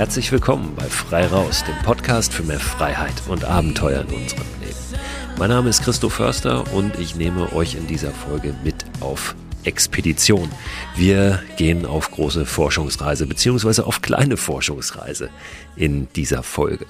Herzlich 0.00 0.32
willkommen 0.32 0.74
bei 0.76 0.84
Frei 0.84 1.26
Raus, 1.26 1.62
dem 1.62 1.76
Podcast 1.84 2.32
für 2.32 2.42
mehr 2.42 2.58
Freiheit 2.58 3.12
und 3.28 3.44
Abenteuer 3.44 4.00
in 4.08 4.14
unserem 4.14 4.46
Leben. 4.62 4.74
Mein 5.38 5.50
Name 5.50 5.68
ist 5.68 5.82
Christoph 5.82 6.14
Förster 6.14 6.72
und 6.72 6.98
ich 6.98 7.16
nehme 7.16 7.52
euch 7.52 7.74
in 7.74 7.86
dieser 7.86 8.10
Folge 8.10 8.54
mit 8.64 8.76
auf 9.00 9.34
Expedition. 9.64 10.50
Wir 10.96 11.42
gehen 11.56 11.86
auf 11.86 12.10
große 12.10 12.46
Forschungsreise 12.46 13.26
beziehungsweise 13.26 13.86
auf 13.86 14.02
kleine 14.02 14.36
Forschungsreise 14.36 15.30
in 15.76 16.08
dieser 16.14 16.42
Folge. 16.42 16.86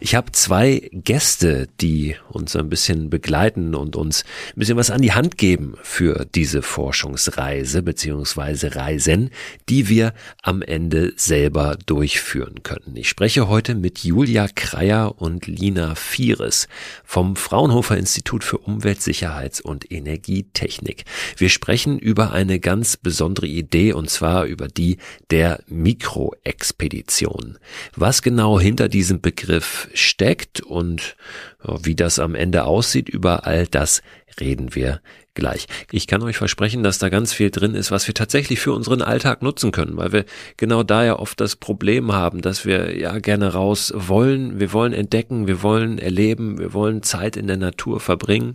Ich 0.00 0.14
habe 0.14 0.32
zwei 0.32 0.88
Gäste, 0.92 1.68
die 1.80 2.16
uns 2.30 2.56
ein 2.56 2.68
bisschen 2.68 3.10
begleiten 3.10 3.74
und 3.74 3.96
uns 3.96 4.24
ein 4.54 4.60
bisschen 4.60 4.76
was 4.76 4.90
an 4.90 5.02
die 5.02 5.12
Hand 5.12 5.38
geben 5.38 5.74
für 5.82 6.26
diese 6.34 6.62
Forschungsreise 6.62 7.82
beziehungsweise 7.82 8.76
Reisen, 8.76 9.30
die 9.68 9.88
wir 9.88 10.14
am 10.42 10.62
Ende 10.62 11.12
selber 11.16 11.76
durchführen 11.86 12.62
können. 12.62 12.96
Ich 12.96 13.08
spreche 13.08 13.48
heute 13.48 13.74
mit 13.74 14.00
Julia 14.00 14.48
Kreier 14.48 15.20
und 15.20 15.46
Lina 15.46 15.94
Vieres 15.94 16.68
vom 17.04 17.36
Fraunhofer 17.36 17.96
Institut 17.96 18.44
für 18.44 18.58
Umweltsicherheits- 18.58 19.62
und 19.62 19.90
Energietechnik. 19.90 21.04
Wir 21.36 21.48
sprechen 21.48 21.98
über 21.98 22.09
eine 22.18 22.60
ganz 22.60 22.96
besondere 22.96 23.46
Idee 23.46 23.92
und 23.92 24.10
zwar 24.10 24.44
über 24.44 24.68
die 24.68 24.98
der 25.30 25.60
Mikroexpedition. 25.66 27.58
Was 27.94 28.22
genau 28.22 28.60
hinter 28.60 28.88
diesem 28.88 29.20
Begriff 29.20 29.88
steckt 29.94 30.60
und 30.60 31.16
wie 31.62 31.94
das 31.94 32.18
am 32.18 32.34
Ende 32.34 32.64
aussieht, 32.64 33.08
über 33.08 33.46
all 33.46 33.66
das 33.66 34.02
reden 34.38 34.74
wir 34.74 35.00
gleich. 35.34 35.66
Ich 35.92 36.06
kann 36.06 36.22
euch 36.22 36.36
versprechen, 36.36 36.82
dass 36.82 36.98
da 36.98 37.08
ganz 37.08 37.32
viel 37.32 37.50
drin 37.50 37.74
ist, 37.74 37.90
was 37.90 38.06
wir 38.06 38.14
tatsächlich 38.14 38.60
für 38.60 38.72
unseren 38.72 39.02
Alltag 39.02 39.42
nutzen 39.42 39.70
können, 39.70 39.96
weil 39.96 40.12
wir 40.12 40.24
genau 40.56 40.82
da 40.82 41.04
ja 41.04 41.18
oft 41.18 41.40
das 41.40 41.56
Problem 41.56 42.12
haben, 42.12 42.42
dass 42.42 42.64
wir 42.64 42.96
ja 42.98 43.18
gerne 43.18 43.52
raus 43.52 43.92
wollen, 43.94 44.58
wir 44.58 44.72
wollen 44.72 44.92
entdecken, 44.92 45.46
wir 45.46 45.62
wollen 45.62 45.98
erleben, 45.98 46.58
wir 46.58 46.72
wollen 46.72 47.02
Zeit 47.02 47.36
in 47.36 47.46
der 47.46 47.56
Natur 47.56 48.00
verbringen, 48.00 48.54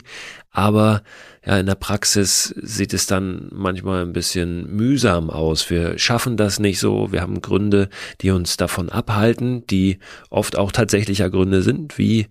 aber 0.56 1.04
ja, 1.46 1.60
in 1.60 1.68
der 1.68 1.76
Praxis 1.76 2.56
sieht 2.58 2.94
es 2.94 3.06
dann 3.06 3.50
manchmal 3.52 4.02
ein 4.02 4.14
bisschen 4.14 4.74
mühsam 4.76 5.30
aus. 5.30 5.70
Wir 5.70 6.00
schaffen 6.00 6.38
das 6.38 6.60
nicht 6.60 6.80
so. 6.80 7.12
Wir 7.12 7.22
haben 7.22 7.42
Gründe, 7.42 7.90
die 8.22 8.32
uns 8.32 8.58
davon 8.58 8.90
abhalten, 8.90 9.68
die 9.68 10.00
oft 10.32 10.58
auch 10.58 10.72
tatsächlicher 10.72 11.30
Gründe 11.30 11.62
sind, 11.62 12.00
wie 12.00 12.28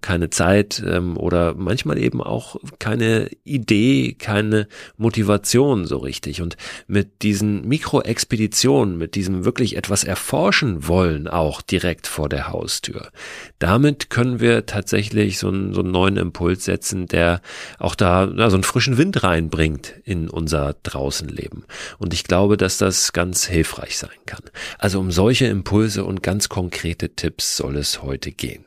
keine 0.00 0.30
Zeit 0.30 0.82
ähm, 0.84 1.16
oder 1.16 1.54
manchmal 1.54 1.98
eben 1.98 2.20
auch 2.20 2.56
keine 2.78 3.28
Idee, 3.44 4.14
keine 4.14 4.66
Motivation 4.96 5.86
so 5.86 5.98
richtig. 5.98 6.42
Und 6.42 6.56
mit 6.86 7.22
diesen 7.22 7.66
Mikroexpeditionen, 7.68 8.98
mit 8.98 9.14
diesem 9.14 9.44
wirklich 9.44 9.76
etwas 9.76 10.04
erforschen 10.04 10.88
wollen, 10.88 11.28
auch 11.28 11.62
direkt 11.62 12.06
vor 12.06 12.28
der 12.28 12.48
Haustür, 12.48 13.10
damit 13.58 14.10
können 14.10 14.40
wir 14.40 14.66
tatsächlich 14.66 15.38
so 15.38 15.48
einen, 15.48 15.72
so 15.72 15.80
einen 15.80 15.92
neuen 15.92 16.16
Impuls 16.16 16.64
setzen, 16.64 17.06
der 17.06 17.40
auch 17.78 17.94
da 17.94 18.26
na, 18.32 18.50
so 18.50 18.56
einen 18.56 18.64
frischen 18.64 18.98
Wind 18.98 19.22
reinbringt 19.22 19.94
in 20.04 20.28
unser 20.28 20.76
Draußenleben. 20.82 21.64
Und 21.98 22.14
ich 22.14 22.24
glaube, 22.24 22.56
dass 22.56 22.78
das 22.78 23.12
ganz 23.12 23.46
hilfreich 23.46 23.98
sein 23.98 24.10
kann. 24.26 24.42
Also 24.78 25.00
um 25.00 25.10
solche 25.10 25.46
Impulse 25.46 26.04
und 26.04 26.22
ganz 26.22 26.48
konkrete 26.48 27.14
Tipps 27.14 27.56
soll 27.56 27.76
es 27.76 28.02
heute 28.02 28.32
gehen. 28.32 28.66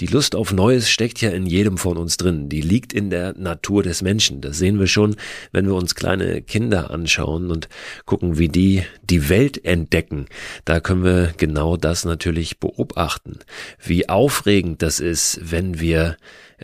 Die 0.00 0.06
Lust 0.06 0.34
auf 0.34 0.52
Neues 0.52 0.90
steckt 0.90 1.20
ja 1.20 1.30
in 1.30 1.46
jedem 1.46 1.78
von 1.78 1.96
uns 1.98 2.16
drin. 2.16 2.48
Die 2.48 2.62
liegt 2.62 2.92
in 2.92 3.10
der 3.10 3.34
Natur 3.38 3.84
des 3.84 4.02
Menschen. 4.02 4.40
Das 4.40 4.58
sehen 4.58 4.80
wir 4.80 4.88
schon, 4.88 5.14
wenn 5.52 5.66
wir 5.66 5.74
uns 5.74 5.94
kleine 5.94 6.42
Kinder 6.42 6.90
anschauen 6.90 7.48
und 7.52 7.68
gucken, 8.04 8.36
wie 8.36 8.48
die 8.48 8.82
die 9.04 9.28
Welt 9.28 9.64
entdecken. 9.64 10.26
Da 10.64 10.80
können 10.80 11.04
wir 11.04 11.32
genau 11.36 11.76
das 11.76 12.04
natürlich 12.04 12.58
beobachten. 12.58 13.38
Wie 13.84 14.08
aufregend 14.08 14.82
das 14.82 14.98
ist, 14.98 15.38
wenn 15.40 15.78
wir 15.78 16.16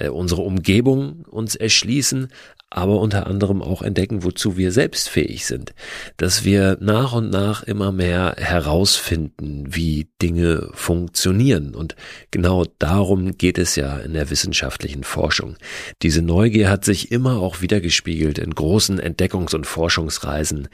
unsere 0.08 0.42
Umgebung 0.42 1.24
uns 1.28 1.54
erschließen, 1.56 2.28
aber 2.70 3.00
unter 3.00 3.26
anderem 3.26 3.62
auch 3.62 3.82
entdecken, 3.82 4.22
wozu 4.22 4.56
wir 4.56 4.70
selbst 4.70 5.08
fähig 5.08 5.44
sind, 5.44 5.74
dass 6.16 6.44
wir 6.44 6.78
nach 6.80 7.12
und 7.12 7.28
nach 7.28 7.64
immer 7.64 7.90
mehr 7.90 8.36
herausfinden, 8.38 9.64
wie 9.68 10.08
Dinge 10.22 10.68
funktionieren. 10.72 11.74
Und 11.74 11.96
genau 12.30 12.64
darum 12.78 13.36
geht 13.36 13.58
es 13.58 13.74
ja 13.74 13.98
in 13.98 14.12
der 14.12 14.30
wissenschaftlichen 14.30 15.02
Forschung. 15.02 15.56
Diese 16.02 16.22
Neugier 16.22 16.70
hat 16.70 16.84
sich 16.84 17.10
immer 17.10 17.38
auch 17.38 17.60
wiedergespiegelt 17.60 18.38
in 18.38 18.54
großen 18.54 19.00
Entdeckungs- 19.00 19.54
und 19.54 19.66
Forschungsreisen, 19.66 20.68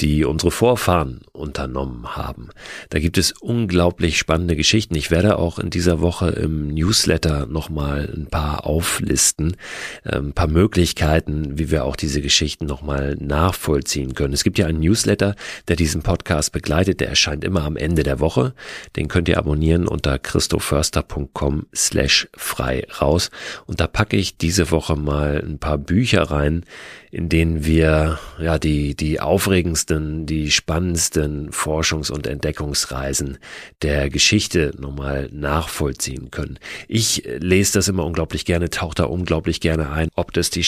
die 0.00 0.24
unsere 0.24 0.50
Vorfahren 0.50 1.20
unternommen 1.32 2.16
haben. 2.16 2.48
Da 2.88 2.98
gibt 2.98 3.18
es 3.18 3.32
unglaublich 3.32 4.16
spannende 4.16 4.56
Geschichten. 4.56 4.94
Ich 4.94 5.10
werde 5.10 5.38
auch 5.38 5.58
in 5.58 5.68
dieser 5.68 6.00
Woche 6.00 6.30
im 6.30 6.68
Newsletter 6.68 7.46
nochmal 7.46 8.10
ein 8.14 8.26
paar 8.26 8.66
auflisten, 8.66 9.56
ein 10.04 10.32
paar 10.32 10.48
Möglichkeiten, 10.48 11.41
wie 11.58 11.70
wir 11.70 11.84
auch 11.84 11.96
diese 11.96 12.20
Geschichten 12.20 12.66
nochmal 12.66 13.16
nachvollziehen 13.18 14.14
können. 14.14 14.34
Es 14.34 14.44
gibt 14.44 14.58
ja 14.58 14.66
einen 14.66 14.80
Newsletter, 14.80 15.34
der 15.68 15.76
diesen 15.76 16.02
Podcast 16.02 16.52
begleitet, 16.52 17.00
der 17.00 17.08
erscheint 17.08 17.44
immer 17.44 17.64
am 17.64 17.76
Ende 17.76 18.02
der 18.02 18.20
Woche. 18.20 18.54
Den 18.96 19.08
könnt 19.08 19.28
ihr 19.28 19.38
abonnieren 19.38 19.86
unter 19.88 20.18
christoförster.com 20.18 21.66
slash 21.74 22.28
frei 22.36 22.86
raus. 23.00 23.30
Und 23.66 23.80
da 23.80 23.86
packe 23.86 24.16
ich 24.16 24.36
diese 24.36 24.70
Woche 24.70 24.96
mal 24.96 25.42
ein 25.44 25.58
paar 25.58 25.78
Bücher 25.78 26.22
rein, 26.22 26.64
in 27.12 27.28
denen 27.28 27.66
wir 27.66 28.18
ja 28.40 28.58
die, 28.58 28.96
die 28.96 29.20
aufregendsten, 29.20 30.24
die 30.24 30.50
spannendsten 30.50 31.50
Forschungs- 31.50 32.10
und 32.10 32.26
Entdeckungsreisen 32.26 33.36
der 33.82 34.08
Geschichte 34.08 34.72
nochmal 34.78 35.28
nachvollziehen 35.30 36.30
können. 36.30 36.58
Ich 36.88 37.24
lese 37.26 37.74
das 37.74 37.88
immer 37.88 38.06
unglaublich 38.06 38.46
gerne, 38.46 38.70
tauche 38.70 38.94
da 38.94 39.04
unglaublich 39.04 39.60
gerne 39.60 39.90
ein, 39.90 40.08
ob 40.14 40.32
das 40.32 40.48
die 40.48 40.64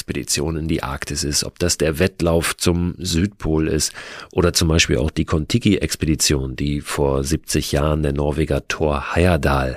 Shackleton-Expedition 0.00 0.56
in 0.56 0.68
die 0.68 0.82
Arktis 0.82 1.24
ist, 1.24 1.44
ob 1.44 1.58
das 1.58 1.78
der 1.78 1.98
Wettlauf 1.98 2.56
zum 2.56 2.94
Südpol 2.98 3.68
ist 3.68 3.92
oder 4.32 4.52
zum 4.52 4.68
Beispiel 4.68 4.98
auch 4.98 5.10
die 5.10 5.24
Kontiki-Expedition, 5.24 6.56
die 6.56 6.80
vor 6.80 7.22
70 7.22 7.72
Jahren 7.72 8.02
der 8.02 8.12
Norweger 8.12 8.66
Thor 8.66 9.14
Heyerdahl 9.14 9.76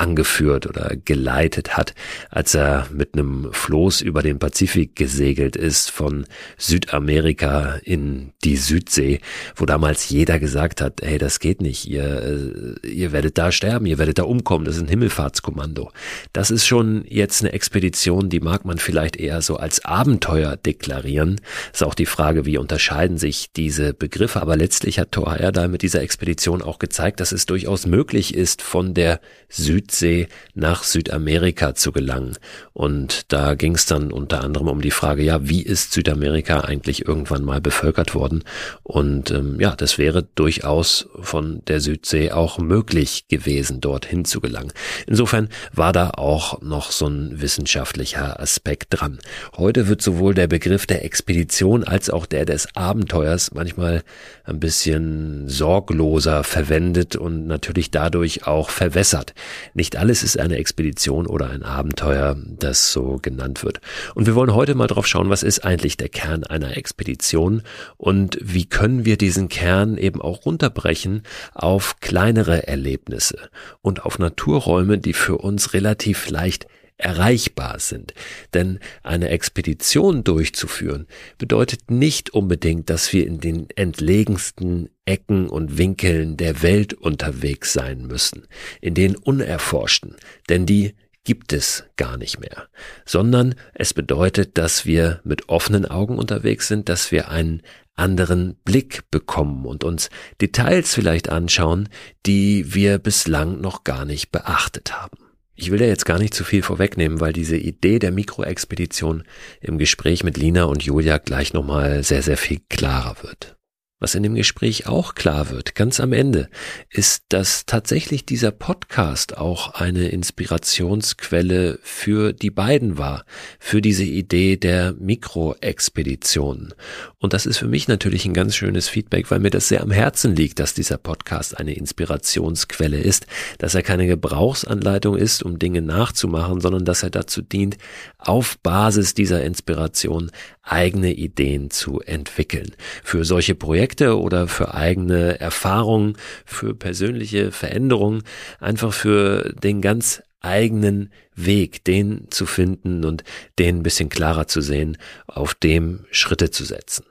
angeführt 0.00 0.66
oder 0.66 0.96
geleitet 1.04 1.76
hat, 1.76 1.94
als 2.30 2.54
er 2.54 2.86
mit 2.92 3.14
einem 3.14 3.52
Floß 3.52 4.00
über 4.00 4.22
den 4.22 4.38
Pazifik 4.38 4.96
gesegelt 4.96 5.56
ist 5.56 5.90
von 5.90 6.24
Südamerika 6.56 7.78
in 7.84 8.32
die 8.42 8.56
Südsee, 8.56 9.20
wo 9.54 9.66
damals 9.66 10.08
jeder 10.08 10.38
gesagt 10.38 10.80
hat, 10.80 11.00
hey, 11.02 11.18
das 11.18 11.38
geht 11.38 11.60
nicht, 11.60 11.86
ihr, 11.86 12.74
äh, 12.82 12.88
ihr 12.88 13.12
werdet 13.12 13.36
da 13.36 13.52
sterben, 13.52 13.86
ihr 13.86 13.98
werdet 13.98 14.18
da 14.18 14.22
umkommen, 14.22 14.64
das 14.64 14.76
ist 14.76 14.82
ein 14.82 14.88
Himmelfahrtskommando. 14.88 15.92
Das 16.32 16.50
ist 16.50 16.66
schon 16.66 17.04
jetzt 17.06 17.42
eine 17.42 17.52
Expedition, 17.52 18.30
die 18.30 18.40
mag 18.40 18.64
man 18.64 18.78
vielleicht 18.78 19.16
eher 19.16 19.42
so 19.42 19.56
als 19.56 19.84
Abenteuer 19.84 20.56
deklarieren. 20.56 21.40
Ist 21.72 21.84
auch 21.84 21.94
die 21.94 22.06
Frage, 22.06 22.46
wie 22.46 22.56
unterscheiden 22.56 23.18
sich 23.18 23.52
diese 23.52 23.92
Begriffe, 23.92 24.40
aber 24.40 24.56
letztlich 24.56 24.98
hat 24.98 25.12
Thor 25.12 25.32
Heyerdahl 25.32 25.68
mit 25.68 25.82
dieser 25.82 26.00
Expedition 26.00 26.62
auch 26.62 26.78
gezeigt, 26.78 27.20
dass 27.20 27.32
es 27.32 27.44
durchaus 27.44 27.86
möglich 27.86 28.34
ist, 28.34 28.62
von 28.62 28.94
der 28.94 29.20
Süd 29.48 29.89
Südsee 29.90 30.28
nach 30.54 30.84
Südamerika 30.84 31.74
zu 31.74 31.92
gelangen. 31.92 32.36
Und 32.72 33.32
da 33.32 33.54
ging 33.54 33.74
es 33.74 33.86
dann 33.86 34.12
unter 34.12 34.42
anderem 34.42 34.68
um 34.68 34.80
die 34.80 34.90
Frage, 34.90 35.22
ja, 35.22 35.48
wie 35.48 35.62
ist 35.62 35.92
Südamerika 35.92 36.60
eigentlich 36.60 37.06
irgendwann 37.06 37.44
mal 37.44 37.60
bevölkert 37.60 38.14
worden? 38.14 38.44
Und 38.82 39.30
ähm, 39.30 39.58
ja, 39.60 39.74
das 39.74 39.98
wäre 39.98 40.22
durchaus 40.34 41.08
von 41.20 41.62
der 41.66 41.80
Südsee 41.80 42.30
auch 42.30 42.58
möglich 42.58 43.26
gewesen, 43.28 43.80
dorthin 43.80 44.24
zu 44.24 44.40
gelangen. 44.40 44.72
Insofern 45.06 45.48
war 45.72 45.92
da 45.92 46.10
auch 46.10 46.62
noch 46.62 46.92
so 46.92 47.06
ein 47.06 47.40
wissenschaftlicher 47.40 48.40
Aspekt 48.40 48.88
dran. 48.90 49.18
Heute 49.56 49.88
wird 49.88 50.02
sowohl 50.02 50.34
der 50.34 50.46
Begriff 50.46 50.86
der 50.86 51.04
Expedition 51.04 51.84
als 51.84 52.10
auch 52.10 52.26
der 52.26 52.44
des 52.44 52.68
Abenteuers 52.76 53.52
manchmal 53.52 54.02
ein 54.44 54.60
bisschen 54.60 55.48
sorgloser 55.48 56.44
verwendet 56.44 57.16
und 57.16 57.46
natürlich 57.46 57.90
dadurch 57.90 58.46
auch 58.46 58.70
verwässert. 58.70 59.34
Nicht 59.74 59.96
alles 59.96 60.22
ist 60.22 60.38
eine 60.38 60.56
Expedition 60.56 61.26
oder 61.26 61.50
ein 61.50 61.62
Abenteuer, 61.62 62.36
das 62.58 62.92
so 62.92 63.18
genannt 63.20 63.64
wird. 63.64 63.80
Und 64.14 64.26
wir 64.26 64.34
wollen 64.34 64.54
heute 64.54 64.74
mal 64.74 64.86
drauf 64.86 65.06
schauen, 65.06 65.30
was 65.30 65.42
ist 65.42 65.64
eigentlich 65.64 65.96
der 65.96 66.08
Kern 66.08 66.44
einer 66.44 66.76
Expedition 66.76 67.62
und 67.96 68.38
wie 68.40 68.66
können 68.66 69.04
wir 69.04 69.16
diesen 69.16 69.48
Kern 69.48 69.96
eben 69.96 70.20
auch 70.20 70.44
runterbrechen 70.44 71.22
auf 71.54 72.00
kleinere 72.00 72.66
Erlebnisse 72.66 73.38
und 73.82 74.04
auf 74.04 74.18
Naturräume, 74.18 74.98
die 74.98 75.12
für 75.12 75.38
uns 75.38 75.72
relativ 75.72 76.28
leicht 76.30 76.66
erreichbar 77.00 77.78
sind. 77.78 78.14
Denn 78.54 78.78
eine 79.02 79.30
Expedition 79.30 80.24
durchzuführen 80.24 81.06
bedeutet 81.38 81.90
nicht 81.90 82.30
unbedingt, 82.30 82.90
dass 82.90 83.12
wir 83.12 83.26
in 83.26 83.40
den 83.40 83.68
entlegensten 83.74 84.90
Ecken 85.04 85.48
und 85.48 85.78
Winkeln 85.78 86.36
der 86.36 86.62
Welt 86.62 86.94
unterwegs 86.94 87.72
sein 87.72 88.06
müssen, 88.06 88.46
in 88.80 88.94
den 88.94 89.16
unerforschten, 89.16 90.16
denn 90.48 90.66
die 90.66 90.94
gibt 91.24 91.52
es 91.52 91.84
gar 91.96 92.16
nicht 92.16 92.40
mehr, 92.40 92.68
sondern 93.04 93.54
es 93.74 93.92
bedeutet, 93.92 94.56
dass 94.56 94.86
wir 94.86 95.20
mit 95.24 95.48
offenen 95.48 95.84
Augen 95.84 96.18
unterwegs 96.18 96.68
sind, 96.68 96.88
dass 96.88 97.12
wir 97.12 97.28
einen 97.28 97.62
anderen 97.94 98.56
Blick 98.64 99.10
bekommen 99.10 99.66
und 99.66 99.84
uns 99.84 100.08
Details 100.40 100.94
vielleicht 100.94 101.28
anschauen, 101.28 101.88
die 102.24 102.74
wir 102.74 102.98
bislang 102.98 103.60
noch 103.60 103.84
gar 103.84 104.04
nicht 104.04 104.32
beachtet 104.32 105.00
haben. 105.00 105.29
Ich 105.60 105.70
will 105.70 105.78
da 105.78 105.84
jetzt 105.84 106.06
gar 106.06 106.18
nicht 106.18 106.32
zu 106.32 106.42
viel 106.42 106.62
vorwegnehmen, 106.62 107.20
weil 107.20 107.34
diese 107.34 107.58
Idee 107.58 107.98
der 107.98 108.12
Mikroexpedition 108.12 109.24
im 109.60 109.76
Gespräch 109.76 110.24
mit 110.24 110.38
Lina 110.38 110.64
und 110.64 110.82
Julia 110.82 111.18
gleich 111.18 111.52
nochmal 111.52 112.02
sehr, 112.02 112.22
sehr 112.22 112.38
viel 112.38 112.62
klarer 112.70 113.16
wird. 113.22 113.59
Was 114.02 114.14
in 114.14 114.22
dem 114.22 114.34
Gespräch 114.34 114.86
auch 114.86 115.14
klar 115.14 115.50
wird, 115.50 115.74
ganz 115.74 116.00
am 116.00 116.14
Ende, 116.14 116.48
ist, 116.88 117.24
dass 117.28 117.66
tatsächlich 117.66 118.24
dieser 118.24 118.50
Podcast 118.50 119.36
auch 119.36 119.74
eine 119.74 120.08
Inspirationsquelle 120.08 121.78
für 121.82 122.32
die 122.32 122.48
beiden 122.48 122.96
war, 122.96 123.26
für 123.58 123.82
diese 123.82 124.04
Idee 124.04 124.56
der 124.56 124.94
Mikroexpedition. 124.94 126.72
Und 127.18 127.34
das 127.34 127.44
ist 127.44 127.58
für 127.58 127.68
mich 127.68 127.88
natürlich 127.88 128.24
ein 128.24 128.32
ganz 128.32 128.56
schönes 128.56 128.88
Feedback, 128.88 129.30
weil 129.30 129.38
mir 129.38 129.50
das 129.50 129.68
sehr 129.68 129.82
am 129.82 129.90
Herzen 129.90 130.34
liegt, 130.34 130.60
dass 130.60 130.72
dieser 130.72 130.96
Podcast 130.96 131.58
eine 131.58 131.74
Inspirationsquelle 131.74 132.98
ist, 132.98 133.26
dass 133.58 133.74
er 133.74 133.82
keine 133.82 134.06
Gebrauchsanleitung 134.06 135.14
ist, 135.14 135.42
um 135.42 135.58
Dinge 135.58 135.82
nachzumachen, 135.82 136.62
sondern 136.62 136.86
dass 136.86 137.02
er 137.02 137.10
dazu 137.10 137.42
dient, 137.42 137.76
auf 138.16 138.58
Basis 138.60 139.12
dieser 139.12 139.44
Inspiration 139.44 140.30
eigene 140.62 141.12
Ideen 141.12 141.70
zu 141.70 142.00
entwickeln. 142.00 142.72
Für 143.02 143.24
solche 143.24 143.54
Projekte 143.54 143.89
oder 143.98 144.48
für 144.48 144.74
eigene 144.74 145.40
Erfahrungen, 145.40 146.16
für 146.44 146.74
persönliche 146.74 147.52
Veränderungen, 147.52 148.22
einfach 148.60 148.92
für 148.92 149.54
den 149.62 149.80
ganz 149.80 150.22
eigenen 150.40 151.12
Weg, 151.34 151.84
den 151.84 152.26
zu 152.30 152.46
finden 152.46 153.04
und 153.04 153.24
den 153.58 153.78
ein 153.78 153.82
bisschen 153.82 154.08
klarer 154.08 154.46
zu 154.46 154.60
sehen, 154.60 154.96
auf 155.26 155.54
dem 155.54 156.06
Schritte 156.10 156.50
zu 156.50 156.64
setzen. 156.64 157.04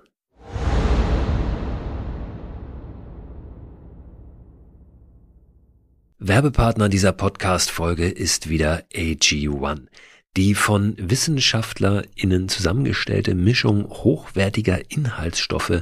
Werbepartner 6.17 6.89
dieser 6.89 7.13
Podcast-Folge 7.13 8.09
ist 8.09 8.49
wieder 8.49 8.83
AG1 8.93 9.87
die 10.37 10.53
von 10.53 10.95
WissenschaftlerInnen 10.97 12.49
zusammengestellte 12.49 13.33
Mischung 13.35 13.89
hochwertiger 13.89 14.79
Inhaltsstoffe 14.89 15.81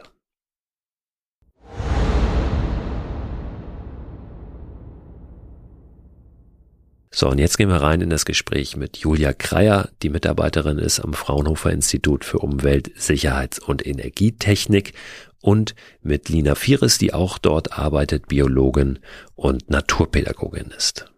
So, 7.13 7.27
und 7.27 7.39
jetzt 7.39 7.57
gehen 7.57 7.67
wir 7.67 7.81
rein 7.81 7.99
in 7.99 8.09
das 8.09 8.23
Gespräch 8.23 8.77
mit 8.77 8.95
Julia 8.97 9.33
Kreier, 9.33 9.89
die 10.01 10.09
Mitarbeiterin 10.09 10.77
ist 10.77 11.01
am 11.01 11.13
Fraunhofer 11.13 11.69
Institut 11.69 12.23
für 12.23 12.39
Umwelt, 12.39 12.89
Sicherheits- 12.95 13.59
und 13.59 13.85
Energietechnik 13.85 14.93
und 15.41 15.75
mit 16.01 16.29
Lina 16.29 16.55
Vieres, 16.55 16.99
die 16.99 17.13
auch 17.13 17.37
dort 17.37 17.77
arbeitet, 17.77 18.29
Biologin 18.29 18.99
und 19.35 19.69
Naturpädagogin 19.69 20.71
ist. 20.77 21.11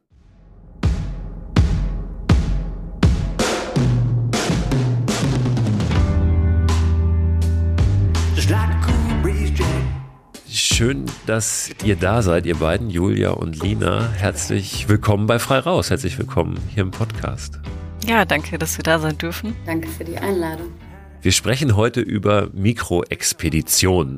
Schön, 10.84 11.06
dass 11.28 11.70
ihr 11.86 11.96
da 11.96 12.22
seid, 12.22 12.46
ihr 12.46 12.58
beiden, 12.58 12.90
Julia 12.90 13.30
und 13.30 13.58
Lina. 13.63 14.12
Herzlich 14.12 14.90
willkommen 14.90 15.28
bei 15.28 15.40
Frei 15.40 15.60
Raus. 15.60 15.90
Herzlich 15.90 16.20
willkommen 16.20 16.60
hier 16.74 16.84
im 16.84 16.92
Podcast. 16.92 17.58
Ja, 18.06 18.25
danke, 18.25 18.58
dass 18.58 18.78
wir 18.78 18.84
da 18.84 19.00
sein 19.00 19.18
dürfen. 19.18 19.56
Danke 19.66 19.88
für 19.88 20.04
die 20.04 20.18
Einladung. 20.18 20.74
Wir 21.22 21.32
sprechen 21.32 21.78
heute 21.78 22.02
über 22.02 22.50
Mikroexpeditionen. 22.52 24.18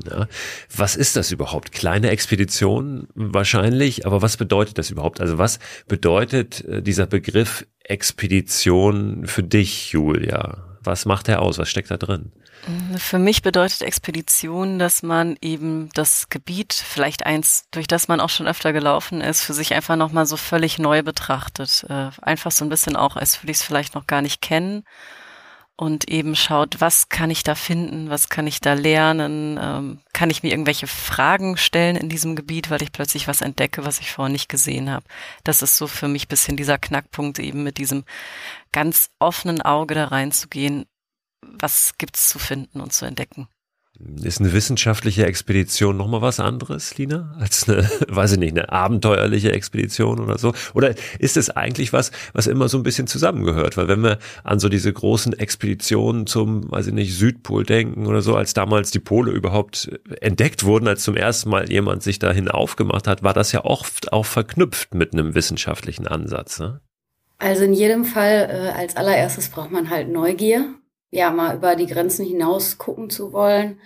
Was 0.75 0.95
ist 0.95 1.15
das 1.15 1.31
überhaupt? 1.31 1.71
Kleine 1.71 2.09
Expeditionen 2.09 3.09
wahrscheinlich, 3.13 4.07
aber 4.07 4.23
was 4.23 4.35
bedeutet 4.35 4.79
das 4.79 4.89
überhaupt? 4.89 5.21
Also 5.21 5.37
was 5.37 5.59
bedeutet 5.87 6.65
äh, 6.65 6.81
dieser 6.81 7.05
Begriff 7.05 7.67
Expedition 7.83 9.27
für 9.27 9.43
dich, 9.43 9.91
Julia? 9.91 10.79
Was 10.81 11.05
macht 11.05 11.29
er 11.29 11.43
aus? 11.43 11.59
Was 11.59 11.69
steckt 11.69 11.91
da 11.91 11.97
drin? 11.97 12.31
Für 12.97 13.19
mich 13.19 13.43
bedeutet 13.43 13.83
Expedition, 13.83 14.79
dass 14.79 15.03
man 15.03 15.37
eben 15.41 15.89
das 15.93 16.29
Gebiet, 16.29 16.73
vielleicht 16.73 17.25
eins, 17.25 17.65
durch 17.69 17.85
das 17.85 18.07
man 18.07 18.19
auch 18.19 18.29
schon 18.29 18.47
öfter 18.47 18.73
gelaufen 18.73 19.21
ist, 19.21 19.43
für 19.43 19.53
sich 19.53 19.75
einfach 19.75 19.95
nochmal 19.95 20.25
so 20.25 20.35
völlig 20.35 20.79
neu 20.79 21.03
betrachtet. 21.03 21.85
Äh, 21.89 22.09
einfach 22.21 22.51
so 22.51 22.65
ein 22.65 22.69
bisschen 22.69 22.95
auch, 22.95 23.17
als 23.17 23.43
würde 23.43 23.51
ich 23.51 23.57
es 23.57 23.63
vielleicht 23.63 23.93
noch 23.93 24.07
gar 24.07 24.23
nicht 24.23 24.41
kennen. 24.41 24.83
und 25.77 26.07
eben 26.09 26.35
schaut, 26.35 26.79
was 26.79 27.09
kann 27.09 27.29
ich 27.29 27.43
da 27.43 27.53
finden, 27.53 28.09
was 28.09 28.29
kann 28.29 28.47
ich 28.47 28.61
da 28.61 28.73
lernen, 28.73 29.59
ähm, 29.61 29.99
kann 30.13 30.29
ich 30.29 30.41
mir 30.41 30.51
irgendwelche 30.51 30.87
Fragen 30.87 31.57
stellen 31.57 31.97
in 31.97 32.07
diesem 32.07 32.35
Gebiet, 32.35 32.69
weil 32.69 32.81
ich 32.81 32.93
plötzlich 32.93 33.27
was 33.27 33.41
entdecke, 33.41 33.83
was 33.83 33.99
ich 33.99 34.11
vorher 34.11 34.31
nicht 34.31 34.47
gesehen 34.47 34.89
habe. 34.89 35.05
Das 35.43 35.61
ist 35.61 35.75
so 35.77 35.87
für 35.87 36.07
mich 36.07 36.29
bisschen 36.29 36.55
dieser 36.55 36.77
Knackpunkt, 36.77 37.39
eben 37.39 37.63
mit 37.63 37.77
diesem 37.77 38.05
ganz 38.71 39.09
offenen 39.19 39.61
Auge 39.61 39.95
da 39.95 40.05
reinzugehen, 40.05 40.85
was 41.59 41.97
gibt's 41.97 42.29
zu 42.29 42.39
finden 42.39 42.81
und 42.81 42.93
zu 42.93 43.05
entdecken. 43.05 43.47
Ist 44.21 44.41
eine 44.41 44.51
wissenschaftliche 44.51 45.25
Expedition 45.25 45.95
nochmal 45.95 46.21
was 46.21 46.41
anderes, 46.41 46.97
Lina, 46.97 47.33
als 47.39 47.69
eine, 47.69 47.89
weiß 48.09 48.33
ich 48.33 48.39
nicht, 48.39 48.51
eine 48.51 48.69
abenteuerliche 48.69 49.53
Expedition 49.53 50.19
oder 50.19 50.37
so? 50.37 50.53
Oder 50.73 50.95
ist 51.17 51.37
es 51.37 51.49
eigentlich 51.49 51.93
was, 51.93 52.11
was 52.33 52.47
immer 52.47 52.67
so 52.67 52.77
ein 52.77 52.83
bisschen 52.83 53.07
zusammengehört? 53.07 53.77
Weil 53.77 53.87
wenn 53.87 54.03
wir 54.03 54.19
an 54.43 54.59
so 54.59 54.67
diese 54.67 54.91
großen 54.91 55.31
Expeditionen 55.33 56.27
zum, 56.27 56.69
weiß 56.69 56.87
ich 56.87 56.93
nicht, 56.93 57.15
Südpol 57.15 57.63
denken 57.63 58.05
oder 58.05 58.21
so, 58.21 58.35
als 58.35 58.53
damals 58.53 58.91
die 58.91 58.99
Pole 58.99 59.31
überhaupt 59.31 59.89
entdeckt 60.19 60.65
wurden, 60.65 60.89
als 60.89 61.03
zum 61.03 61.15
ersten 61.15 61.49
Mal 61.49 61.71
jemand 61.71 62.03
sich 62.03 62.19
dahin 62.19 62.49
aufgemacht 62.49 63.07
hat, 63.07 63.23
war 63.23 63.33
das 63.33 63.53
ja 63.53 63.63
oft 63.63 64.11
auch 64.11 64.25
verknüpft 64.25 64.93
mit 64.93 65.13
einem 65.13 65.35
wissenschaftlichen 65.35 66.05
Ansatz. 66.05 66.59
Ne? 66.59 66.81
Also 67.37 67.63
in 67.63 67.73
jedem 67.73 68.03
Fall, 68.03 68.49
äh, 68.49 68.77
als 68.77 68.97
allererstes 68.97 69.47
braucht 69.47 69.71
man 69.71 69.89
halt 69.89 70.09
Neugier 70.09 70.75
ja, 71.11 71.31
mal 71.31 71.55
über 71.55 71.75
die 71.75 71.87
Grenzen 71.87 72.25
hinaus 72.25 72.77
gucken 72.77 73.09
zu 73.09 73.33
wollen 73.33 73.79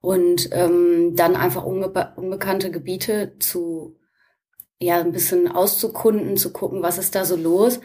und 0.00 0.50
ähm, 0.52 1.16
dann 1.16 1.36
einfach 1.36 1.64
unbe 1.64 2.12
unbekannte 2.16 2.70
Gebiete 2.70 3.38
zu, 3.38 3.96
ja, 4.78 5.00
ein 5.00 5.12
bisschen 5.12 5.50
auszukunden, 5.50 6.36
zu 6.36 6.52
gucken, 6.52 6.82
was 6.82 6.98
ist 6.98 7.14
da 7.14 7.24
so 7.24 7.36
los. 7.36 7.80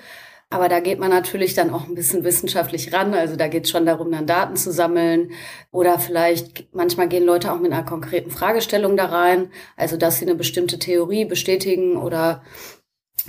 Aber 0.51 0.67
da 0.67 0.79
geht 0.79 0.99
man 0.99 1.11
natürlich 1.11 1.53
dann 1.53 1.69
auch 1.69 1.87
ein 1.87 1.93
bisschen 1.93 2.23
wissenschaftlich 2.23 2.91
ran. 2.91 3.13
Also 3.13 3.35
da 3.35 3.47
geht 3.47 3.65
es 3.65 3.69
schon 3.69 3.85
darum, 3.85 4.11
dann 4.11 4.25
Daten 4.25 4.55
zu 4.55 4.71
sammeln. 4.71 5.31
Oder 5.71 5.99
vielleicht, 5.99 6.73
manchmal 6.73 7.07
gehen 7.07 7.23
Leute 7.23 7.51
auch 7.53 7.59
mit 7.59 7.71
einer 7.71 7.85
konkreten 7.85 8.31
Fragestellung 8.31 8.97
da 8.97 9.05
rein. 9.05 9.51
Also 9.77 9.95
dass 9.95 10.17
sie 10.17 10.25
eine 10.25 10.35
bestimmte 10.35 10.79
Theorie 10.79 11.25
bestätigen 11.25 11.97
oder 11.97 12.41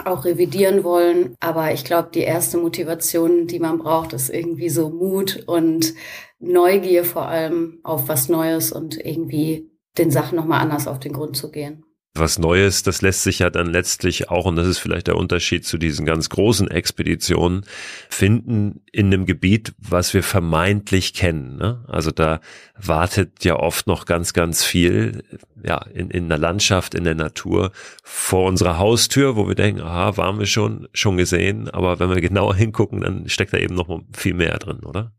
auch 0.05 0.25
revidieren 0.25 0.85
wollen. 0.85 1.35
Aber 1.41 1.73
ich 1.73 1.85
glaube, 1.85 2.11
die 2.15 2.21
erste 2.21 2.59
Motivation, 2.59 3.47
die 3.47 3.59
man 3.59 3.79
braucht, 3.79 4.13
ist 4.13 4.31
irgendwie 4.31 4.71
so 4.71 4.91
Mut 4.91 5.45
und 5.47 5.95
Neugier 6.39 7.05
vor 7.05 7.27
allem 7.27 7.81
auf 7.83 8.09
was 8.09 8.29
Neues 8.29 8.73
und 8.73 8.97
irgendwie 9.05 9.71
den 9.99 10.11
Sachen 10.11 10.37
nochmal 10.37 10.61
anders 10.61 10.87
auf 10.87 11.01
den 11.01 11.13
Grund 11.13 11.37
zu 11.37 11.51
gehen 11.51 11.85
was 12.15 12.39
Neues, 12.39 12.83
das 12.83 13.03
lässt 13.03 13.23
sich 13.23 13.39
ja 13.39 13.51
dann 13.51 13.69
letztlich 13.69 14.31
auch, 14.31 14.45
und 14.45 14.57
das 14.57 14.67
ist 14.67 14.79
vielleicht 14.79 15.07
der 15.07 15.17
Unterschied 15.17 15.65
zu 15.65 15.79
diesen 15.79 16.05
ganz 16.05 16.29
großen 16.29 16.69
Expeditionen, 16.69 17.65
finden 18.09 18.83
in 18.91 19.07
einem 19.07 19.27
Gebiet, 19.27 19.75
was 19.79 20.13
wir 20.13 20.25
vermeintlich 20.25 21.15
kennen. 21.15 21.57
Ne? 21.57 21.85
Also 21.87 22.11
da 22.11 22.41
wartet 22.77 23.45
ja 23.45 23.57
oft 23.57 23.87
noch 23.87 24.07
ganz, 24.07 24.33
ganz 24.33 24.65
viel, 24.65 25.23
ja, 25.63 25.79
in, 25.95 26.11
in 26.11 26.29
der 26.29 26.39
Landschaft, 26.39 26.95
in 26.95 27.05
der 27.05 27.15
Natur 27.15 27.71
vor 28.03 28.49
unserer 28.49 28.79
Haustür, 28.79 29.37
wo 29.37 29.47
wir 29.47 29.55
denken, 29.55 29.81
aha, 29.81 30.17
waren 30.17 30.41
wir 30.41 30.47
schon, 30.47 30.89
schon 30.93 31.17
gesehen, 31.17 31.69
aber 31.69 32.01
wenn 32.01 32.11
wir 32.11 32.21
genauer 32.21 32.55
hingucken, 32.57 33.03
dann 33.03 33.29
steckt 33.29 33.53
da 33.53 33.59
eben 33.59 33.77
noch 33.77 34.03
viel 34.13 34.35
mehr 34.35 34.59
drin, 34.59 34.81
oder? 34.85 35.13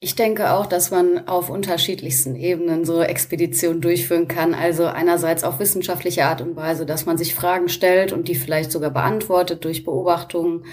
Ich 0.00 0.16
denke 0.16 0.50
auch, 0.52 0.66
dass 0.66 0.90
man 0.90 1.28
auf 1.28 1.48
unterschiedlichsten 1.48 2.36
Ebenen 2.36 2.84
so 2.84 3.00
Expeditionen 3.00 3.80
durchführen 3.80 4.28
kann. 4.28 4.54
Also 4.54 4.86
einerseits 4.86 5.44
auf 5.44 5.58
wissenschaftliche 5.60 6.26
Art 6.26 6.42
und 6.42 6.56
Weise, 6.56 6.84
dass 6.84 7.06
man 7.06 7.16
sich 7.16 7.34
Fragen 7.34 7.68
stellt 7.68 8.12
und 8.12 8.28
die 8.28 8.34
vielleicht 8.34 8.70
sogar 8.70 8.90
beantwortet 8.90 9.64
durch 9.64 9.84
Beobachtungen 9.84 10.66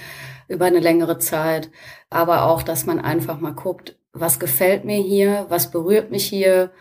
über 0.49 0.65
eine 0.65 0.79
längere 0.79 1.17
Zeit. 1.17 1.69
Aber 2.09 2.43
auch, 2.43 2.61
dass 2.61 2.85
man 2.85 2.99
einfach 2.99 3.39
mal 3.39 3.53
guckt, 3.53 3.95
was 4.11 4.39
gefällt 4.39 4.83
mir 4.83 5.01
hier, 5.01 5.45
was 5.47 5.71
berührt 5.71 6.11
mich 6.11 6.25
hier, 6.25 6.71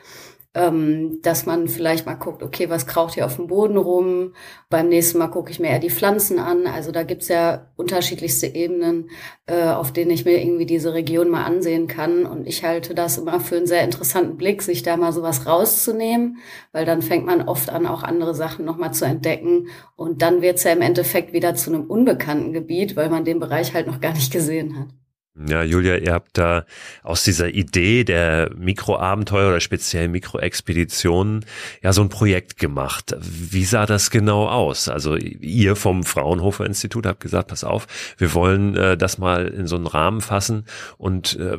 ähm, 0.53 1.21
dass 1.23 1.47
man 1.47 1.69
vielleicht 1.69 2.07
mal 2.07 2.15
guckt, 2.15 2.43
okay, 2.43 2.69
was 2.69 2.89
kraucht 2.89 3.15
hier 3.15 3.25
auf 3.25 3.37
dem 3.37 3.47
Boden 3.47 3.77
rum? 3.77 4.35
Beim 4.69 4.89
nächsten 4.89 5.19
Mal 5.19 5.29
gucke 5.29 5.53
ich 5.53 5.61
mir 5.61 5.69
eher 5.69 5.79
die 5.79 5.91
Pflanzen 5.91 6.41
an. 6.41 6.67
Also 6.67 6.91
da 6.91 7.05
gibt's 7.05 7.29
ja 7.29 7.69
unterschiedlichste 7.77 8.49
Ebenen, 8.49 9.11
äh, 9.47 9.69
auf 9.69 9.93
denen 9.93 10.11
ich 10.11 10.25
mir 10.25 10.43
irgendwie 10.43 10.67
diese 10.67 10.93
Region 10.93 11.29
mal 11.31 11.45
ansehen 11.45 11.87
kann. 11.87 12.27
Und 12.27 12.49
ich 12.49 12.65
halte 12.65 12.95
das 12.97 13.17
immer 13.19 13.39
für 13.39 13.57
einen 13.59 13.67
sehr 13.69 13.85
interessanten 13.85 14.37
Blick, 14.37 14.63
sich 14.63 14.83
da 14.83 14.97
mal 14.97 15.13
sowas 15.13 15.47
rauszunehmen, 15.47 16.39
weil 16.73 16.85
dann 16.85 17.03
fängt 17.03 17.27
man 17.27 17.43
oft 17.47 17.71
an, 17.71 17.87
auch 17.87 18.03
andere 18.03 18.35
Sachen 18.35 18.65
nochmal 18.65 18.93
zu 18.93 19.05
entdecken. 19.05 19.69
Und 19.95 20.21
dann 20.23 20.43
wird's 20.43 20.65
ja 20.65 20.73
im 20.73 20.83
Endeffekt 20.83 21.33
wieder 21.33 21.55
zu 21.55 21.73
einem 21.73 21.85
unbekannten 21.85 22.53
Gebiet, 22.53 22.97
weil 22.97 23.09
man 23.09 23.25
den 23.25 23.39
Bereich 23.39 23.73
halt 23.75 23.87
noch 23.87 24.01
gar 24.01 24.15
nicht 24.15 24.33
gesehen 24.33 24.79
hat. 24.79 25.00
Ja, 25.47 25.63
Julia, 25.63 25.97
ihr 25.97 26.13
habt 26.13 26.37
da 26.37 26.65
aus 27.03 27.25
dieser 27.25 27.49
Idee 27.49 28.05
der 28.05 28.51
Mikroabenteuer 28.57 29.49
oder 29.49 29.61
speziell 29.61 30.09
Mikroexpeditionen 30.09 31.47
ja 31.83 31.93
so 31.93 32.03
ein 32.03 32.09
Projekt 32.11 32.59
gemacht. 32.59 33.17
Wie 33.21 33.65
sah 33.65 33.87
das 33.87 34.11
genau 34.11 34.49
aus? 34.49 34.89
Also 34.89 35.17
ihr 35.17 35.77
vom 35.77 36.05
Fraunhofer 36.05 36.67
Institut 36.67 37.07
habt 37.07 37.21
gesagt, 37.21 37.49
pass 37.49 37.65
auf, 37.65 37.87
wir 38.19 38.35
wollen 38.35 38.77
äh, 38.77 38.97
das 38.97 39.19
mal 39.19 39.49
in 39.49 39.67
so 39.67 39.77
einen 39.77 39.87
Rahmen 39.87 40.21
fassen 40.21 40.67
und 40.99 41.39
äh, 41.39 41.59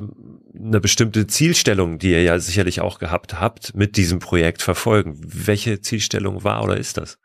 eine 0.55 0.79
bestimmte 0.79 1.25
Zielstellung, 1.25 1.97
die 1.97 2.11
ihr 2.11 2.23
ja 2.23 2.37
sicherlich 2.39 2.81
auch 2.81 2.99
gehabt 2.99 3.39
habt, 3.39 3.75
mit 3.75 3.97
diesem 3.97 4.19
Projekt 4.19 4.61
verfolgen. 4.61 5.19
Welche 5.23 5.81
Zielstellung 5.81 6.43
war 6.43 6.63
oder 6.63 6.77
ist 6.77 6.97
das? 6.97 7.17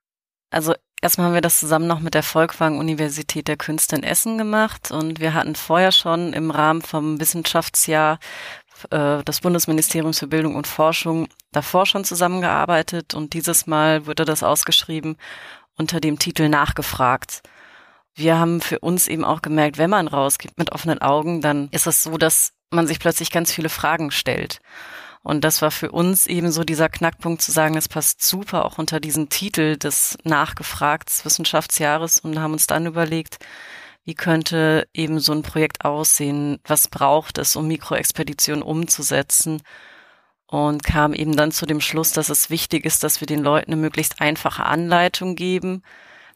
Also 0.51 0.75
Erstmal 1.03 1.27
haben 1.27 1.35
wir 1.35 1.43
das 1.43 1.61
zusammen 1.61 1.87
noch 1.87 2.01
mit 2.01 2.15
der 2.15 2.23
Volkwang 2.23 2.79
Universität 2.79 3.49
der 3.49 3.57
Künste 3.57 3.97
in 3.97 4.03
Essen 4.03 4.39
gemacht 4.39 4.91
und 4.91 5.21
wir 5.21 5.35
hatten 5.35 5.55
vorher 5.55 5.93
schon 5.93 6.33
im 6.33 6.51
Rahmen 6.51 6.81
vom 6.81 7.21
Wissenschaftsjahr 7.21 8.19
äh, 8.91 9.23
des 9.23 9.41
Bundesministeriums 9.43 10.19
für 10.19 10.27
Bildung 10.27 10.55
und 10.55 10.67
Forschung 10.67 11.29
davor 11.53 11.85
schon 11.87 12.05
zusammengearbeitet 12.05 13.15
und 13.15 13.35
dieses 13.35 13.67
Mal 13.67 14.07
wurde 14.07 14.25
das 14.25 14.43
ausgeschrieben 14.43 15.17
unter 15.77 16.01
dem 16.01 16.19
Titel 16.19 16.49
Nachgefragt. 16.49 17.43
Wir 18.15 18.39
haben 18.39 18.63
für 18.63 18.79
uns 18.79 19.09
eben 19.09 19.25
auch 19.25 19.43
gemerkt, 19.43 19.77
wenn 19.77 19.91
man 19.91 20.09
rausgeht 20.09 20.57
mit 20.57 20.73
offenen 20.73 21.03
Augen, 21.03 21.43
dann 21.43 21.69
ist 21.73 21.87
es 21.87 22.03
so, 22.03 22.17
dass 22.17 22.53
man 22.71 22.87
sich 22.87 22.99
plötzlich 22.99 23.31
ganz 23.31 23.53
viele 23.53 23.69
Fragen 23.69 24.11
stellt. 24.11 24.61
Und 25.27 25.43
das 25.43 25.61
war 25.61 25.73
für 25.73 25.91
uns 25.91 26.29
eben 26.29 26.53
so 26.53 26.63
dieser 26.63 26.89
Knackpunkt 26.89 27.43
zu 27.43 27.51
sagen, 27.51 27.77
es 27.77 27.89
passt 27.89 28.23
super 28.23 28.65
auch 28.65 28.79
unter 28.79 29.01
diesen 29.01 29.29
Titel 29.29 29.77
des 29.77 30.17
Nachgefragts 30.23 31.25
Wissenschaftsjahres 31.25 32.21
und 32.21 32.39
haben 32.39 32.53
uns 32.53 32.69
dann 32.69 32.87
überlegt, 32.87 33.39
wie 34.05 34.15
könnte 34.15 34.87
eben 34.95 35.19
so 35.19 35.33
ein 35.33 35.43
Projekt 35.43 35.85
aussehen? 35.85 36.61
Was 36.65 36.87
braucht 36.87 37.39
es, 37.39 37.57
um 37.57 37.67
Mikroexpeditionen 37.67 38.63
umzusetzen? 38.63 39.63
Und 40.47 40.85
kam 40.85 41.13
eben 41.13 41.37
dann 41.37 41.51
zu 41.51 41.67
dem 41.67 41.81
Schluss, 41.81 42.13
dass 42.13 42.29
es 42.29 42.49
wichtig 42.49 42.85
ist, 42.85 43.03
dass 43.03 43.21
wir 43.21 43.27
den 43.27 43.43
Leuten 43.43 43.73
eine 43.73 43.81
möglichst 43.81 44.21
einfache 44.21 44.65
Anleitung 44.65 45.35
geben, 45.35 45.83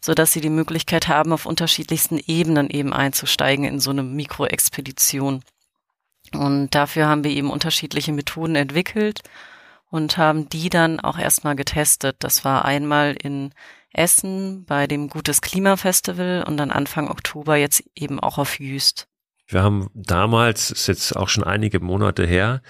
so 0.01 0.15
dass 0.15 0.33
sie 0.33 0.41
die 0.41 0.51
Möglichkeit 0.51 1.07
haben, 1.07 1.33
auf 1.33 1.47
unterschiedlichsten 1.47 2.19
Ebenen 2.19 2.69
eben 2.69 2.93
einzusteigen 2.93 3.67
in 3.67 3.79
so 3.79 3.91
eine 3.91 4.03
Mikroexpedition. 4.03 5.45
Und 6.35 6.75
dafür 6.75 7.07
haben 7.07 7.25
wir 7.25 7.31
eben 7.31 7.51
unterschiedliche 7.51 8.13
Methoden 8.13 8.57
entwickelt 8.57 9.21
und 9.91 10.17
haben 10.17 10.49
die 10.49 10.69
dann 10.69 11.01
auch 11.01 11.19
erstmal 11.19 11.57
getestet. 11.57 12.17
Das 12.21 12.45
war 12.45 12.65
einmal 12.65 13.17
in 13.21 13.53
Essen 13.93 14.65
bei 14.65 14.87
dem 14.87 15.09
Gutes 15.09 15.41
Klima 15.41 15.77
Festival 15.77 16.45
und 16.47 16.57
dann 16.57 16.71
Anfang 16.71 17.09
Oktober 17.09 17.57
jetzt 17.57 17.83
eben 17.95 18.21
auch 18.21 18.39
auf 18.39 18.61
Jüst. 18.61 19.09
Wir 19.53 19.65
haben 19.65 19.91
damals, 19.95 20.71
ist 20.71 20.87
jetzt 20.87 21.17
auch 21.17 21.29
schon 21.29 21.43
einige 21.43 21.81
Monate 21.81 22.25
her, 22.25 22.63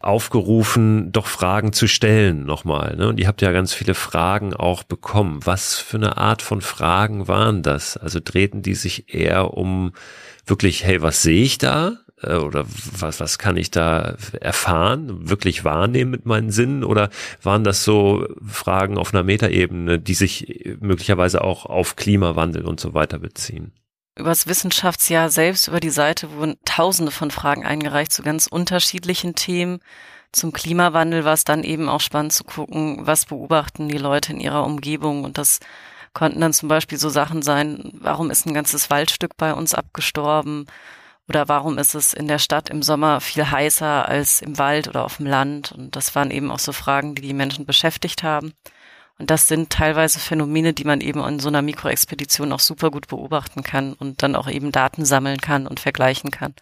aufgerufen, 0.00 1.12
doch 1.12 1.26
Fragen 1.26 1.72
zu 1.72 1.86
stellen 1.86 2.44
nochmal. 2.44 2.96
Ne? 2.96 3.08
Und 3.08 3.20
ihr 3.20 3.28
habt 3.28 3.40
ja 3.40 3.52
ganz 3.52 3.72
viele 3.72 3.94
Fragen 3.94 4.52
auch 4.52 4.82
bekommen. 4.82 5.40
Was 5.44 5.76
für 5.76 5.96
eine 5.96 6.16
Art 6.16 6.42
von 6.42 6.60
Fragen 6.60 7.28
waren 7.28 7.62
das? 7.62 7.96
Also 7.96 8.18
drehten 8.22 8.62
die 8.62 8.74
sich 8.74 9.14
eher 9.14 9.54
um 9.54 9.92
wirklich, 10.44 10.84
hey, 10.84 11.02
was 11.02 11.22
sehe 11.22 11.44
ich 11.44 11.58
da? 11.58 11.98
Äh, 12.22 12.36
oder 12.36 12.64
was, 12.66 13.20
was 13.20 13.38
kann 13.38 13.56
ich 13.56 13.70
da 13.70 14.16
erfahren, 14.40 15.28
wirklich 15.28 15.64
wahrnehmen 15.64 16.10
mit 16.10 16.26
meinen 16.26 16.50
Sinnen? 16.50 16.84
Oder 16.84 17.10
waren 17.42 17.64
das 17.64 17.84
so 17.84 18.26
Fragen 18.46 18.98
auf 18.98 19.12
einer 19.14 19.22
Metaebene, 19.22 19.98
die 19.98 20.14
sich 20.14 20.76
möglicherweise 20.80 21.42
auch 21.42 21.66
auf 21.66 21.96
Klimawandel 21.96 22.64
und 22.64 22.80
so 22.80 22.94
weiter 22.94 23.18
beziehen? 23.18 23.72
Über 24.16 24.28
das 24.28 24.46
Wissenschaftsjahr 24.46 25.28
selbst, 25.28 25.66
über 25.66 25.80
die 25.80 25.90
Seite 25.90 26.30
wurden 26.30 26.56
tausende 26.64 27.10
von 27.10 27.32
Fragen 27.32 27.66
eingereicht 27.66 28.12
zu 28.12 28.22
ganz 28.22 28.46
unterschiedlichen 28.46 29.34
Themen. 29.34 29.80
Zum 30.30 30.52
Klimawandel 30.52 31.24
war 31.24 31.32
es 31.32 31.44
dann 31.44 31.64
eben 31.64 31.88
auch 31.88 32.00
spannend 32.00 32.32
zu 32.32 32.44
gucken, 32.44 33.06
was 33.06 33.26
beobachten 33.26 33.88
die 33.88 33.98
Leute 33.98 34.32
in 34.32 34.40
ihrer 34.40 34.64
Umgebung. 34.64 35.24
Und 35.24 35.36
das 35.36 35.58
konnten 36.12 36.40
dann 36.40 36.52
zum 36.52 36.68
Beispiel 36.68 36.98
so 36.98 37.08
Sachen 37.08 37.42
sein, 37.42 37.92
warum 38.00 38.30
ist 38.30 38.46
ein 38.46 38.54
ganzes 38.54 38.88
Waldstück 38.88 39.36
bei 39.36 39.52
uns 39.52 39.74
abgestorben? 39.74 40.66
Oder 41.28 41.48
warum 41.48 41.78
ist 41.78 41.94
es 41.94 42.12
in 42.12 42.28
der 42.28 42.38
Stadt 42.38 42.68
im 42.68 42.82
Sommer 42.82 43.20
viel 43.20 43.50
heißer 43.50 44.08
als 44.08 44.42
im 44.42 44.58
Wald 44.58 44.88
oder 44.88 45.04
auf 45.04 45.16
dem 45.16 45.26
Land? 45.26 45.72
Und 45.72 45.96
das 45.96 46.14
waren 46.14 46.30
eben 46.30 46.50
auch 46.50 46.58
so 46.58 46.72
Fragen, 46.72 47.14
die 47.14 47.22
die 47.22 47.32
Menschen 47.32 47.64
beschäftigt 47.64 48.22
haben. 48.22 48.52
Und 49.18 49.30
das 49.30 49.46
sind 49.46 49.70
teilweise 49.70 50.18
Phänomene, 50.18 50.72
die 50.72 50.84
man 50.84 51.00
eben 51.00 51.24
in 51.24 51.38
so 51.38 51.48
einer 51.48 51.62
Mikroexpedition 51.62 52.52
auch 52.52 52.60
super 52.60 52.90
gut 52.90 53.08
beobachten 53.08 53.62
kann 53.62 53.94
und 53.94 54.22
dann 54.22 54.34
auch 54.34 54.48
eben 54.48 54.72
Daten 54.72 55.04
sammeln 55.04 55.40
kann 55.40 55.66
und 55.66 55.80
vergleichen 55.80 56.30
kann. 56.30 56.54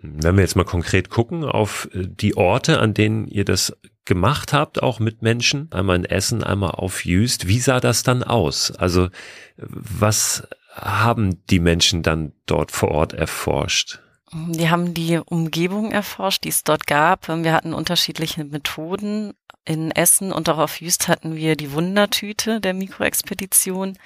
Wenn 0.00 0.36
wir 0.36 0.42
jetzt 0.42 0.56
mal 0.56 0.64
konkret 0.64 1.10
gucken 1.10 1.44
auf 1.44 1.88
äh, 1.92 2.06
die 2.06 2.36
Orte, 2.36 2.80
an 2.80 2.94
denen 2.94 3.26
ihr 3.26 3.44
das 3.44 3.76
gemacht 4.04 4.52
habt, 4.52 4.82
auch 4.82 5.00
mit 5.00 5.22
Menschen, 5.22 5.70
einmal 5.72 5.96
in 5.96 6.04
Essen, 6.04 6.44
einmal 6.44 6.72
auf 6.72 7.04
Jüst, 7.04 7.48
wie 7.48 7.58
sah 7.58 7.80
das 7.80 8.02
dann 8.02 8.22
aus? 8.22 8.70
Also 8.70 9.08
was 9.56 10.46
haben 10.72 11.44
die 11.46 11.58
Menschen 11.58 12.02
dann 12.02 12.32
dort 12.46 12.70
vor 12.70 12.90
Ort 12.90 13.14
erforscht? 13.14 14.00
Wir 14.32 14.70
haben 14.70 14.92
die 14.92 15.18
Umgebung 15.18 15.92
erforscht, 15.92 16.44
die 16.44 16.48
es 16.48 16.64
dort 16.64 16.86
gab. 16.86 17.28
Wir 17.28 17.52
hatten 17.52 17.74
unterschiedliche 17.74 18.44
Methoden. 18.44 19.34
In 19.64 19.90
Essen 19.90 20.30
und 20.32 20.48
auch 20.48 20.58
auf 20.58 20.80
Jüst 20.80 21.08
hatten 21.08 21.34
wir 21.34 21.56
die 21.56 21.72
Wundertüte 21.72 22.60
der 22.60 22.72
Mikroexpedition. 22.72 23.98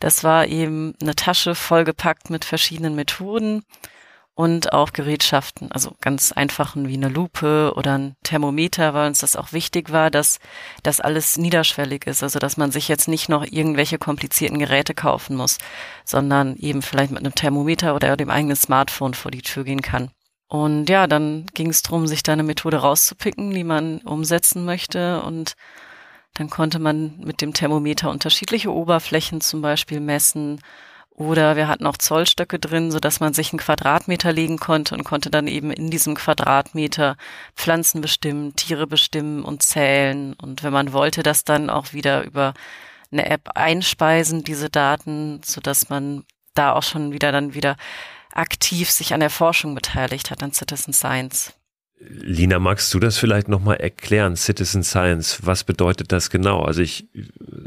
Das 0.00 0.24
war 0.24 0.46
eben 0.46 0.94
eine 1.00 1.14
Tasche 1.14 1.54
vollgepackt 1.54 2.30
mit 2.30 2.44
verschiedenen 2.46 2.94
Methoden 2.94 3.64
und 4.34 4.72
auch 4.72 4.92
Gerätschaften, 4.92 5.70
also 5.70 5.92
ganz 6.00 6.32
einfachen 6.32 6.88
wie 6.88 6.94
eine 6.94 7.08
Lupe 7.08 7.72
oder 7.76 7.98
ein 7.98 8.16
Thermometer, 8.24 8.92
weil 8.92 9.06
uns 9.06 9.20
das 9.20 9.36
auch 9.36 9.52
wichtig 9.52 9.92
war, 9.92 10.10
dass 10.10 10.40
das 10.82 11.00
alles 11.00 11.36
niederschwellig 11.36 12.06
ist, 12.06 12.22
also 12.22 12.40
dass 12.40 12.56
man 12.56 12.72
sich 12.72 12.88
jetzt 12.88 13.06
nicht 13.06 13.28
noch 13.28 13.44
irgendwelche 13.44 13.98
komplizierten 13.98 14.58
Geräte 14.58 14.92
kaufen 14.94 15.36
muss, 15.36 15.58
sondern 16.04 16.56
eben 16.56 16.82
vielleicht 16.82 17.12
mit 17.12 17.20
einem 17.20 17.34
Thermometer 17.34 17.94
oder 17.94 18.16
dem 18.16 18.30
eigenen 18.30 18.56
Smartphone 18.56 19.14
vor 19.14 19.30
die 19.30 19.42
Tür 19.42 19.62
gehen 19.62 19.82
kann. 19.82 20.10
Und 20.48 20.88
ja, 20.88 21.06
dann 21.06 21.46
ging 21.54 21.70
es 21.70 21.82
darum, 21.82 22.06
sich 22.06 22.22
da 22.22 22.32
eine 22.32 22.42
Methode 22.42 22.78
rauszupicken, 22.78 23.52
die 23.52 23.64
man 23.64 23.98
umsetzen 23.98 24.64
möchte 24.64 25.22
und 25.22 25.54
dann 26.34 26.50
konnte 26.50 26.80
man 26.80 27.18
mit 27.20 27.40
dem 27.40 27.54
Thermometer 27.54 28.10
unterschiedliche 28.10 28.72
Oberflächen 28.72 29.40
zum 29.40 29.62
Beispiel 29.62 30.00
messen 30.00 30.60
oder 31.14 31.54
wir 31.54 31.68
hatten 31.68 31.86
auch 31.86 31.96
Zollstöcke 31.96 32.58
drin, 32.58 32.90
so 32.90 32.98
dass 32.98 33.20
man 33.20 33.34
sich 33.34 33.52
einen 33.52 33.60
Quadratmeter 33.60 34.32
legen 34.32 34.58
konnte 34.58 34.94
und 34.94 35.04
konnte 35.04 35.30
dann 35.30 35.46
eben 35.46 35.70
in 35.70 35.90
diesem 35.90 36.16
Quadratmeter 36.16 37.16
Pflanzen 37.56 38.00
bestimmen, 38.00 38.56
Tiere 38.56 38.88
bestimmen 38.88 39.44
und 39.44 39.62
zählen. 39.62 40.34
Und 40.34 40.64
wenn 40.64 40.72
man 40.72 40.92
wollte, 40.92 41.22
das 41.22 41.44
dann 41.44 41.70
auch 41.70 41.92
wieder 41.92 42.24
über 42.24 42.52
eine 43.12 43.30
App 43.30 43.50
einspeisen, 43.54 44.42
diese 44.42 44.70
Daten, 44.70 45.40
so 45.44 45.60
dass 45.60 45.88
man 45.88 46.24
da 46.54 46.72
auch 46.72 46.82
schon 46.82 47.12
wieder 47.12 47.30
dann 47.30 47.54
wieder 47.54 47.76
aktiv 48.32 48.90
sich 48.90 49.14
an 49.14 49.20
der 49.20 49.30
Forschung 49.30 49.76
beteiligt 49.76 50.32
hat, 50.32 50.42
an 50.42 50.52
Citizen 50.52 50.92
Science. 50.92 51.54
Lina, 52.00 52.58
magst 52.58 52.92
du 52.92 52.98
das 52.98 53.16
vielleicht 53.16 53.48
nochmal 53.48 53.76
erklären? 53.76 54.36
Citizen 54.36 54.82
Science, 54.82 55.38
was 55.44 55.64
bedeutet 55.64 56.12
das 56.12 56.28
genau? 56.28 56.62
Also 56.62 56.82
ich, 56.82 57.06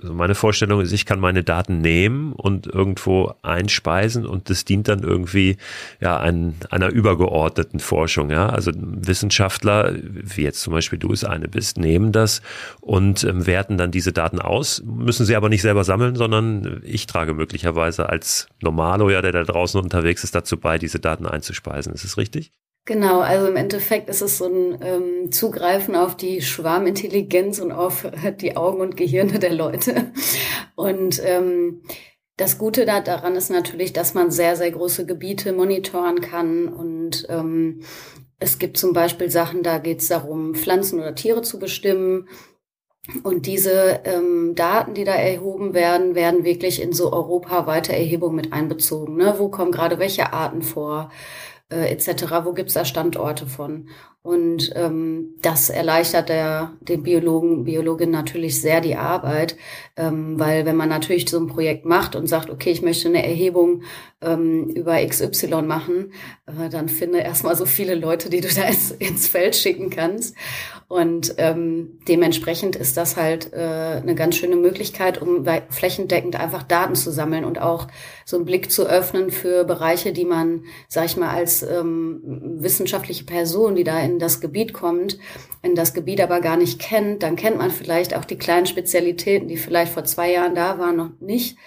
also 0.01 0.13
meine 0.13 0.35
Vorstellung 0.35 0.81
ist, 0.81 0.91
ich 0.91 1.05
kann 1.05 1.19
meine 1.19 1.43
Daten 1.43 1.81
nehmen 1.81 2.33
und 2.33 2.67
irgendwo 2.67 3.33
einspeisen 3.41 4.25
und 4.25 4.49
das 4.49 4.65
dient 4.65 4.89
dann 4.89 5.01
irgendwie 5.01 5.57
ja 6.01 6.19
ein, 6.19 6.55
einer 6.69 6.89
übergeordneten 6.89 7.79
Forschung. 7.79 8.29
Ja, 8.29 8.49
also 8.49 8.71
Wissenschaftler, 8.75 9.95
wie 9.95 10.43
jetzt 10.43 10.61
zum 10.61 10.73
Beispiel 10.73 10.99
du 10.99 11.13
es 11.13 11.23
eine 11.23 11.47
bist, 11.47 11.77
nehmen 11.77 12.11
das 12.11 12.41
und 12.81 13.23
ähm, 13.23 13.47
werten 13.47 13.77
dann 13.77 13.91
diese 13.91 14.11
Daten 14.11 14.39
aus, 14.39 14.83
müssen 14.85 15.25
sie 15.25 15.35
aber 15.35 15.49
nicht 15.49 15.61
selber 15.61 15.83
sammeln, 15.83 16.15
sondern 16.15 16.81
ich 16.83 17.07
trage 17.07 17.33
möglicherweise 17.33 18.09
als 18.09 18.47
Normalo, 18.61 19.09
ja, 19.09 19.21
der 19.21 19.31
da 19.31 19.43
draußen 19.43 19.81
unterwegs 19.81 20.23
ist, 20.23 20.35
dazu 20.35 20.57
bei, 20.57 20.77
diese 20.77 20.99
Daten 20.99 21.25
einzuspeisen. 21.25 21.93
Ist 21.93 22.03
es 22.03 22.17
richtig? 22.17 22.51
Genau, 22.87 23.19
also 23.19 23.47
im 23.47 23.57
Endeffekt 23.57 24.07
ist 24.07 24.21
es 24.21 24.37
so 24.37 24.45
ein 24.45 24.77
ähm, 24.81 25.31
Zugreifen 25.33 25.93
auf 25.93 26.15
die 26.15 26.41
Schwarmintelligenz 26.41 27.59
und 27.59 27.73
auf 27.73 28.07
die 28.39 28.55
Augen 28.55 28.79
und 28.79 28.95
Gehirne 28.95 29.39
der 29.39 29.53
Leute. 29.53 30.13
Und 30.75 31.21
ähm, 31.25 31.81
das 32.37 32.57
Gute 32.57 32.85
daran 32.85 33.35
ist 33.35 33.49
natürlich, 33.49 33.91
dass 33.91 34.13
man 34.13 34.31
sehr, 34.31 34.55
sehr 34.55 34.71
große 34.71 35.05
Gebiete 35.05 35.51
monitoren 35.51 36.21
kann. 36.21 36.69
Und 36.69 37.25
ähm, 37.27 37.81
es 38.39 38.57
gibt 38.57 38.77
zum 38.77 38.93
Beispiel 38.93 39.29
Sachen, 39.29 39.63
da 39.63 39.79
geht 39.79 39.99
es 39.99 40.07
darum, 40.07 40.55
Pflanzen 40.55 40.99
oder 40.99 41.13
Tiere 41.13 41.41
zu 41.41 41.59
bestimmen. 41.59 42.29
Und 43.23 43.47
diese 43.47 43.99
ähm, 44.05 44.53
Daten, 44.55 44.93
die 44.93 45.03
da 45.03 45.15
erhoben 45.15 45.73
werden, 45.73 46.15
werden 46.15 46.45
wirklich 46.45 46.81
in 46.81 46.93
so 46.93 47.11
europaweite 47.11 47.91
Erhebungen 47.91 48.35
mit 48.37 48.53
einbezogen. 48.53 49.17
Ne? 49.17 49.35
Wo 49.39 49.49
kommen 49.49 49.73
gerade 49.73 49.99
welche 49.99 50.31
Arten 50.31 50.61
vor? 50.61 51.11
Äh, 51.69 51.91
etc. 51.91 52.25
Wo 52.43 52.53
gibt's 52.53 52.73
da 52.73 52.85
Standorte 52.85 53.45
von? 53.45 53.89
Und 54.27 54.73
ähm, 54.75 55.35
das 55.41 55.69
erleichtert 55.69 56.27
der, 56.27 56.73
den 56.81 57.01
Biologen, 57.01 57.63
Biologin 57.63 58.11
natürlich 58.11 58.61
sehr 58.61 58.81
die 58.81 58.97
Arbeit, 58.97 59.55
ähm, 59.95 60.37
weil 60.37 60.65
wenn 60.65 60.75
man 60.75 60.89
natürlich 60.89 61.29
so 61.29 61.39
ein 61.39 61.47
Projekt 61.47 61.85
macht 61.85 62.13
und 62.13 62.27
sagt, 62.27 62.49
okay, 62.49 62.71
ich 62.71 62.81
möchte 62.81 63.07
eine 63.07 63.25
Erhebung 63.25 63.83
ähm, 64.19 64.67
über 64.67 64.97
XY 65.05 65.61
machen, 65.61 66.11
äh, 66.45 66.67
dann 66.67 66.89
finde 66.89 67.19
erstmal 67.19 67.55
so 67.55 67.65
viele 67.65 67.95
Leute, 67.95 68.29
die 68.29 68.41
du 68.41 68.49
da 68.49 68.63
ins, 68.63 68.91
ins 68.91 69.29
Feld 69.29 69.55
schicken 69.55 69.89
kannst. 69.89 70.35
Und 70.89 71.35
ähm, 71.37 71.99
dementsprechend 72.07 72.77
ist 72.77 72.95
das 72.95 73.17
halt 73.17 73.51
äh, 73.51 73.57
eine 73.57 74.15
ganz 74.15 74.37
schöne 74.37 74.55
Möglichkeit, 74.55 75.21
um 75.21 75.45
flächendeckend 75.69 76.39
einfach 76.39 76.63
Daten 76.63 76.95
zu 76.95 77.11
sammeln 77.11 77.43
und 77.43 77.59
auch 77.59 77.87
so 78.23 78.37
einen 78.37 78.45
Blick 78.45 78.71
zu 78.71 78.87
öffnen 78.87 79.29
für 79.29 79.65
Bereiche, 79.65 80.13
die 80.13 80.23
man, 80.23 80.63
sag 80.87 81.05
ich 81.05 81.17
mal, 81.17 81.29
als 81.29 81.61
ähm, 81.61 82.21
wissenschaftliche 82.59 83.25
Person, 83.25 83.75
die 83.75 83.83
da 83.83 83.99
in 83.99 84.17
das 84.17 84.39
Gebiet 84.39 84.71
kommt, 84.71 85.19
in 85.61 85.75
das 85.75 85.93
Gebiet 85.93 86.21
aber 86.21 86.39
gar 86.39 86.55
nicht 86.55 86.79
kennt, 86.79 87.21
dann 87.21 87.35
kennt 87.35 87.57
man 87.57 87.71
vielleicht 87.71 88.15
auch 88.15 88.23
die 88.23 88.37
kleinen 88.37 88.65
Spezialitäten, 88.65 89.49
die 89.49 89.57
vielleicht 89.57 89.91
vor 89.91 90.05
zwei 90.05 90.31
Jahren 90.31 90.55
da 90.55 90.79
waren, 90.79 90.95
noch 90.95 91.11
nicht. 91.19 91.57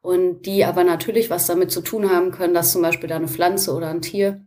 Und 0.00 0.46
die 0.46 0.64
aber 0.64 0.84
natürlich 0.84 1.28
was 1.28 1.46
damit 1.46 1.70
zu 1.70 1.82
tun 1.82 2.10
haben 2.10 2.30
können, 2.30 2.54
dass 2.54 2.72
zum 2.72 2.80
Beispiel 2.80 3.10
da 3.10 3.16
eine 3.16 3.28
Pflanze 3.28 3.74
oder 3.74 3.88
ein 3.90 4.00
Tier 4.00 4.40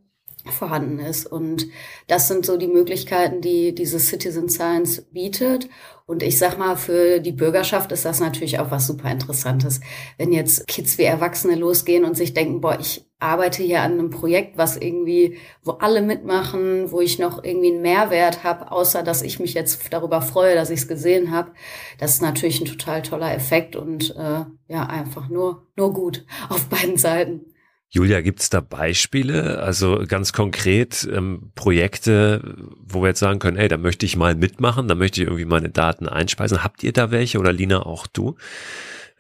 vorhanden 0.52 1.00
ist. 1.00 1.26
Und 1.26 1.68
das 2.08 2.28
sind 2.28 2.46
so 2.46 2.58
die 2.58 2.68
Möglichkeiten, 2.68 3.42
die 3.42 3.74
diese 3.74 4.00
Citizen 4.00 4.50
Science 4.50 5.02
bietet. 5.12 5.70
Und 6.06 6.22
ich 6.22 6.38
sag 6.38 6.58
mal, 6.58 6.76
für 6.76 7.20
die 7.20 7.32
Bürgerschaft 7.32 7.92
ist 7.94 8.04
das 8.04 8.20
natürlich 8.20 8.60
auch 8.60 8.72
was 8.72 8.88
super 8.88 9.10
Interessantes. 9.10 9.80
Wenn 10.18 10.34
jetzt 10.34 10.68
Kids 10.68 10.98
wie 10.98 11.04
Erwachsene 11.04 11.56
losgehen 11.56 12.04
und 12.04 12.18
sich 12.18 12.34
denken, 12.34 12.60
boah, 12.60 12.78
ich 12.80 13.06
arbeite 13.20 13.64
hier 13.64 13.82
an 13.82 13.94
einem 13.94 14.10
Projekt, 14.10 14.58
was 14.58 14.76
irgendwie, 14.76 15.38
wo 15.64 15.72
alle 15.72 16.02
mitmachen, 16.02 16.92
wo 16.92 17.00
ich 17.00 17.20
noch 17.20 17.42
irgendwie 17.42 17.72
einen 17.72 17.82
Mehrwert 17.82 18.44
habe, 18.44 18.72
außer 18.72 19.02
dass 19.02 19.22
ich 19.22 19.40
mich 19.40 19.54
jetzt 19.54 19.82
darüber 19.92 20.22
freue, 20.22 20.56
dass 20.56 20.70
ich 20.70 20.82
es 20.82 20.88
gesehen 20.90 21.32
habe. 21.32 21.54
Das 22.00 22.16
ist 22.16 22.22
natürlich 22.22 22.60
ein 22.60 22.66
total 22.66 23.02
toller 23.02 23.34
Effekt 23.34 23.78
und 23.78 24.14
äh, 24.18 24.44
ja, 24.68 24.86
einfach 24.86 25.30
nur, 25.30 25.68
nur 25.78 25.94
gut 25.94 26.26
auf 26.50 26.66
beiden 26.66 26.98
Seiten. 26.98 27.53
Julia, 27.96 28.22
gibt's 28.22 28.50
da 28.50 28.60
Beispiele, 28.60 29.60
also 29.60 30.04
ganz 30.08 30.34
konkret 30.34 31.08
ähm, 31.14 31.52
Projekte, 31.54 32.56
wo 32.80 33.04
wir 33.04 33.10
jetzt 33.10 33.20
sagen 33.20 33.38
können, 33.38 33.56
hey, 33.56 33.68
da 33.68 33.78
möchte 33.78 34.08
ich 34.08 34.16
mal 34.16 34.34
mitmachen, 34.34 34.88
da 34.88 34.96
möchte 34.96 35.22
ich 35.22 35.28
irgendwie 35.28 35.46
meine 35.46 35.70
Daten 35.70 36.10
einspeisen. 36.10 36.64
Habt 36.64 36.82
ihr 36.82 36.92
da 36.92 37.12
welche 37.12 37.38
oder 37.38 37.54
Lina 37.54 37.86
auch 37.86 38.08
du? 38.08 38.36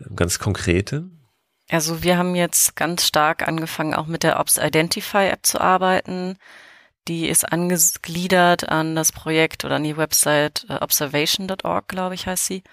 Ähm, 0.03 0.15
ganz 0.15 0.39
konkrete? 0.39 1.07
Also 1.69 2.01
wir 2.01 2.17
haben 2.17 2.33
jetzt 2.33 2.75
ganz 2.75 3.05
stark 3.05 3.47
angefangen, 3.47 3.93
auch 3.93 4.07
mit 4.07 4.23
der 4.23 4.39
Ops 4.39 4.57
Identify 4.57 5.27
App 5.27 5.45
zu 5.45 5.61
arbeiten. 5.61 6.39
Die 7.07 7.29
ist 7.29 7.43
angegliedert 7.43 8.69
an 8.69 8.95
das 8.95 9.11
Projekt 9.11 9.65
oder 9.65 9.75
an 9.75 9.83
die 9.83 9.97
Website 9.97 10.65
äh, 10.67 10.77
observation.org, 10.77 11.87
glaube 11.87 12.15
ich, 12.15 12.25
heißt 12.25 12.47
sie. 12.47 12.63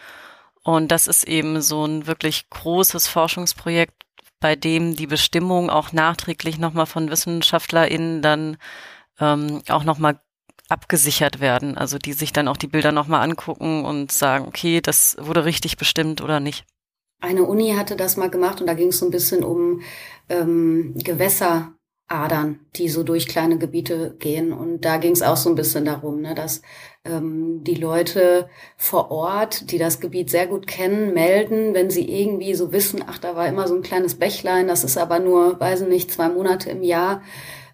Und 0.63 0.89
das 0.89 1.07
ist 1.07 1.25
eben 1.25 1.61
so 1.61 1.85
ein 1.85 2.07
wirklich 2.07 2.49
großes 2.49 3.07
Forschungsprojekt, 3.07 4.00
bei 4.41 4.57
dem 4.57 4.97
die 4.97 5.07
Bestimmung 5.07 5.71
auch 5.71 5.93
nachträglich 5.93 6.59
nochmal 6.59 6.87
von 6.87 7.11
WissenschaftlerInnen 7.11 8.23
dann 8.23 8.57
ähm, 9.21 9.63
auch 9.69 9.85
nochmal 9.85 10.21
abgesichert 10.69 11.41
werden. 11.41 11.77
Also 11.77 11.99
die 11.99 12.13
sich 12.13 12.33
dann 12.33 12.49
auch 12.49 12.57
die 12.57 12.69
Bilder 12.69 12.93
nochmal 12.93 13.23
angucken 13.23 13.85
und 13.85 14.13
sagen, 14.13 14.47
okay, 14.47 14.81
das 14.81 15.17
wurde 15.21 15.45
richtig 15.45 15.77
bestimmt 15.77 16.23
oder 16.23 16.41
nicht. 16.41 16.65
Eine 17.21 17.45
Uni 17.45 17.75
hatte 17.77 17.97
das 17.97 18.17
mal 18.17 18.31
gemacht 18.31 18.61
und 18.61 18.67
da 18.67 18.75
ging 18.75 18.89
es 18.89 18.99
so 18.99 19.07
ein 19.07 19.11
bisschen 19.11 19.45
um 19.45 19.83
ähm, 20.31 20.95
Gewässeradern, 22.11 22.61
die 22.77 22.89
so 22.89 23.03
durch 23.03 23.27
kleine 23.27 23.57
Gebiete 23.59 24.17
gehen. 24.19 24.53
Und 24.53 24.85
da 24.85 24.97
ging 24.99 25.13
es 25.13 25.23
auch 25.23 25.37
so 25.37 25.49
ein 25.49 25.55
bisschen 25.55 25.85
darum, 25.85 26.21
ne, 26.21 26.35
dass 26.35 26.63
ähm, 27.05 27.63
die 27.63 27.77
Leute 27.77 28.49
vor 28.77 29.11
Ort, 29.11 29.71
die 29.71 29.79
das 29.79 30.01
Gebiet 30.01 30.29
sehr 30.29 30.47
gut 30.47 30.67
kennen, 30.67 31.15
melden, 31.15 31.73
wenn 31.73 31.91
sie 31.91 32.09
irgendwie 32.09 32.55
so 32.55 32.73
wissen, 32.73 33.03
ach, 33.07 33.19
da 33.19 33.37
war 33.37 33.47
immer 33.47 33.69
so 33.69 33.77
ein 33.77 33.83
kleines 33.83 34.17
Bächlein, 34.17 34.67
das 34.67 34.85
ist 34.85 34.99
aber 34.99 35.21
nur, 35.21 35.59
weiß 35.61 35.83
ich 35.83 35.89
nicht, 35.89 36.11
zwei 36.11 36.29
Monate 36.29 36.71
im 36.71 36.83
Jahr. 36.83 37.23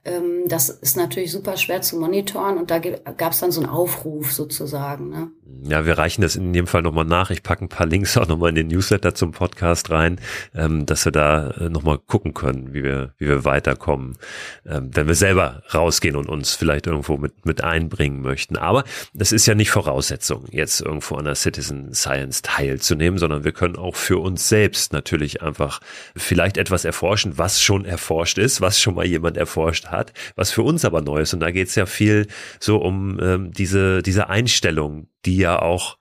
Ähm, 0.06 0.44
das 0.46 0.68
ist 0.68 0.96
natürlich 0.96 1.32
super 1.32 1.56
schwer 1.56 1.82
zu 1.82 1.98
monitoren 1.98 2.58
und 2.58 2.70
da 2.70 2.78
gab 2.78 3.32
es 3.32 3.40
dann 3.40 3.50
so 3.50 3.60
einen 3.60 3.68
Aufruf 3.68 4.32
sozusagen. 4.32 5.08
Ne? 5.08 5.30
Ja, 5.64 5.84
wir 5.84 5.98
reichen 5.98 6.22
das 6.22 6.36
in 6.36 6.52
dem 6.52 6.68
Fall 6.68 6.82
nochmal 6.82 7.04
nach. 7.04 7.30
Ich 7.30 7.42
packe 7.42 7.64
ein 7.64 7.68
paar 7.68 7.86
Links 7.86 8.16
auch 8.16 8.28
nochmal 8.28 8.50
in 8.50 8.54
den 8.54 8.68
Newsletter 8.68 9.16
zum 9.16 9.32
Podcast 9.32 9.90
rein, 9.90 10.20
ähm, 10.54 10.86
dass 10.86 11.04
wir 11.04 11.10
da 11.10 11.50
äh, 11.50 11.68
nochmal 11.68 11.98
gucken 11.98 12.34
können, 12.34 12.72
wie 12.72 12.84
wir, 12.84 13.14
wie 13.18 13.26
wir 13.26 13.44
weiterkommen, 13.44 14.16
ähm, 14.64 14.90
wenn 14.92 15.08
wir 15.08 15.16
selber 15.16 15.62
rausgehen 15.74 16.14
und 16.14 16.28
uns 16.28 16.54
vielleicht 16.54 16.86
irgendwo 16.86 17.16
mit, 17.16 17.44
mit 17.44 17.64
einbringen 17.64 18.20
möchten. 18.22 18.56
Aber 18.56 18.84
das 19.12 19.32
ist 19.32 19.46
ja 19.46 19.56
nicht 19.56 19.70
Voraussetzung, 19.70 20.44
jetzt 20.52 20.82
irgendwo 20.82 21.16
an 21.16 21.24
der 21.24 21.34
Citizen 21.34 21.92
Science 21.94 22.42
teilzunehmen, 22.42 23.18
sondern 23.18 23.42
wir 23.42 23.52
können 23.52 23.74
auch 23.74 23.96
für 23.96 24.18
uns 24.18 24.48
selbst 24.48 24.92
natürlich 24.92 25.42
einfach 25.42 25.80
vielleicht 26.14 26.58
etwas 26.58 26.84
erforschen, 26.84 27.38
was 27.38 27.60
schon 27.60 27.84
erforscht 27.84 28.38
ist, 28.38 28.60
was 28.60 28.80
schon 28.80 28.94
mal 28.94 29.06
jemand 29.06 29.36
erforscht 29.36 29.86
hat 29.86 29.95
hat, 29.96 30.12
was 30.34 30.50
für 30.50 30.62
uns 30.62 30.84
aber 30.84 31.00
neu 31.00 31.20
ist. 31.20 31.34
Und 31.34 31.40
da 31.40 31.50
geht 31.50 31.68
es 31.68 31.74
ja 31.74 31.86
viel 31.86 32.26
so 32.60 32.78
um 32.78 33.18
ähm, 33.20 33.52
diese, 33.52 34.02
diese 34.02 34.28
Einstellung, 34.28 35.08
die 35.24 35.36
ja 35.36 35.60
auch 35.60 35.98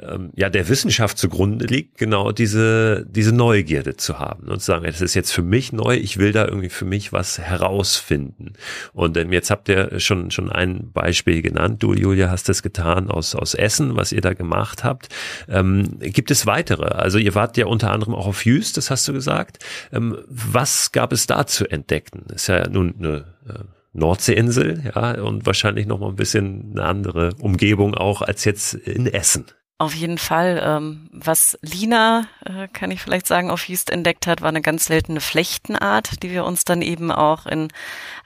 ähm, 0.00 0.30
ja 0.34 0.50
der 0.50 0.68
Wissenschaft 0.68 1.18
zugrunde 1.18 1.66
liegt, 1.66 1.98
genau 1.98 2.32
diese 2.32 3.06
diese 3.08 3.34
Neugierde 3.34 3.96
zu 3.96 4.18
haben 4.18 4.48
und 4.48 4.60
zu 4.60 4.66
sagen, 4.66 4.84
das 4.84 5.00
ist 5.00 5.14
jetzt 5.14 5.32
für 5.32 5.42
mich 5.42 5.72
neu, 5.72 5.96
ich 5.96 6.18
will 6.18 6.32
da 6.32 6.44
irgendwie 6.44 6.68
für 6.68 6.84
mich 6.84 7.12
was 7.12 7.38
herausfinden. 7.38 8.54
Und 8.92 9.16
ähm, 9.16 9.32
jetzt 9.32 9.50
habt 9.50 9.68
ihr 9.68 10.00
schon 10.00 10.30
schon 10.30 10.50
ein 10.50 10.92
Beispiel 10.92 11.42
genannt, 11.42 11.82
du 11.82 11.94
Julia 11.94 12.30
hast 12.30 12.48
es 12.48 12.62
getan 12.62 13.10
aus 13.10 13.34
aus 13.34 13.54
Essen, 13.54 13.96
was 13.96 14.12
ihr 14.12 14.20
da 14.20 14.34
gemacht 14.34 14.84
habt. 14.84 15.08
Ähm, 15.48 15.98
gibt 16.00 16.30
es 16.30 16.46
weitere? 16.46 16.86
Also 16.86 17.18
ihr 17.18 17.34
wart 17.34 17.56
ja 17.56 17.66
unter 17.66 17.90
anderem 17.92 18.14
auch 18.14 18.26
auf 18.26 18.44
Jüst, 18.44 18.76
das 18.76 18.90
hast 18.90 19.06
du 19.08 19.12
gesagt. 19.12 19.64
Ähm, 19.92 20.18
was 20.28 20.92
gab 20.92 21.12
es 21.12 21.26
da 21.26 21.46
zu 21.46 21.66
entdecken? 21.70 22.24
Ist 22.34 22.48
ja 22.48 22.68
nun 22.68 22.94
eine 22.98 23.24
äh, 23.48 23.64
Nordseeinsel, 23.94 24.92
ja, 24.94 25.22
und 25.22 25.46
wahrscheinlich 25.46 25.86
noch 25.86 26.00
mal 26.00 26.08
ein 26.08 26.16
bisschen 26.16 26.72
eine 26.72 26.84
andere 26.84 27.34
Umgebung 27.38 27.94
auch 27.94 28.22
als 28.22 28.44
jetzt 28.44 28.74
in 28.74 29.06
Essen. 29.06 29.46
Auf 29.78 29.94
jeden 29.94 30.18
Fall. 30.18 30.62
Ähm, 30.64 31.08
was 31.12 31.58
Lina, 31.60 32.28
äh, 32.44 32.68
kann 32.68 32.90
ich 32.90 33.02
vielleicht 33.02 33.26
sagen, 33.26 33.50
auf 33.50 33.68
Jüst 33.68 33.90
entdeckt 33.90 34.26
hat, 34.26 34.40
war 34.40 34.48
eine 34.48 34.62
ganz 34.62 34.86
seltene 34.86 35.20
Flechtenart, 35.20 36.22
die 36.22 36.30
wir 36.30 36.44
uns 36.44 36.64
dann 36.64 36.80
eben 36.80 37.10
auch 37.10 37.46
in 37.46 37.68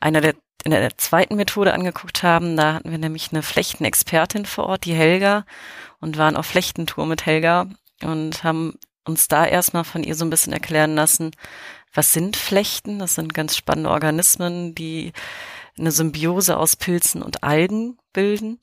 einer 0.01 0.21
der 0.21 0.35
in 0.65 0.73
der 0.73 0.99
zweiten 0.99 1.37
Methode 1.37 1.73
angeguckt 1.73 2.23
haben. 2.23 2.57
Da 2.57 2.75
hatten 2.75 2.91
wir 2.91 2.99
nämlich 2.99 3.31
eine 3.31 3.43
Flechtenexpertin 3.43 4.45
vor 4.45 4.67
Ort, 4.67 4.85
die 4.85 4.95
Helga, 4.95 5.45
und 6.01 6.19
waren 6.19 6.37
auf 6.37 6.47
Flechtentour 6.47 7.07
mit 7.07 7.27
Helga 7.27 7.69
und 8.03 8.45
haben 8.45 8.75
uns 9.05 9.29
da 9.29 9.47
erstmal 9.47 9.85
von 9.85 10.03
ihr 10.03 10.15
so 10.15 10.25
ein 10.25 10.31
bisschen 10.31 10.53
erklären 10.53 10.95
lassen, 10.95 11.31
was 11.95 12.13
sind 12.13 12.37
Flechten? 12.37 12.99
Das 12.99 13.15
sind 13.15 13.33
ganz 13.35 13.57
spannende 13.57 13.91
Organismen, 13.91 14.75
die 14.75 15.13
eine 15.79 15.91
Symbiose 15.91 16.57
aus 16.59 16.77
Pilzen 16.77 17.23
und 17.23 17.43
Algen 17.43 17.99
bilden. 18.13 18.61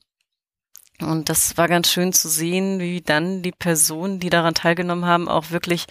Und 1.00 1.28
das 1.28 1.58
war 1.58 1.68
ganz 1.68 1.90
schön 1.90 2.14
zu 2.14 2.28
sehen, 2.28 2.80
wie 2.80 3.02
dann 3.02 3.42
die 3.42 3.52
Personen, 3.52 4.18
die 4.18 4.30
daran 4.30 4.54
teilgenommen 4.54 5.04
haben, 5.04 5.28
auch 5.28 5.50
wirklich 5.50 5.84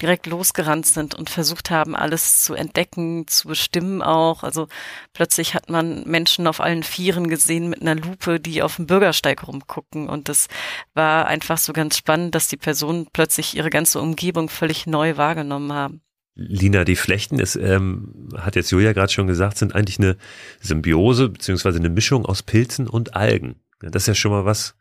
direkt 0.00 0.26
losgerannt 0.26 0.86
sind 0.86 1.16
und 1.16 1.30
versucht 1.30 1.70
haben, 1.70 1.96
alles 1.96 2.42
zu 2.42 2.54
entdecken, 2.54 3.26
zu 3.26 3.48
bestimmen 3.48 4.02
auch. 4.02 4.44
Also 4.44 4.68
plötzlich 5.14 5.54
hat 5.54 5.68
man 5.68 6.04
Menschen 6.04 6.46
auf 6.46 6.60
allen 6.60 6.84
Vieren 6.84 7.28
gesehen 7.28 7.70
mit 7.70 7.82
einer 7.82 7.96
Lupe, 7.96 8.38
die 8.38 8.62
auf 8.62 8.76
dem 8.76 8.86
Bürgersteig 8.86 9.46
rumgucken. 9.46 10.08
Und 10.08 10.28
das 10.28 10.46
war 10.94 11.26
einfach 11.26 11.58
so 11.58 11.72
ganz 11.72 11.96
spannend, 11.96 12.34
dass 12.36 12.46
die 12.46 12.56
Personen 12.56 13.08
plötzlich 13.12 13.56
ihre 13.56 13.70
ganze 13.70 14.00
Umgebung 14.00 14.48
völlig 14.48 14.86
neu 14.86 15.16
wahrgenommen 15.16 15.72
haben. 15.72 16.02
Lina, 16.34 16.84
die 16.84 16.96
Flechten, 16.96 17.38
ist, 17.38 17.56
ähm, 17.56 18.30
hat 18.36 18.56
jetzt 18.56 18.70
Julia 18.70 18.92
gerade 18.92 19.12
schon 19.12 19.26
gesagt, 19.26 19.58
sind 19.58 19.74
eigentlich 19.74 19.98
eine 19.98 20.16
Symbiose 20.60 21.28
beziehungsweise 21.28 21.78
eine 21.78 21.90
Mischung 21.90 22.24
aus 22.24 22.42
Pilzen 22.42 22.88
und 22.88 23.14
Algen. 23.14 23.56
Das 23.90 24.04
ist 24.04 24.08
ja 24.08 24.14
schon 24.14 24.32
mal 24.32 24.44
was, 24.44 24.74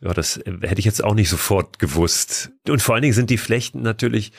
ja, 0.00 0.12
das 0.12 0.36
äh, 0.38 0.52
hätte 0.62 0.78
ich 0.78 0.84
jetzt 0.84 1.02
auch 1.02 1.14
nicht 1.14 1.28
sofort 1.28 1.78
gewusst. 1.78 2.50
Und 2.68 2.82
vor 2.82 2.94
allen 2.94 3.02
Dingen 3.02 3.14
sind 3.14 3.30
die 3.30 3.38
Flechten 3.38 3.82
natürlich 3.82 4.32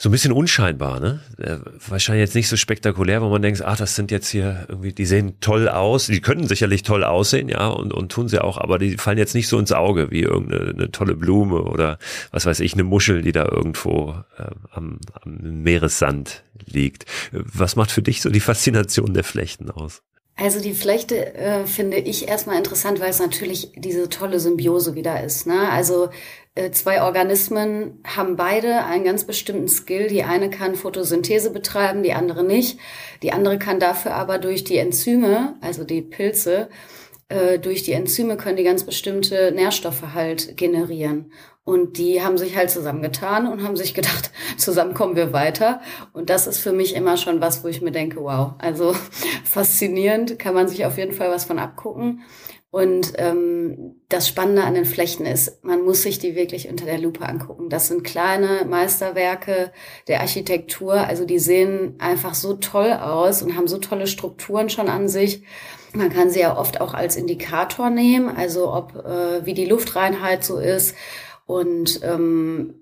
so 0.00 0.08
ein 0.08 0.12
bisschen 0.12 0.30
unscheinbar, 0.30 1.00
ne? 1.00 1.20
Äh, 1.38 1.58
wahrscheinlich 1.88 2.20
jetzt 2.20 2.36
nicht 2.36 2.46
so 2.46 2.56
spektakulär, 2.56 3.20
wo 3.20 3.30
man 3.30 3.42
denkt, 3.42 3.62
ach, 3.62 3.76
das 3.76 3.96
sind 3.96 4.12
jetzt 4.12 4.28
hier 4.28 4.66
irgendwie, 4.68 4.92
die 4.92 5.06
sehen 5.06 5.40
toll 5.40 5.68
aus, 5.68 6.06
die 6.06 6.20
können 6.20 6.46
sicherlich 6.46 6.84
toll 6.84 7.02
aussehen, 7.02 7.48
ja, 7.48 7.66
und, 7.66 7.92
und 7.92 8.12
tun 8.12 8.28
sie 8.28 8.40
auch, 8.40 8.58
aber 8.58 8.78
die 8.78 8.96
fallen 8.96 9.18
jetzt 9.18 9.34
nicht 9.34 9.48
so 9.48 9.58
ins 9.58 9.72
Auge 9.72 10.12
wie 10.12 10.22
irgendeine 10.22 10.92
tolle 10.92 11.16
Blume 11.16 11.62
oder 11.62 11.98
was 12.30 12.46
weiß 12.46 12.60
ich, 12.60 12.74
eine 12.74 12.84
Muschel, 12.84 13.22
die 13.22 13.32
da 13.32 13.44
irgendwo 13.46 14.14
äh, 14.38 14.44
am, 14.70 15.00
am 15.20 15.62
Meeressand 15.64 16.44
liegt. 16.64 17.06
Was 17.32 17.74
macht 17.74 17.90
für 17.90 18.02
dich 18.02 18.22
so 18.22 18.30
die 18.30 18.38
Faszination 18.38 19.14
der 19.14 19.24
Flechten 19.24 19.68
aus? 19.68 20.02
Also 20.40 20.60
die 20.60 20.72
Flechte 20.72 21.34
äh, 21.34 21.66
finde 21.66 21.96
ich 21.96 22.28
erstmal 22.28 22.58
interessant, 22.58 23.00
weil 23.00 23.10
es 23.10 23.18
natürlich 23.18 23.72
diese 23.74 24.08
tolle 24.08 24.38
Symbiose 24.38 24.94
wieder 24.94 25.22
ist. 25.24 25.48
Ne? 25.48 25.68
Also 25.68 26.10
äh, 26.54 26.70
zwei 26.70 27.02
Organismen 27.02 28.00
haben 28.04 28.36
beide 28.36 28.84
einen 28.84 29.02
ganz 29.02 29.24
bestimmten 29.24 29.66
Skill. 29.66 30.06
Die 30.06 30.22
eine 30.22 30.48
kann 30.48 30.76
Photosynthese 30.76 31.50
betreiben, 31.50 32.04
die 32.04 32.12
andere 32.12 32.44
nicht. 32.44 32.78
Die 33.22 33.32
andere 33.32 33.58
kann 33.58 33.80
dafür 33.80 34.14
aber 34.14 34.38
durch 34.38 34.62
die 34.62 34.78
Enzyme, 34.78 35.56
also 35.60 35.82
die 35.82 36.02
Pilze, 36.02 36.68
äh, 37.28 37.58
durch 37.58 37.82
die 37.82 37.92
Enzyme 37.92 38.36
können 38.36 38.56
die 38.56 38.64
ganz 38.64 38.84
bestimmte 38.84 39.52
Nährstoffe 39.52 40.14
halt 40.14 40.56
generieren. 40.56 41.32
Und 41.64 41.98
die 41.98 42.22
haben 42.22 42.38
sich 42.38 42.56
halt 42.56 42.70
zusammengetan 42.70 43.46
und 43.46 43.62
haben 43.62 43.76
sich 43.76 43.92
gedacht, 43.92 44.30
zusammen 44.56 44.94
kommen 44.94 45.16
wir 45.16 45.32
weiter. 45.34 45.82
Und 46.14 46.30
das 46.30 46.46
ist 46.46 46.58
für 46.58 46.72
mich 46.72 46.94
immer 46.94 47.18
schon 47.18 47.40
was, 47.42 47.62
wo 47.62 47.68
ich 47.68 47.82
mir 47.82 47.92
denke, 47.92 48.20
wow, 48.22 48.54
also 48.58 48.94
faszinierend, 49.44 50.38
kann 50.38 50.54
man 50.54 50.68
sich 50.68 50.86
auf 50.86 50.96
jeden 50.96 51.12
Fall 51.12 51.30
was 51.30 51.44
von 51.44 51.58
abgucken. 51.58 52.22
Und 52.70 53.14
ähm, 53.16 53.96
das 54.10 54.28
Spannende 54.28 54.64
an 54.64 54.74
den 54.74 54.84
Flechten 54.84 55.24
ist, 55.24 55.64
man 55.64 55.82
muss 55.82 56.02
sich 56.02 56.18
die 56.18 56.36
wirklich 56.36 56.68
unter 56.68 56.84
der 56.84 56.98
Lupe 56.98 57.26
angucken. 57.26 57.70
Das 57.70 57.88
sind 57.88 58.04
kleine 58.04 58.66
Meisterwerke 58.66 59.72
der 60.06 60.20
Architektur. 60.20 60.94
Also 60.94 61.24
die 61.24 61.38
sehen 61.38 61.94
einfach 61.98 62.34
so 62.34 62.54
toll 62.54 62.92
aus 62.92 63.40
und 63.40 63.56
haben 63.56 63.68
so 63.68 63.78
tolle 63.78 64.06
Strukturen 64.06 64.68
schon 64.68 64.88
an 64.88 65.08
sich. 65.08 65.42
Man 65.94 66.10
kann 66.10 66.28
sie 66.28 66.40
ja 66.40 66.58
oft 66.58 66.82
auch 66.82 66.92
als 66.92 67.16
Indikator 67.16 67.88
nehmen, 67.88 68.28
also 68.28 68.72
ob 68.74 68.94
äh, 68.96 69.46
wie 69.46 69.54
die 69.54 69.64
Luftreinheit 69.64 70.44
so 70.44 70.58
ist 70.58 70.94
und 71.46 72.00
ähm, 72.02 72.74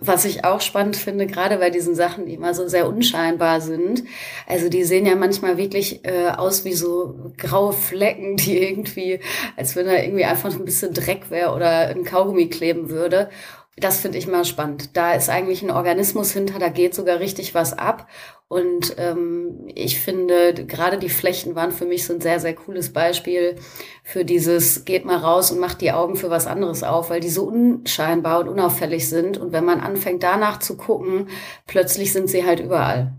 was 0.00 0.24
ich 0.24 0.44
auch 0.44 0.62
spannend 0.62 0.96
finde, 0.96 1.26
gerade 1.26 1.58
bei 1.58 1.68
diesen 1.68 1.94
Sachen, 1.94 2.24
die 2.24 2.34
immer 2.34 2.54
so 2.54 2.66
sehr 2.66 2.88
unscheinbar 2.88 3.60
sind. 3.60 4.04
Also 4.46 4.70
die 4.70 4.84
sehen 4.84 5.04
ja 5.04 5.14
manchmal 5.14 5.58
wirklich 5.58 6.04
äh, 6.06 6.28
aus 6.28 6.64
wie 6.64 6.72
so 6.72 7.32
graue 7.36 7.74
Flecken, 7.74 8.36
die 8.36 8.58
irgendwie, 8.58 9.20
als 9.56 9.76
wenn 9.76 9.86
da 9.86 9.96
irgendwie 9.96 10.24
einfach 10.24 10.54
ein 10.54 10.64
bisschen 10.64 10.94
Dreck 10.94 11.30
wäre 11.30 11.52
oder 11.54 11.88
ein 11.88 12.04
Kaugummi 12.04 12.48
kleben 12.48 12.88
würde. 12.88 13.28
Das 13.76 14.00
finde 14.00 14.18
ich 14.18 14.28
mal 14.28 14.44
spannend. 14.44 14.96
Da 14.96 15.14
ist 15.14 15.28
eigentlich 15.28 15.62
ein 15.62 15.70
Organismus 15.70 16.32
hinter, 16.32 16.58
da 16.58 16.68
geht 16.68 16.94
sogar 16.94 17.18
richtig 17.18 17.54
was 17.54 17.72
ab. 17.72 18.08
Und 18.46 18.94
ähm, 18.98 19.68
ich 19.74 19.98
finde, 19.98 20.54
gerade 20.66 20.98
die 20.98 21.08
Flechten 21.08 21.56
waren 21.56 21.72
für 21.72 21.86
mich 21.86 22.04
so 22.04 22.12
ein 22.12 22.20
sehr, 22.20 22.38
sehr 22.38 22.54
cooles 22.54 22.92
Beispiel 22.92 23.56
für 24.04 24.24
dieses, 24.24 24.84
geht 24.84 25.04
mal 25.04 25.16
raus 25.16 25.50
und 25.50 25.58
macht 25.58 25.80
die 25.80 25.90
Augen 25.90 26.14
für 26.14 26.30
was 26.30 26.46
anderes 26.46 26.84
auf, 26.84 27.10
weil 27.10 27.20
die 27.20 27.30
so 27.30 27.44
unscheinbar 27.44 28.40
und 28.40 28.48
unauffällig 28.48 29.08
sind. 29.08 29.38
Und 29.38 29.52
wenn 29.52 29.64
man 29.64 29.80
anfängt 29.80 30.22
danach 30.22 30.60
zu 30.60 30.76
gucken, 30.76 31.28
plötzlich 31.66 32.12
sind 32.12 32.30
sie 32.30 32.44
halt 32.44 32.60
überall. 32.60 33.12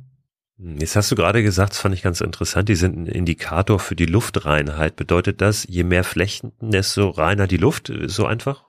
Jetzt 0.58 0.96
hast 0.96 1.12
du 1.12 1.16
gerade 1.16 1.44
gesagt, 1.44 1.74
das 1.74 1.80
fand 1.80 1.96
ich 1.96 2.02
ganz 2.02 2.22
interessant, 2.22 2.70
die 2.70 2.76
sind 2.76 2.96
ein 2.96 3.08
Indikator 3.08 3.78
für 3.78 3.96
die 3.96 4.06
Luftreinheit. 4.06 4.96
Bedeutet 4.96 5.42
das, 5.42 5.66
je 5.68 5.84
mehr 5.84 6.06
Flechten, 6.06 6.54
desto 6.62 7.10
reiner 7.10 7.46
die 7.46 7.58
Luft? 7.58 7.92
So 8.06 8.26
einfach? 8.26 8.65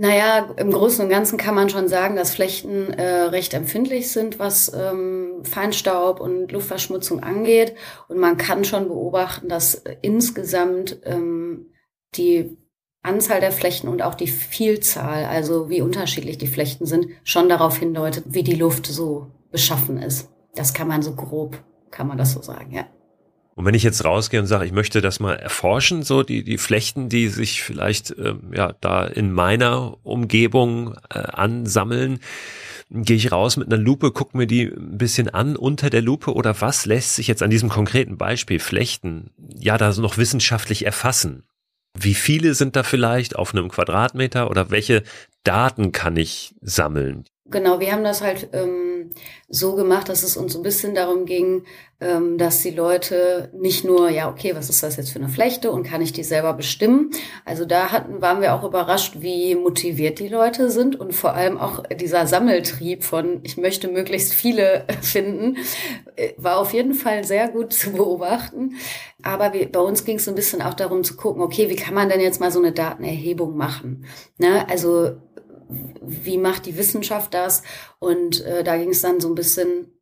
Naja, 0.00 0.54
im 0.56 0.70
Großen 0.70 1.04
und 1.04 1.10
Ganzen 1.10 1.38
kann 1.38 1.56
man 1.56 1.70
schon 1.70 1.88
sagen, 1.88 2.14
dass 2.14 2.32
Flechten 2.32 2.92
äh, 2.92 3.22
recht 3.22 3.52
empfindlich 3.52 4.12
sind, 4.12 4.38
was 4.38 4.72
ähm, 4.72 5.42
Feinstaub 5.42 6.20
und 6.20 6.52
Luftverschmutzung 6.52 7.20
angeht. 7.20 7.74
Und 8.06 8.18
man 8.18 8.36
kann 8.36 8.62
schon 8.62 8.86
beobachten, 8.86 9.48
dass 9.48 9.74
äh, 9.74 9.96
insgesamt 10.00 11.00
ähm, 11.02 11.72
die 12.14 12.56
Anzahl 13.02 13.40
der 13.40 13.50
Flechten 13.50 13.88
und 13.88 14.02
auch 14.02 14.14
die 14.14 14.28
Vielzahl, 14.28 15.24
also 15.24 15.68
wie 15.68 15.82
unterschiedlich 15.82 16.38
die 16.38 16.46
Flechten 16.46 16.86
sind, 16.86 17.08
schon 17.24 17.48
darauf 17.48 17.78
hindeutet, 17.78 18.22
wie 18.28 18.44
die 18.44 18.54
Luft 18.54 18.86
so 18.86 19.26
beschaffen 19.50 20.00
ist. 20.00 20.30
Das 20.54 20.74
kann 20.74 20.86
man 20.86 21.02
so 21.02 21.16
grob, 21.16 21.58
kann 21.90 22.06
man 22.06 22.18
das 22.18 22.34
so 22.34 22.40
sagen, 22.40 22.70
ja. 22.70 22.86
Und 23.58 23.64
wenn 23.64 23.74
ich 23.74 23.82
jetzt 23.82 24.04
rausgehe 24.04 24.38
und 24.38 24.46
sage, 24.46 24.66
ich 24.66 24.72
möchte 24.72 25.00
das 25.00 25.18
mal 25.18 25.34
erforschen, 25.34 26.04
so 26.04 26.22
die, 26.22 26.44
die 26.44 26.58
Flechten, 26.58 27.08
die 27.08 27.26
sich 27.26 27.60
vielleicht 27.60 28.14
ähm, 28.16 28.52
ja 28.54 28.72
da 28.80 29.04
in 29.04 29.32
meiner 29.32 29.96
Umgebung 30.04 30.94
äh, 31.12 31.18
ansammeln, 31.18 32.20
gehe 32.88 33.16
ich 33.16 33.32
raus 33.32 33.56
mit 33.56 33.66
einer 33.66 33.82
Lupe, 33.82 34.12
gucke 34.12 34.36
mir 34.36 34.46
die 34.46 34.66
ein 34.66 34.96
bisschen 34.96 35.28
an 35.28 35.56
unter 35.56 35.90
der 35.90 36.02
Lupe 36.02 36.34
oder 36.34 36.60
was 36.60 36.86
lässt 36.86 37.16
sich 37.16 37.26
jetzt 37.26 37.42
an 37.42 37.50
diesem 37.50 37.68
konkreten 37.68 38.16
Beispiel 38.16 38.60
Flechten 38.60 39.32
ja 39.56 39.76
da 39.76 39.92
noch 39.94 40.18
wissenschaftlich 40.18 40.86
erfassen? 40.86 41.42
Wie 41.98 42.14
viele 42.14 42.54
sind 42.54 42.76
da 42.76 42.84
vielleicht 42.84 43.34
auf 43.34 43.52
einem 43.52 43.70
Quadratmeter 43.70 44.50
oder 44.50 44.70
welche 44.70 45.02
Daten 45.42 45.90
kann 45.90 46.16
ich 46.16 46.54
sammeln? 46.60 47.24
Genau, 47.50 47.80
wir 47.80 47.90
haben 47.90 48.04
das 48.04 48.22
halt 48.22 48.50
ähm, 48.52 48.87
so 49.48 49.74
gemacht, 49.74 50.08
dass 50.08 50.22
es 50.22 50.36
uns 50.36 50.56
ein 50.56 50.62
bisschen 50.62 50.94
darum 50.94 51.24
ging, 51.24 51.64
ähm, 52.00 52.38
dass 52.38 52.62
die 52.62 52.70
Leute 52.70 53.50
nicht 53.52 53.84
nur, 53.84 54.08
ja, 54.08 54.30
okay, 54.30 54.54
was 54.54 54.70
ist 54.70 54.82
das 54.84 54.96
jetzt 54.96 55.10
für 55.10 55.18
eine 55.18 55.28
Flechte 55.28 55.72
und 55.72 55.82
kann 55.82 56.00
ich 56.00 56.12
die 56.12 56.22
selber 56.22 56.52
bestimmen? 56.52 57.10
Also 57.44 57.64
da 57.64 57.90
hatten, 57.90 58.22
waren 58.22 58.40
wir 58.40 58.54
auch 58.54 58.62
überrascht, 58.62 59.16
wie 59.18 59.56
motiviert 59.56 60.20
die 60.20 60.28
Leute 60.28 60.70
sind 60.70 60.94
und 60.98 61.12
vor 61.12 61.34
allem 61.34 61.58
auch 61.58 61.82
dieser 61.86 62.26
Sammeltrieb 62.28 63.02
von, 63.02 63.40
ich 63.42 63.56
möchte 63.56 63.88
möglichst 63.88 64.32
viele 64.32 64.86
finden, 65.02 65.56
äh, 66.14 66.34
war 66.36 66.58
auf 66.58 66.72
jeden 66.72 66.94
Fall 66.94 67.24
sehr 67.24 67.48
gut 67.48 67.72
zu 67.72 67.92
beobachten. 67.92 68.76
Aber 69.24 69.52
wir, 69.52 69.70
bei 69.70 69.80
uns 69.80 70.04
ging 70.04 70.18
es 70.18 70.24
so 70.24 70.30
ein 70.30 70.36
bisschen 70.36 70.62
auch 70.62 70.74
darum 70.74 71.02
zu 71.02 71.16
gucken, 71.16 71.42
okay, 71.42 71.68
wie 71.68 71.76
kann 71.76 71.94
man 71.94 72.08
denn 72.08 72.20
jetzt 72.20 72.40
mal 72.40 72.52
so 72.52 72.60
eine 72.60 72.70
Datenerhebung 72.70 73.56
machen? 73.56 74.04
Ne? 74.38 74.68
Also 74.68 75.16
wie 75.68 76.38
macht 76.38 76.66
die 76.66 76.76
Wissenschaft 76.76 77.34
das? 77.34 77.62
Und 77.98 78.44
äh, 78.44 78.64
da 78.64 78.76
ging 78.76 78.90
es 78.90 79.02
dann 79.02 79.20
so 79.20 79.28
ein 79.28 79.34
bisschen 79.34 79.98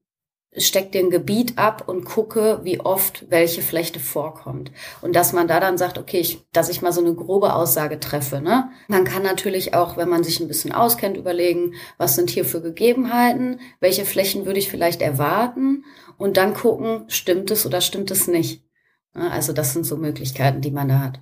stecke 0.56 0.90
dir 0.90 1.00
ein 1.00 1.10
Gebiet 1.10 1.58
ab 1.58 1.84
und 1.86 2.04
gucke, 2.04 2.60
wie 2.62 2.80
oft 2.80 3.30
welche 3.30 3.62
Flechte 3.62 4.00
vorkommt. 4.00 4.72
Und 5.02 5.14
dass 5.14 5.32
man 5.32 5.48
da 5.48 5.60
dann 5.60 5.78
sagt, 5.78 5.98
okay, 5.98 6.18
ich, 6.18 6.46
dass 6.52 6.68
ich 6.68 6.82
mal 6.82 6.92
so 6.92 7.00
eine 7.00 7.14
grobe 7.14 7.54
Aussage 7.54 8.00
treffe. 8.00 8.40
Ne? 8.40 8.70
Man 8.88 9.04
kann 9.04 9.22
natürlich 9.22 9.74
auch, 9.74 9.96
wenn 9.96 10.08
man 10.08 10.24
sich 10.24 10.40
ein 10.40 10.48
bisschen 10.48 10.72
auskennt, 10.72 11.16
überlegen, 11.16 11.74
was 11.98 12.14
sind 12.14 12.30
hier 12.30 12.44
für 12.44 12.62
Gegebenheiten, 12.62 13.60
welche 13.80 14.04
Flächen 14.04 14.46
würde 14.46 14.58
ich 14.58 14.70
vielleicht 14.70 15.02
erwarten 15.02 15.84
und 16.16 16.36
dann 16.36 16.54
gucken, 16.54 17.04
stimmt 17.08 17.50
es 17.50 17.66
oder 17.66 17.80
stimmt 17.80 18.10
es 18.10 18.26
nicht. 18.26 18.64
Also 19.12 19.52
das 19.52 19.72
sind 19.72 19.84
so 19.84 19.96
Möglichkeiten, 19.96 20.60
die 20.60 20.70
man 20.70 20.88
da 20.88 21.00
hat. 21.00 21.20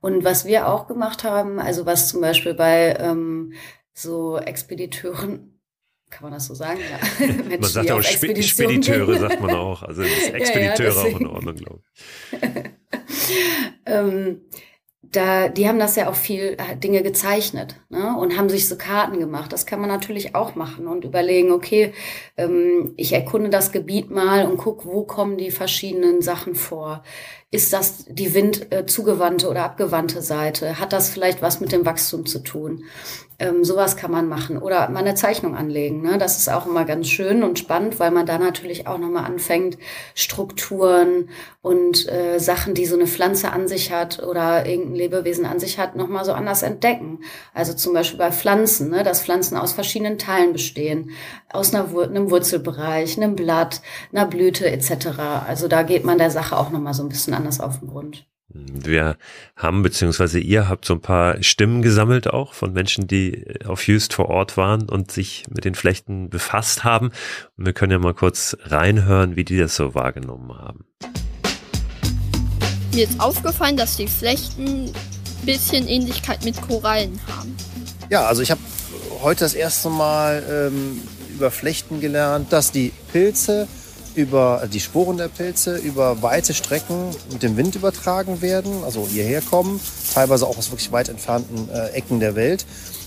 Und 0.00 0.24
was 0.24 0.44
wir 0.44 0.68
auch 0.68 0.86
gemacht 0.86 1.24
haben, 1.24 1.58
also 1.60 1.84
was 1.86 2.08
zum 2.08 2.20
Beispiel 2.20 2.54
bei 2.54 2.96
ähm, 2.98 3.52
so 3.98 4.38
Expediteuren 4.38 5.58
kann 6.10 6.22
man 6.22 6.32
das 6.32 6.46
so 6.46 6.54
sagen? 6.54 6.80
Ja. 6.80 7.26
Menschen, 7.26 7.60
man 7.60 7.70
sagt 7.70 7.90
auch 7.90 8.00
Sp 8.00 8.32
Spediteure, 8.42 9.18
sagt 9.18 9.40
man 9.40 9.54
auch. 9.54 9.82
Also 9.82 10.02
ist 10.02 10.28
Expediteure 10.32 10.94
ja, 10.94 11.08
ja, 11.08 11.14
auch 11.14 11.20
in 11.20 11.26
Ordnung, 11.26 11.54
glaube 11.54 11.80
ich. 12.32 12.38
ähm, 13.86 14.40
da, 15.02 15.48
die 15.48 15.68
haben 15.68 15.78
das 15.78 15.96
ja 15.96 16.08
auch 16.08 16.14
viel 16.14 16.56
äh, 16.58 16.76
Dinge 16.76 17.02
gezeichnet 17.02 17.76
ne? 17.88 18.16
und 18.18 18.36
haben 18.36 18.48
sich 18.48 18.68
so 18.68 18.76
Karten 18.76 19.18
gemacht. 19.18 19.52
Das 19.52 19.64
kann 19.64 19.80
man 19.80 19.88
natürlich 19.88 20.34
auch 20.34 20.54
machen 20.54 20.86
und 20.86 21.04
überlegen, 21.04 21.50
okay, 21.52 21.92
ähm, 22.36 22.92
ich 22.96 23.12
erkunde 23.12 23.48
das 23.48 23.72
Gebiet 23.72 24.10
mal 24.10 24.46
und 24.46 24.58
guck, 24.58 24.84
wo 24.84 25.04
kommen 25.04 25.38
die 25.38 25.50
verschiedenen 25.50 26.20
Sachen 26.20 26.54
vor. 26.54 27.02
Ist 27.50 27.72
das 27.72 28.04
die 28.08 28.34
Wind 28.34 28.70
äh, 28.74 28.84
zugewandte 28.84 29.48
oder 29.48 29.64
abgewandte 29.64 30.20
Seite? 30.20 30.78
Hat 30.78 30.92
das 30.92 31.08
vielleicht 31.08 31.40
was 31.40 31.60
mit 31.60 31.72
dem 31.72 31.86
Wachstum 31.86 32.26
zu 32.26 32.40
tun? 32.40 32.84
Ähm, 33.40 33.64
sowas 33.64 33.96
kann 33.96 34.10
man 34.10 34.28
machen 34.28 34.58
oder 34.58 34.88
mal 34.90 34.98
eine 34.98 35.14
Zeichnung 35.14 35.54
anlegen. 35.54 36.02
Ne? 36.02 36.18
Das 36.18 36.38
ist 36.38 36.50
auch 36.50 36.66
immer 36.66 36.84
ganz 36.84 37.06
schön 37.06 37.44
und 37.44 37.58
spannend, 37.58 38.00
weil 38.00 38.10
man 38.10 38.26
da 38.26 38.36
natürlich 38.36 38.88
auch 38.88 38.98
nochmal 38.98 39.24
anfängt, 39.24 39.78
Strukturen 40.14 41.30
und 41.62 42.08
äh, 42.08 42.38
Sachen, 42.40 42.74
die 42.74 42.84
so 42.84 42.96
eine 42.96 43.06
Pflanze 43.06 43.52
an 43.52 43.68
sich 43.68 43.92
hat 43.92 44.20
oder 44.22 44.66
irgendein 44.66 44.96
Lebewesen 44.96 45.46
an 45.46 45.60
sich 45.60 45.78
hat, 45.78 45.94
nochmal 45.94 46.24
so 46.24 46.32
anders 46.32 46.64
entdecken. 46.64 47.20
Also 47.54 47.74
zum 47.74 47.94
Beispiel 47.94 48.18
bei 48.18 48.32
Pflanzen, 48.32 48.90
ne? 48.90 49.04
dass 49.04 49.22
Pflanzen 49.22 49.56
aus 49.56 49.72
verschiedenen 49.72 50.18
Teilen 50.18 50.52
bestehen, 50.52 51.12
aus 51.50 51.72
einer 51.72 51.92
Wur 51.92 52.04
einem 52.04 52.30
Wurzelbereich, 52.32 53.16
einem 53.16 53.36
Blatt, 53.36 53.82
einer 54.12 54.26
Blüte 54.26 54.68
etc. 54.68 55.18
Also 55.46 55.68
da 55.68 55.84
geht 55.84 56.04
man 56.04 56.18
der 56.18 56.32
Sache 56.32 56.56
auch 56.56 56.70
nochmal 56.70 56.94
so 56.94 57.04
ein 57.04 57.08
bisschen 57.08 57.34
anders 57.38 57.60
auf 57.60 57.78
den 57.80 57.88
Grund. 57.88 58.26
Wir 58.50 59.18
haben, 59.56 59.82
beziehungsweise 59.82 60.38
ihr 60.38 60.68
habt 60.68 60.86
so 60.86 60.94
ein 60.94 61.02
paar 61.02 61.42
Stimmen 61.42 61.82
gesammelt 61.82 62.28
auch 62.28 62.54
von 62.54 62.72
Menschen, 62.72 63.06
die 63.06 63.44
auf 63.66 63.86
Just 63.86 64.14
vor 64.14 64.30
Ort 64.30 64.56
waren 64.56 64.88
und 64.88 65.10
sich 65.10 65.44
mit 65.50 65.66
den 65.66 65.74
Flechten 65.74 66.30
befasst 66.30 66.82
haben. 66.82 67.10
Und 67.56 67.66
wir 67.66 67.74
können 67.74 67.92
ja 67.92 67.98
mal 67.98 68.14
kurz 68.14 68.56
reinhören, 68.62 69.36
wie 69.36 69.44
die 69.44 69.58
das 69.58 69.76
so 69.76 69.94
wahrgenommen 69.94 70.50
haben. 70.56 70.86
Mir 72.94 73.04
ist 73.04 73.20
aufgefallen, 73.20 73.76
dass 73.76 73.98
die 73.98 74.08
Flechten 74.08 74.86
ein 74.86 74.92
bisschen 75.44 75.86
Ähnlichkeit 75.86 76.42
mit 76.42 76.60
Korallen 76.62 77.20
haben. 77.28 77.54
Ja, 78.08 78.26
also 78.26 78.40
ich 78.40 78.50
habe 78.50 78.60
heute 79.22 79.40
das 79.40 79.52
erste 79.52 79.90
Mal 79.90 80.42
ähm, 80.50 81.02
über 81.34 81.50
Flechten 81.50 82.00
gelernt, 82.00 82.50
dass 82.50 82.72
die 82.72 82.92
Pilze 83.12 83.68
über 84.18 84.68
die 84.72 84.80
Sporen 84.80 85.16
der 85.16 85.28
Pilze 85.28 85.76
über 85.76 86.22
weite 86.22 86.52
Strecken 86.52 87.10
mit 87.30 87.44
dem 87.44 87.56
Wind 87.56 87.76
übertragen 87.76 88.42
werden, 88.42 88.82
also 88.84 89.06
hierher 89.08 89.40
kommen, 89.40 89.80
teilweise 90.12 90.46
auch 90.46 90.58
aus 90.58 90.72
wirklich 90.72 90.90
weit 90.90 91.08
entfernten 91.08 91.68
äh, 91.72 91.90
Ecken 91.90 92.18
der 92.18 92.34
Welt. 92.34 92.66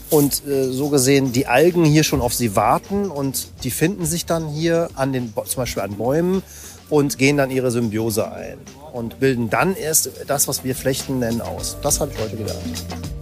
Und 0.10 0.47
äh, 0.47 0.71
so 0.71 0.88
gesehen 0.89 1.34
die 1.34 1.47
Algen 1.47 1.84
hier 1.84 2.04
schon 2.04 2.21
auf 2.21 2.34
sie 2.34 2.56
warten 2.56 3.12
und 3.12 3.47
die 3.63 3.71
finden 3.71 4.06
sich 4.06 4.26
dann 4.26 4.47
hier 4.47 4.89
an 4.95 5.12
den, 5.12 5.34
zum 5.45 5.62
Beispiel 5.62 5.84
an 5.84 5.95
Bäumen 5.95 6.43
und 6.89 7.17
gehen 7.17 7.36
dann 7.36 7.52
ihre 7.52 7.71
Symbiose 7.71 8.32
ein 8.32 8.58
und 8.93 9.19
bilden 9.19 9.50
dann 9.50 9.76
erst 9.76 10.12
das, 10.28 10.47
was 10.47 10.63
wir 10.63 10.76
Flechten 10.76 11.19
nennen, 11.19 11.41
aus. 11.41 11.78
Das 11.82 12.00
habe 12.00 12.12
ich 12.13 12.19
heute 12.19 12.38
gelernt. 12.38 13.20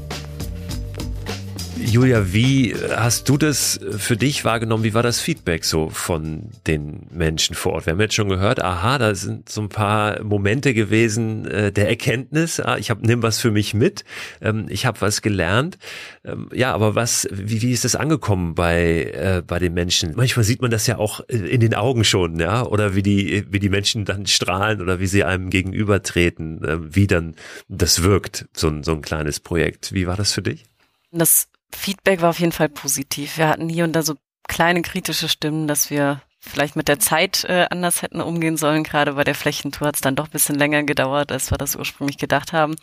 Julia, 1.82 2.34
wie 2.34 2.76
hast 2.76 3.30
du 3.30 3.38
das 3.38 3.80
für 3.98 4.18
dich 4.18 4.44
wahrgenommen? 4.44 4.84
Wie 4.84 4.94
war 4.94 5.04
das 5.04 5.22
Feedback 5.22 5.64
so 5.64 5.90
von 5.90 6.50
den 6.68 7.08
Menschen 7.12 7.56
vor 7.56 7.74
Ort? 7.74 7.86
Wir 7.86 7.94
haben 7.94 8.02
jetzt 8.02 8.16
schon 8.16 8.30
gehört, 8.30 8.62
aha, 8.62 8.98
da 8.98 9.16
sind 9.16 9.50
so 9.50 9.62
ein 9.62 9.70
paar 9.70 10.22
Momente 10.24 10.74
gewesen 10.74 11.46
äh, 11.48 11.72
der 11.72 11.88
Erkenntnis. 11.88 12.60
Ah, 12.60 12.78
ich 12.78 12.90
habe 12.90 13.06
nimm 13.06 13.24
was 13.24 13.40
für 13.40 13.52
mich 13.52 13.74
mit. 13.74 14.04
Ähm, 14.42 14.66
ich 14.70 14.86
habe 14.86 15.00
was 15.02 15.22
gelernt. 15.22 15.78
Ähm, 16.26 16.50
ja, 16.54 16.74
aber 16.74 16.96
was? 16.96 17.28
Wie, 17.32 17.62
wie 17.62 17.72
ist 17.72 17.86
das 17.86 17.96
angekommen 17.96 18.56
bei 18.56 19.12
äh, 19.14 19.42
bei 19.46 19.60
den 19.60 19.74
Menschen? 19.74 20.14
Manchmal 20.16 20.44
sieht 20.44 20.62
man 20.62 20.72
das 20.72 20.86
ja 20.86 20.98
auch 20.98 21.22
in 21.30 21.62
den 21.62 21.74
Augen 21.76 22.04
schon, 22.04 22.40
ja, 22.40 22.64
oder 22.64 22.96
wie 22.96 23.04
die 23.04 23.46
wie 23.50 23.60
die 23.60 23.70
Menschen 23.70 24.06
dann 24.06 24.28
strahlen 24.28 24.82
oder 24.82 25.00
wie 25.00 25.08
sie 25.08 25.24
einem 25.24 25.50
gegenübertreten, 25.50 26.64
äh, 26.64 26.96
wie 26.96 27.08
dann 27.08 27.36
das 27.68 28.04
wirkt, 28.04 28.48
so 28.54 28.68
ein 28.68 28.84
so 28.84 28.92
ein 28.92 29.02
kleines 29.02 29.40
Projekt. 29.40 29.94
Wie 29.94 30.08
war 30.08 30.18
das 30.18 30.34
für 30.34 30.42
dich? 30.42 30.66
Das 31.12 31.48
Feedback 31.72 32.22
war 32.22 32.30
auf 32.30 32.40
jeden 32.40 32.52
Fall 32.52 32.70
positiv. 32.70 33.38
Wir 33.38 33.48
hatten 33.48 33.70
hier 33.70 33.84
und 33.84 33.94
da 33.94 34.02
so 34.02 34.16
kleine 34.48 34.82
kritische 34.82 35.30
Stimmen, 35.30 35.68
dass 35.68 35.90
wir 35.90 36.22
vielleicht 36.40 36.76
mit 36.76 36.88
der 36.88 37.00
Zeit 37.00 37.44
äh, 37.46 37.68
anders 37.70 38.02
hätten 38.02 38.22
umgehen 38.22 38.58
sollen. 38.58 38.84
Gerade 38.84 39.14
bei 39.14 39.24
der 39.24 39.36
Flächentour 39.36 39.88
hat 39.88 39.96
es 39.96 40.02
dann 40.02 40.16
doch 40.16 40.26
ein 40.26 40.32
bisschen 40.32 40.56
länger 40.56 40.84
gedauert, 40.84 41.32
als 41.32 41.52
wir 41.52 41.58
das 41.58 41.76
ursprünglich 41.76 42.18
gedacht 42.18 42.54
haben. 42.54 42.76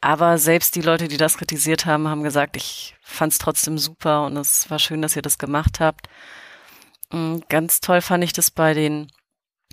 Aber 0.00 0.38
selbst 0.38 0.76
die 0.76 0.80
Leute, 0.80 1.08
die 1.08 1.16
das 1.16 1.38
kritisiert 1.38 1.86
haben, 1.86 2.08
haben 2.08 2.22
gesagt, 2.22 2.56
ich 2.56 2.96
fand 3.02 3.32
es 3.32 3.38
trotzdem 3.38 3.78
super 3.78 4.26
und 4.26 4.36
es 4.36 4.70
war 4.70 4.78
schön, 4.78 5.02
dass 5.02 5.16
ihr 5.16 5.22
das 5.22 5.38
gemacht 5.38 5.80
habt. 5.80 6.08
Mm, 7.10 7.38
ganz 7.48 7.80
toll 7.80 8.00
fand 8.00 8.24
ich 8.24 8.32
das 8.32 8.50
bei 8.50 8.74
den 8.74 9.08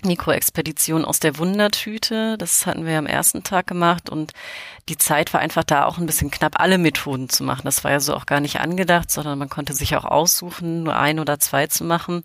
Mikroexpedition 0.04 1.04
aus 1.04 1.20
der 1.20 1.38
Wundertüte. 1.38 2.36
Das 2.38 2.66
hatten 2.66 2.84
wir 2.86 2.98
am 2.98 3.06
ersten 3.06 3.42
Tag 3.42 3.66
gemacht 3.66 4.10
und 4.10 4.32
die 4.88 4.98
Zeit 4.98 5.32
war 5.32 5.40
einfach 5.40 5.64
da 5.64 5.84
auch 5.86 5.98
ein 5.98 6.06
bisschen 6.06 6.30
knapp, 6.30 6.60
alle 6.60 6.78
Methoden 6.78 7.28
zu 7.28 7.44
machen. 7.44 7.62
Das 7.64 7.82
war 7.82 7.90
ja 7.92 8.00
so 8.00 8.14
auch 8.14 8.26
gar 8.26 8.40
nicht 8.40 8.60
angedacht, 8.60 9.10
sondern 9.10 9.38
man 9.38 9.48
konnte 9.48 9.72
sich 9.72 9.96
auch 9.96 10.04
aussuchen, 10.04 10.82
nur 10.82 10.96
ein 10.96 11.18
oder 11.18 11.38
zwei 11.40 11.66
zu 11.66 11.84
machen. 11.84 12.24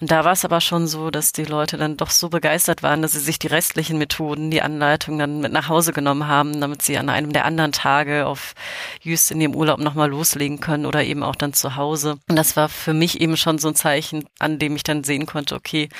Und 0.00 0.10
da 0.10 0.24
war 0.24 0.32
es 0.32 0.46
aber 0.46 0.62
schon 0.62 0.86
so, 0.86 1.10
dass 1.10 1.32
die 1.32 1.44
Leute 1.44 1.76
dann 1.76 1.98
doch 1.98 2.10
so 2.10 2.30
begeistert 2.30 2.82
waren, 2.82 3.02
dass 3.02 3.12
sie 3.12 3.20
sich 3.20 3.38
die 3.38 3.48
restlichen 3.48 3.98
Methoden, 3.98 4.50
die 4.50 4.62
Anleitung 4.62 5.18
dann 5.18 5.40
mit 5.40 5.52
nach 5.52 5.68
Hause 5.68 5.92
genommen 5.92 6.26
haben, 6.26 6.58
damit 6.58 6.80
sie 6.80 6.96
an 6.96 7.10
einem 7.10 7.34
der 7.34 7.44
anderen 7.44 7.72
Tage 7.72 8.26
auf 8.26 8.54
Jüst 9.02 9.30
in 9.30 9.40
dem 9.40 9.54
Urlaub 9.54 9.78
nochmal 9.78 10.08
loslegen 10.08 10.58
können 10.60 10.86
oder 10.86 11.04
eben 11.04 11.22
auch 11.22 11.36
dann 11.36 11.52
zu 11.52 11.76
Hause. 11.76 12.18
Und 12.28 12.36
das 12.36 12.56
war 12.56 12.70
für 12.70 12.94
mich 12.94 13.20
eben 13.20 13.36
schon 13.36 13.58
so 13.58 13.68
ein 13.68 13.74
Zeichen, 13.74 14.24
an 14.38 14.58
dem 14.58 14.74
ich 14.74 14.84
dann 14.84 15.04
sehen 15.04 15.26
konnte, 15.26 15.54
okay, 15.54 15.90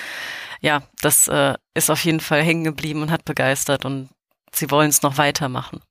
ja, 0.63 0.83
das 1.03 1.29
äh, 1.29 1.55
ist 1.75 1.91
auf 1.91 2.03
jeden 2.05 2.21
Fall 2.21 2.43
hängen 2.43 2.65
geblieben 2.65 3.03
und 3.03 3.11
hat 3.11 3.27
begeistert 3.27 3.85
und 3.85 4.09
sie 4.51 4.71
wollen 4.71 4.89
es 4.89 5.03
noch 5.03 5.19
weitermachen. 5.19 5.83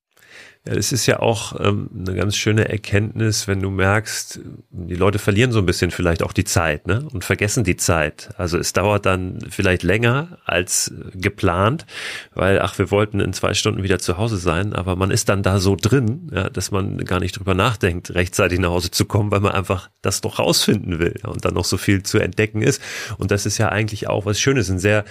Ja, 0.67 0.73
es 0.73 0.91
ist 0.91 1.05
ja 1.05 1.19
auch 1.19 1.57
ähm, 1.59 1.89
eine 1.97 2.15
ganz 2.15 2.35
schöne 2.35 2.67
Erkenntnis, 2.67 3.47
wenn 3.47 3.61
du 3.61 3.69
merkst, 3.69 4.41
die 4.71 4.95
Leute 4.95 5.17
verlieren 5.17 5.53
so 5.53 5.59
ein 5.59 5.65
bisschen 5.65 5.89
vielleicht 5.89 6.21
auch 6.21 6.33
die 6.33 6.43
Zeit 6.43 6.85
ne? 6.85 7.07
und 7.13 7.23
vergessen 7.23 7.63
die 7.63 7.77
Zeit. 7.77 8.29
Also 8.37 8.57
es 8.57 8.73
dauert 8.73 9.05
dann 9.05 9.39
vielleicht 9.49 9.83
länger 9.83 10.37
als 10.43 10.93
geplant, 11.13 11.85
weil, 12.33 12.59
ach, 12.59 12.77
wir 12.77 12.91
wollten 12.91 13.21
in 13.21 13.31
zwei 13.31 13.53
Stunden 13.53 13.83
wieder 13.83 13.99
zu 13.99 14.17
Hause 14.17 14.35
sein, 14.35 14.73
aber 14.73 14.97
man 14.97 15.11
ist 15.11 15.29
dann 15.29 15.43
da 15.43 15.59
so 15.59 15.77
drin, 15.77 16.29
ja, 16.33 16.49
dass 16.49 16.71
man 16.71 16.97
gar 17.05 17.21
nicht 17.21 17.39
drüber 17.39 17.53
nachdenkt, 17.53 18.13
rechtzeitig 18.13 18.59
nach 18.59 18.69
Hause 18.69 18.91
zu 18.91 19.05
kommen, 19.05 19.31
weil 19.31 19.39
man 19.39 19.53
einfach 19.53 19.89
das 20.01 20.19
doch 20.19 20.39
rausfinden 20.39 20.99
will 20.99 21.15
ja, 21.23 21.29
und 21.29 21.45
dann 21.45 21.53
noch 21.53 21.65
so 21.65 21.77
viel 21.77 22.03
zu 22.03 22.19
entdecken 22.19 22.61
ist. 22.61 22.81
Und 23.17 23.31
das 23.31 23.45
ist 23.45 23.59
ja 23.59 23.69
eigentlich 23.69 24.09
auch 24.09 24.25
was 24.25 24.39
Schönes, 24.41 24.69
ein 24.69 24.79
sehr, 24.79 25.05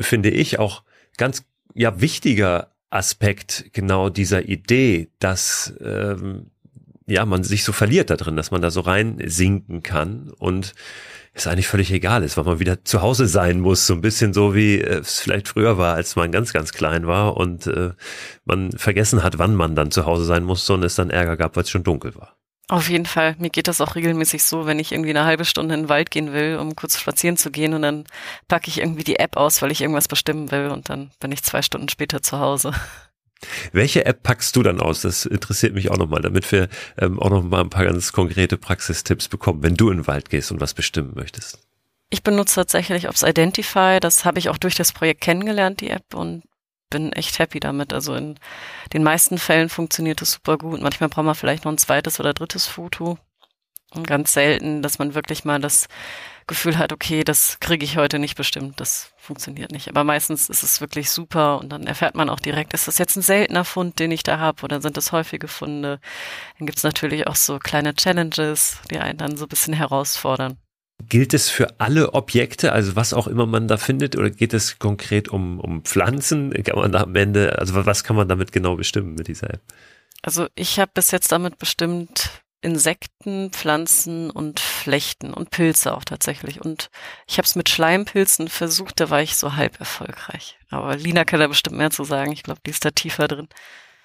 finde 0.00 0.30
ich, 0.30 0.58
auch 0.58 0.82
ganz 1.16 1.44
ja 1.74 2.00
wichtiger 2.00 2.71
Aspekt 2.92 3.66
genau 3.72 4.08
dieser 4.08 4.48
Idee, 4.48 5.08
dass 5.18 5.74
ähm, 5.80 6.50
ja 7.06 7.24
man 7.26 7.44
sich 7.44 7.64
so 7.64 7.72
verliert 7.72 8.10
da 8.10 8.16
drin, 8.16 8.36
dass 8.36 8.50
man 8.50 8.62
da 8.62 8.70
so 8.70 8.80
reinsinken 8.80 9.82
kann 9.82 10.30
und 10.38 10.74
es 11.34 11.46
eigentlich 11.46 11.68
völlig 11.68 11.90
egal 11.92 12.22
ist, 12.22 12.36
weil 12.36 12.44
man 12.44 12.60
wieder 12.60 12.84
zu 12.84 13.00
Hause 13.00 13.26
sein 13.26 13.60
muss, 13.60 13.86
so 13.86 13.94
ein 13.94 14.02
bisschen 14.02 14.34
so 14.34 14.54
wie 14.54 14.80
es 14.80 15.20
vielleicht 15.20 15.48
früher 15.48 15.78
war, 15.78 15.94
als 15.94 16.14
man 16.14 16.30
ganz, 16.30 16.52
ganz 16.52 16.72
klein 16.72 17.06
war 17.06 17.36
und 17.38 17.66
äh, 17.66 17.92
man 18.44 18.72
vergessen 18.72 19.22
hat, 19.22 19.38
wann 19.38 19.54
man 19.54 19.74
dann 19.74 19.90
zu 19.90 20.04
Hause 20.04 20.24
sein 20.24 20.44
musste 20.44 20.74
und 20.74 20.82
es 20.82 20.94
dann 20.94 21.08
Ärger 21.10 21.38
gab, 21.38 21.56
weil 21.56 21.62
es 21.62 21.70
schon 21.70 21.84
dunkel 21.84 22.14
war. 22.16 22.36
Auf 22.72 22.88
jeden 22.88 23.04
Fall. 23.04 23.36
Mir 23.38 23.50
geht 23.50 23.68
das 23.68 23.82
auch 23.82 23.96
regelmäßig 23.96 24.44
so, 24.44 24.64
wenn 24.64 24.78
ich 24.78 24.92
irgendwie 24.92 25.10
eine 25.10 25.26
halbe 25.26 25.44
Stunde 25.44 25.74
in 25.74 25.82
den 25.82 25.88
Wald 25.90 26.10
gehen 26.10 26.32
will, 26.32 26.56
um 26.56 26.74
kurz 26.74 26.98
spazieren 26.98 27.36
zu 27.36 27.50
gehen 27.50 27.74
und 27.74 27.82
dann 27.82 28.06
packe 28.48 28.68
ich 28.68 28.78
irgendwie 28.78 29.04
die 29.04 29.18
App 29.18 29.36
aus, 29.36 29.60
weil 29.60 29.70
ich 29.70 29.82
irgendwas 29.82 30.08
bestimmen 30.08 30.50
will 30.50 30.68
und 30.68 30.88
dann 30.88 31.10
bin 31.20 31.32
ich 31.32 31.42
zwei 31.42 31.60
Stunden 31.60 31.90
später 31.90 32.22
zu 32.22 32.38
Hause. 32.38 32.72
Welche 33.72 34.06
App 34.06 34.22
packst 34.22 34.56
du 34.56 34.62
dann 34.62 34.80
aus? 34.80 35.02
Das 35.02 35.26
interessiert 35.26 35.74
mich 35.74 35.90
auch 35.90 35.98
nochmal, 35.98 36.22
damit 36.22 36.50
wir 36.50 36.70
ähm, 36.96 37.20
auch 37.20 37.28
nochmal 37.28 37.60
ein 37.60 37.68
paar 37.68 37.84
ganz 37.84 38.10
konkrete 38.14 38.56
Praxistipps 38.56 39.28
bekommen, 39.28 39.62
wenn 39.62 39.74
du 39.74 39.90
in 39.90 39.98
den 39.98 40.06
Wald 40.06 40.30
gehst 40.30 40.50
und 40.50 40.62
was 40.62 40.72
bestimmen 40.72 41.12
möchtest. 41.14 41.58
Ich 42.08 42.22
benutze 42.22 42.54
tatsächlich 42.54 43.06
Ops 43.06 43.22
Identify. 43.22 43.98
Das 44.00 44.24
habe 44.24 44.38
ich 44.38 44.48
auch 44.48 44.56
durch 44.56 44.76
das 44.76 44.92
Projekt 44.92 45.20
kennengelernt, 45.20 45.82
die 45.82 45.90
App, 45.90 46.14
und 46.14 46.42
bin 46.92 47.12
echt 47.12 47.38
happy 47.38 47.58
damit. 47.58 47.92
Also 47.92 48.14
in 48.14 48.38
den 48.92 49.02
meisten 49.02 49.38
Fällen 49.38 49.68
funktioniert 49.68 50.22
es 50.22 50.32
super 50.32 50.58
gut. 50.58 50.80
Manchmal 50.80 51.08
braucht 51.08 51.24
man 51.26 51.34
vielleicht 51.34 51.64
noch 51.64 51.72
ein 51.72 51.78
zweites 51.78 52.20
oder 52.20 52.34
drittes 52.34 52.66
Foto. 52.66 53.18
Und 53.94 54.06
ganz 54.06 54.32
selten, 54.32 54.80
dass 54.80 54.98
man 54.98 55.14
wirklich 55.14 55.44
mal 55.44 55.60
das 55.60 55.86
Gefühl 56.46 56.78
hat, 56.78 56.92
okay, 56.92 57.24
das 57.24 57.58
kriege 57.60 57.84
ich 57.84 57.98
heute 57.98 58.18
nicht 58.18 58.36
bestimmt, 58.36 58.80
das 58.80 59.12
funktioniert 59.18 59.70
nicht. 59.70 59.88
Aber 59.88 60.02
meistens 60.02 60.48
ist 60.48 60.62
es 60.62 60.80
wirklich 60.80 61.10
super 61.10 61.58
und 61.60 61.68
dann 61.68 61.86
erfährt 61.86 62.14
man 62.14 62.30
auch 62.30 62.40
direkt, 62.40 62.72
ist 62.72 62.88
das 62.88 62.98
jetzt 62.98 63.16
ein 63.16 63.22
seltener 63.22 63.64
Fund, 63.64 63.98
den 63.98 64.10
ich 64.10 64.22
da 64.22 64.38
habe 64.38 64.62
oder 64.62 64.80
sind 64.80 64.96
das 64.96 65.12
häufige 65.12 65.46
Funde? 65.46 66.00
Dann 66.58 66.66
gibt's 66.66 66.82
natürlich 66.82 67.26
auch 67.26 67.36
so 67.36 67.58
kleine 67.58 67.94
Challenges, 67.94 68.78
die 68.90 68.98
einen 68.98 69.18
dann 69.18 69.36
so 69.36 69.44
ein 69.44 69.48
bisschen 69.48 69.74
herausfordern. 69.74 70.56
Gilt 71.12 71.34
es 71.34 71.50
für 71.50 71.78
alle 71.78 72.14
Objekte, 72.14 72.72
also 72.72 72.96
was 72.96 73.12
auch 73.12 73.26
immer 73.26 73.44
man 73.44 73.68
da 73.68 73.76
findet, 73.76 74.16
oder 74.16 74.30
geht 74.30 74.54
es 74.54 74.78
konkret 74.78 75.28
um, 75.28 75.60
um 75.60 75.84
Pflanzen? 75.84 76.54
Kann 76.64 76.78
man 76.78 76.90
da 76.90 77.02
am 77.02 77.14
Ende, 77.14 77.58
also 77.58 77.74
was 77.84 78.02
kann 78.02 78.16
man 78.16 78.28
damit 78.28 78.50
genau 78.50 78.76
bestimmen 78.76 79.14
mit 79.14 79.28
dieser 79.28 79.50
App? 79.50 79.60
Also 80.22 80.46
ich 80.54 80.80
habe 80.80 80.90
bis 80.94 81.10
jetzt 81.10 81.30
damit 81.30 81.58
bestimmt 81.58 82.42
Insekten, 82.62 83.50
Pflanzen 83.50 84.30
und 84.30 84.58
Flechten 84.58 85.34
und 85.34 85.50
Pilze 85.50 85.92
auch 85.94 86.04
tatsächlich. 86.04 86.62
Und 86.62 86.88
ich 87.26 87.36
habe 87.36 87.44
es 87.44 87.56
mit 87.56 87.68
Schleimpilzen 87.68 88.48
versucht, 88.48 88.98
da 88.98 89.10
war 89.10 89.20
ich 89.20 89.36
so 89.36 89.54
halb 89.54 89.80
erfolgreich. 89.80 90.58
Aber 90.70 90.96
Lina 90.96 91.26
kann 91.26 91.40
da 91.40 91.46
bestimmt 91.46 91.76
mehr 91.76 91.90
zu 91.90 92.04
sagen. 92.04 92.32
Ich 92.32 92.42
glaube, 92.42 92.62
die 92.64 92.70
ist 92.70 92.86
da 92.86 92.90
tiefer 92.90 93.28
drin. 93.28 93.48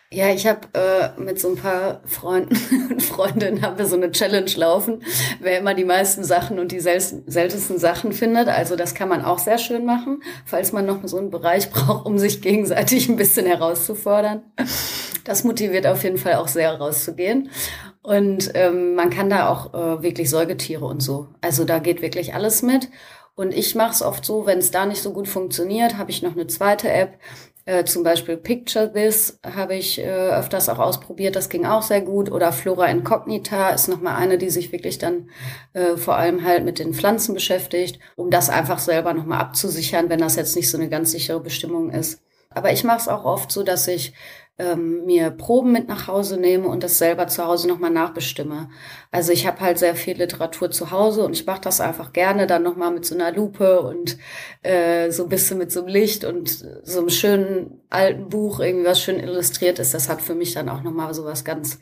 Ja, 0.09 0.29
ich 0.29 0.47
habe 0.47 0.61
äh, 0.73 1.19
mit 1.19 1.37
so 1.37 1.49
ein 1.49 1.57
paar 1.57 1.99
Freunden 2.05 2.55
und 2.91 3.03
Freundinnen 3.03 3.61
haben 3.61 3.77
wir 3.77 3.85
so 3.85 3.97
eine 3.97 4.11
Challenge 4.11 4.49
laufen, 4.55 5.03
wer 5.41 5.59
immer 5.59 5.73
die 5.73 5.83
meisten 5.83 6.23
Sachen 6.23 6.59
und 6.59 6.71
die 6.71 6.79
sel 6.79 7.01
seltensten 7.01 7.77
Sachen 7.77 8.13
findet. 8.13 8.47
Also 8.47 8.77
das 8.77 8.95
kann 8.95 9.09
man 9.09 9.25
auch 9.25 9.37
sehr 9.37 9.57
schön 9.57 9.85
machen, 9.85 10.23
falls 10.45 10.71
man 10.71 10.85
noch 10.85 11.05
so 11.05 11.17
einen 11.17 11.29
Bereich 11.29 11.69
braucht, 11.71 12.05
um 12.05 12.17
sich 12.17 12.41
gegenseitig 12.41 13.09
ein 13.09 13.17
bisschen 13.17 13.45
herauszufordern. 13.45 14.43
Das 15.25 15.43
motiviert 15.43 15.85
auf 15.85 16.03
jeden 16.05 16.17
Fall 16.17 16.35
auch 16.35 16.47
sehr 16.47 16.71
rauszugehen. 16.73 17.49
Und 18.01 18.51
ähm, 18.53 18.95
man 18.95 19.09
kann 19.09 19.29
da 19.29 19.49
auch 19.49 19.73
äh, 19.73 20.03
wirklich 20.03 20.29
Säugetiere 20.29 20.85
und 20.85 21.01
so. 21.01 21.27
Also 21.41 21.65
da 21.65 21.79
geht 21.79 22.01
wirklich 22.01 22.33
alles 22.33 22.61
mit. 22.61 22.87
Und 23.35 23.53
ich 23.53 23.75
mache 23.75 23.91
es 23.91 24.01
oft 24.01 24.23
so, 24.23 24.45
wenn 24.45 24.59
es 24.59 24.71
da 24.71 24.85
nicht 24.85 25.01
so 25.01 25.11
gut 25.11 25.27
funktioniert, 25.27 25.97
habe 25.97 26.11
ich 26.11 26.23
noch 26.23 26.31
eine 26.31 26.47
zweite 26.47 26.89
App. 26.89 27.19
Äh, 27.67 27.83
zum 27.83 28.01
Beispiel 28.01 28.37
Picture 28.37 28.93
This 28.93 29.39
habe 29.45 29.75
ich 29.75 29.99
äh, 29.99 30.05
öfters 30.05 30.69
auch 30.69 30.79
ausprobiert, 30.79 31.35
das 31.35 31.49
ging 31.49 31.65
auch 31.65 31.81
sehr 31.81 31.99
gut. 31.99 32.31
Oder 32.31 32.53
Flora 32.53 32.85
Incognita 32.85 33.71
ist 33.71 33.89
nochmal 33.89 34.15
eine, 34.15 34.37
die 34.37 34.49
sich 34.49 34.71
wirklich 34.71 34.99
dann 34.99 35.29
äh, 35.73 35.97
vor 35.97 36.15
allem 36.15 36.45
halt 36.45 36.63
mit 36.63 36.79
den 36.79 36.93
Pflanzen 36.93 37.33
beschäftigt, 37.33 37.99
um 38.15 38.31
das 38.31 38.49
einfach 38.49 38.79
selber 38.79 39.13
nochmal 39.13 39.41
abzusichern, 39.41 40.09
wenn 40.09 40.19
das 40.19 40.37
jetzt 40.37 40.55
nicht 40.55 40.69
so 40.69 40.77
eine 40.77 40.87
ganz 40.87 41.11
sichere 41.11 41.41
Bestimmung 41.41 41.91
ist. 41.91 42.21
Aber 42.51 42.71
ich 42.71 42.85
mache 42.85 42.99
es 42.99 43.09
auch 43.09 43.25
oft 43.25 43.51
so, 43.51 43.63
dass 43.63 43.85
ich 43.89 44.13
ähm, 44.59 45.05
mir 45.05 45.29
Proben 45.29 45.71
mit 45.71 45.87
nach 45.87 46.07
Hause 46.07 46.39
nehme 46.39 46.67
und 46.67 46.83
das 46.83 46.97
selber 46.97 47.27
zu 47.27 47.45
Hause 47.45 47.67
nochmal 47.67 47.91
nachbestimme. 47.91 48.69
Also 49.11 49.31
ich 49.31 49.45
habe 49.45 49.61
halt 49.61 49.77
sehr 49.77 49.95
viel 49.95 50.17
Literatur 50.17 50.71
zu 50.71 50.89
Hause 50.89 51.23
und 51.23 51.33
ich 51.33 51.45
mache 51.45 51.61
das 51.61 51.79
einfach 51.79 52.11
gerne 52.11 52.47
dann 52.47 52.63
nochmal 52.63 52.91
mit 52.91 53.05
so 53.05 53.13
einer 53.13 53.31
Lupe 53.31 53.81
und 53.81 54.17
äh, 54.63 55.11
so 55.11 55.23
ein 55.23 55.29
bisschen 55.29 55.59
mit 55.59 55.71
so 55.71 55.81
einem 55.81 55.89
Licht 55.89 56.25
und 56.25 56.65
so 56.83 56.99
einem 56.99 57.09
schönen 57.09 57.81
alten 57.89 58.29
Buch, 58.29 58.59
irgendwie 58.59 58.87
was 58.87 59.01
schön 59.01 59.19
illustriert 59.19 59.77
ist. 59.77 59.93
Das 59.93 60.09
hat 60.09 60.21
für 60.21 60.35
mich 60.35 60.53
dann 60.53 60.69
auch 60.69 60.81
nochmal 60.81 61.13
so 61.13 61.23
was 61.23 61.45
ganz 61.45 61.79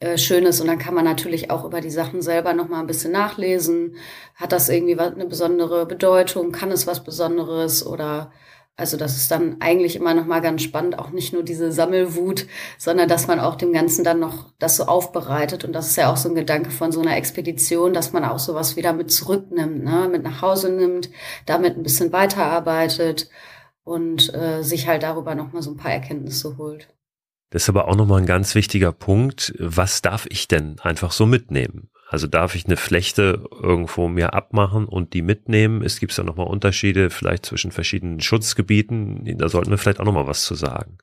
äh, 0.00 0.18
Schönes 0.18 0.60
und 0.60 0.66
dann 0.66 0.78
kann 0.78 0.94
man 0.94 1.04
natürlich 1.04 1.50
auch 1.50 1.64
über 1.64 1.80
die 1.80 1.90
Sachen 1.90 2.22
selber 2.22 2.54
noch 2.54 2.68
mal 2.68 2.80
ein 2.80 2.86
bisschen 2.88 3.12
nachlesen. 3.12 3.96
Hat 4.34 4.50
das 4.50 4.68
irgendwie 4.68 4.98
was, 4.98 5.12
eine 5.12 5.26
besondere 5.26 5.86
Bedeutung? 5.86 6.50
Kann 6.50 6.72
es 6.72 6.88
was 6.88 7.04
Besonderes 7.04 7.86
oder 7.86 8.32
also 8.76 8.96
das 8.96 9.16
ist 9.16 9.30
dann 9.30 9.56
eigentlich 9.60 9.94
immer 9.96 10.14
noch 10.14 10.24
mal 10.24 10.40
ganz 10.40 10.62
spannend, 10.62 10.98
auch 10.98 11.10
nicht 11.10 11.34
nur 11.34 11.42
diese 11.42 11.70
Sammelwut, 11.70 12.46
sondern 12.78 13.08
dass 13.08 13.26
man 13.26 13.38
auch 13.38 13.56
dem 13.56 13.72
Ganzen 13.74 14.04
dann 14.04 14.20
noch 14.20 14.52
das 14.58 14.76
so 14.76 14.84
aufbereitet. 14.84 15.64
Und 15.64 15.74
das 15.74 15.88
ist 15.88 15.96
ja 15.96 16.10
auch 16.10 16.16
so 16.16 16.30
ein 16.30 16.34
Gedanke 16.34 16.70
von 16.70 16.90
so 16.90 17.00
einer 17.00 17.16
Expedition, 17.16 17.92
dass 17.92 18.12
man 18.12 18.24
auch 18.24 18.38
sowas 18.38 18.76
wieder 18.76 18.94
mit 18.94 19.10
zurücknimmt, 19.10 19.84
ne? 19.84 20.08
mit 20.10 20.22
nach 20.22 20.40
Hause 20.40 20.70
nimmt, 20.70 21.10
damit 21.44 21.76
ein 21.76 21.82
bisschen 21.82 22.12
weiterarbeitet 22.12 23.28
und 23.84 24.32
äh, 24.32 24.62
sich 24.62 24.88
halt 24.88 25.02
darüber 25.02 25.34
noch 25.34 25.52
mal 25.52 25.62
so 25.62 25.72
ein 25.72 25.76
paar 25.76 25.92
Erkenntnisse 25.92 26.56
holt. 26.56 26.88
Das 27.50 27.64
ist 27.64 27.68
aber 27.68 27.88
auch 27.88 27.96
nochmal 27.96 28.20
ein 28.20 28.26
ganz 28.26 28.54
wichtiger 28.54 28.92
Punkt. 28.92 29.52
Was 29.58 30.02
darf 30.02 30.26
ich 30.30 30.48
denn 30.48 30.78
einfach 30.80 31.12
so 31.12 31.26
mitnehmen? 31.26 31.90
Also 32.12 32.26
darf 32.26 32.56
ich 32.56 32.66
eine 32.66 32.76
Flechte 32.76 33.44
irgendwo 33.62 34.08
mir 34.08 34.34
abmachen 34.34 34.86
und 34.86 35.14
die 35.14 35.22
mitnehmen? 35.22 35.80
Es 35.80 36.00
gibt 36.00 36.16
ja 36.16 36.24
nochmal 36.24 36.48
Unterschiede 36.48 37.08
vielleicht 37.08 37.46
zwischen 37.46 37.70
verschiedenen 37.70 38.18
Schutzgebieten. 38.18 39.38
Da 39.38 39.48
sollten 39.48 39.70
wir 39.70 39.78
vielleicht 39.78 40.00
auch 40.00 40.04
nochmal 40.04 40.26
was 40.26 40.42
zu 40.42 40.56
sagen. 40.56 40.98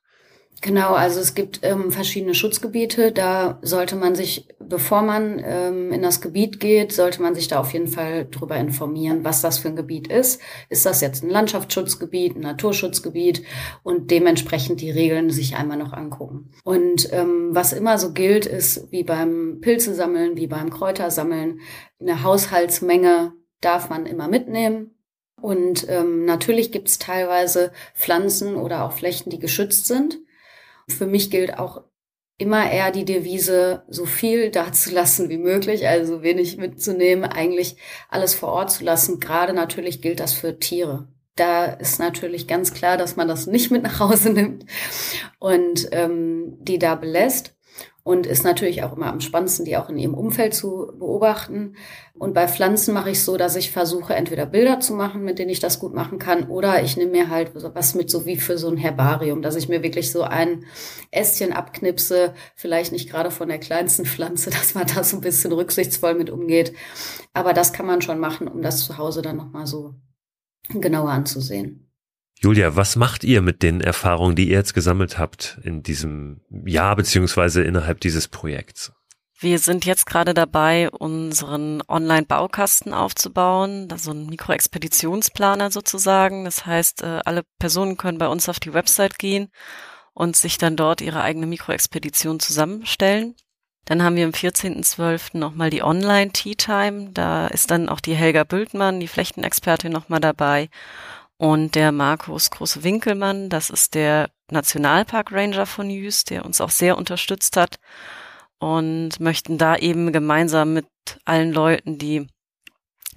Genau, 0.61 0.93
also 0.93 1.19
es 1.19 1.35
gibt 1.35 1.59
ähm, 1.61 1.91
verschiedene 1.91 2.33
Schutzgebiete. 2.33 3.11
Da 3.11 3.59
sollte 3.61 3.95
man 3.95 4.15
sich, 4.15 4.47
bevor 4.59 5.03
man 5.03 5.39
ähm, 5.43 5.91
in 5.91 6.01
das 6.01 6.19
Gebiet 6.19 6.59
geht, 6.59 6.91
sollte 6.91 7.21
man 7.21 7.35
sich 7.35 7.47
da 7.47 7.59
auf 7.59 7.73
jeden 7.73 7.87
Fall 7.87 8.25
drüber 8.25 8.57
informieren, 8.57 9.23
was 9.23 9.41
das 9.41 9.59
für 9.59 9.67
ein 9.67 9.75
Gebiet 9.75 10.07
ist. 10.07 10.41
Ist 10.69 10.85
das 10.85 11.01
jetzt 11.01 11.23
ein 11.23 11.29
Landschaftsschutzgebiet, 11.29 12.35
ein 12.35 12.41
Naturschutzgebiet 12.41 13.43
und 13.83 14.09
dementsprechend 14.09 14.81
die 14.81 14.89
Regeln 14.89 15.29
sich 15.29 15.55
einmal 15.55 15.77
noch 15.77 15.93
angucken. 15.93 16.51
Und 16.63 17.13
ähm, 17.13 17.49
was 17.51 17.71
immer 17.71 17.99
so 17.99 18.13
gilt, 18.13 18.47
ist 18.47 18.91
wie 18.91 19.03
beim 19.03 19.59
Pilze 19.61 19.93
sammeln, 19.93 20.37
wie 20.37 20.47
beim 20.47 20.71
Kräutersammeln, 20.71 21.59
eine 22.01 22.23
Haushaltsmenge 22.23 23.33
darf 23.61 23.89
man 23.91 24.07
immer 24.07 24.27
mitnehmen. 24.27 24.95
Und 25.39 25.87
ähm, 25.87 26.25
natürlich 26.25 26.71
gibt 26.71 26.87
es 26.87 26.97
teilweise 26.97 27.71
Pflanzen 27.93 28.55
oder 28.55 28.83
auch 28.83 28.93
Flächen, 28.93 29.29
die 29.29 29.37
geschützt 29.37 29.85
sind. 29.85 30.19
Für 30.89 31.07
mich 31.07 31.29
gilt 31.31 31.57
auch 31.57 31.83
immer 32.37 32.71
eher 32.71 32.91
die 32.91 33.05
Devise, 33.05 33.83
so 33.87 34.05
viel 34.05 34.51
dazulassen 34.51 35.29
wie 35.29 35.37
möglich, 35.37 35.87
also 35.87 36.21
wenig 36.21 36.57
mitzunehmen, 36.57 37.25
eigentlich 37.25 37.77
alles 38.09 38.35
vor 38.35 38.49
Ort 38.49 38.71
zu 38.71 38.83
lassen. 38.83 39.19
Gerade 39.19 39.53
natürlich 39.53 40.01
gilt 40.01 40.19
das 40.19 40.33
für 40.33 40.59
Tiere. 40.59 41.07
Da 41.35 41.65
ist 41.65 41.99
natürlich 41.99 42.47
ganz 42.47 42.73
klar, 42.73 42.97
dass 42.97 43.15
man 43.15 43.27
das 43.27 43.47
nicht 43.47 43.71
mit 43.71 43.83
nach 43.83 43.99
Hause 43.99 44.29
nimmt 44.33 44.65
und 45.39 45.87
ähm, 45.91 46.57
die 46.59 46.79
da 46.79 46.95
belässt 46.95 47.56
und 48.07 48.25
ist 48.25 48.45
natürlich 48.45 48.83
auch 48.83 48.95
immer 48.95 49.07
am 49.07 49.19
spannendsten, 49.19 49.65
die 49.65 49.75
auch 49.75 49.89
in 49.89 49.97
ihrem 49.97 50.13
Umfeld 50.13 50.53
zu 50.53 50.93
beobachten. 50.97 51.75
Und 52.13 52.33
bei 52.33 52.47
Pflanzen 52.47 52.93
mache 52.93 53.09
ich 53.09 53.21
so, 53.21 53.35
dass 53.35 53.57
ich 53.57 53.69
versuche, 53.69 54.15
entweder 54.15 54.45
Bilder 54.45 54.79
zu 54.79 54.93
machen, 54.93 55.25
mit 55.25 55.39
denen 55.39 55.49
ich 55.49 55.59
das 55.59 55.77
gut 55.77 55.93
machen 55.93 56.17
kann, 56.17 56.47
oder 56.47 56.81
ich 56.81 56.95
nehme 56.95 57.11
mir 57.11 57.29
halt 57.29 57.51
was 57.53 57.95
mit, 57.95 58.09
so 58.09 58.25
wie 58.25 58.37
für 58.37 58.57
so 58.57 58.69
ein 58.69 58.77
Herbarium, 58.77 59.41
dass 59.41 59.57
ich 59.57 59.67
mir 59.67 59.83
wirklich 59.83 60.09
so 60.09 60.21
ein 60.21 60.63
Ästchen 61.11 61.51
abknipse, 61.51 62.33
vielleicht 62.55 62.93
nicht 62.93 63.09
gerade 63.09 63.29
von 63.29 63.49
der 63.49 63.59
kleinsten 63.59 64.05
Pflanze, 64.05 64.49
dass 64.51 64.73
man 64.73 64.87
da 64.87 65.03
so 65.03 65.17
ein 65.17 65.21
bisschen 65.21 65.51
rücksichtsvoll 65.51 66.13
mit 66.13 66.29
umgeht. 66.29 66.71
Aber 67.33 67.51
das 67.51 67.73
kann 67.73 67.85
man 67.85 68.01
schon 68.01 68.19
machen, 68.19 68.47
um 68.47 68.61
das 68.61 68.85
zu 68.85 68.97
Hause 68.97 69.21
dann 69.21 69.35
nochmal 69.35 69.67
so 69.67 69.95
genauer 70.69 71.09
anzusehen. 71.09 71.86
Julia, 72.39 72.75
was 72.75 72.95
macht 72.95 73.23
ihr 73.23 73.41
mit 73.41 73.63
den 73.63 73.81
Erfahrungen, 73.81 74.35
die 74.35 74.49
ihr 74.49 74.57
jetzt 74.57 74.73
gesammelt 74.73 75.17
habt 75.17 75.59
in 75.63 75.81
diesem 75.81 76.41
Jahr 76.65 76.95
beziehungsweise 76.95 77.63
innerhalb 77.63 77.99
dieses 77.99 78.27
Projekts? 78.27 78.91
Wir 79.39 79.59
sind 79.59 79.85
jetzt 79.85 80.05
gerade 80.07 80.33
dabei, 80.33 80.89
unseren 80.89 81.83
Online-Baukasten 81.87 82.93
aufzubauen, 82.93 83.87
also 83.91 84.11
ein 84.11 84.25
Mikroexpeditionsplaner 84.27 85.69
sozusagen. 85.69 86.45
Das 86.45 86.65
heißt, 86.65 87.03
äh, 87.03 87.19
alle 87.23 87.43
Personen 87.59 87.97
können 87.97 88.17
bei 88.17 88.27
uns 88.27 88.49
auf 88.49 88.59
die 88.59 88.73
Website 88.73 89.19
gehen 89.19 89.49
und 90.13 90.35
sich 90.35 90.57
dann 90.57 90.75
dort 90.75 91.01
ihre 91.01 91.21
eigene 91.21 91.45
Mikroexpedition 91.45 92.39
zusammenstellen. 92.39 93.35
Dann 93.85 94.01
haben 94.01 94.15
wir 94.15 94.25
am 94.25 94.31
14.12. 94.31 95.37
nochmal 95.37 95.69
die 95.69 95.83
Online-Tea 95.83 96.55
Time. 96.55 97.11
Da 97.13 97.47
ist 97.47 97.69
dann 97.69 97.89
auch 97.89 97.99
die 97.99 98.15
Helga 98.15 98.43
Bültmann, 98.43 98.99
die 98.99 99.07
Flechtenexpertin, 99.07 99.91
nochmal 99.91 100.19
dabei. 100.19 100.69
Und 101.37 101.75
der 101.75 101.91
Markus 101.91 102.49
Große-Winkelmann, 102.49 103.49
das 103.49 103.69
ist 103.69 103.93
der 103.93 104.29
Nationalpark 104.49 105.31
Ranger 105.31 105.67
von 105.67 105.89
Jüst, 105.89 106.31
der 106.31 106.45
uns 106.45 106.61
auch 106.61 106.71
sehr 106.71 106.97
unterstützt 106.97 107.57
hat 107.57 107.79
und 108.59 109.19
möchten 109.19 109.59
da 109.59 109.75
eben 109.75 110.11
gemeinsam 110.11 110.73
mit 110.73 110.87
allen 111.25 111.53
Leuten, 111.53 111.99
die 111.99 112.27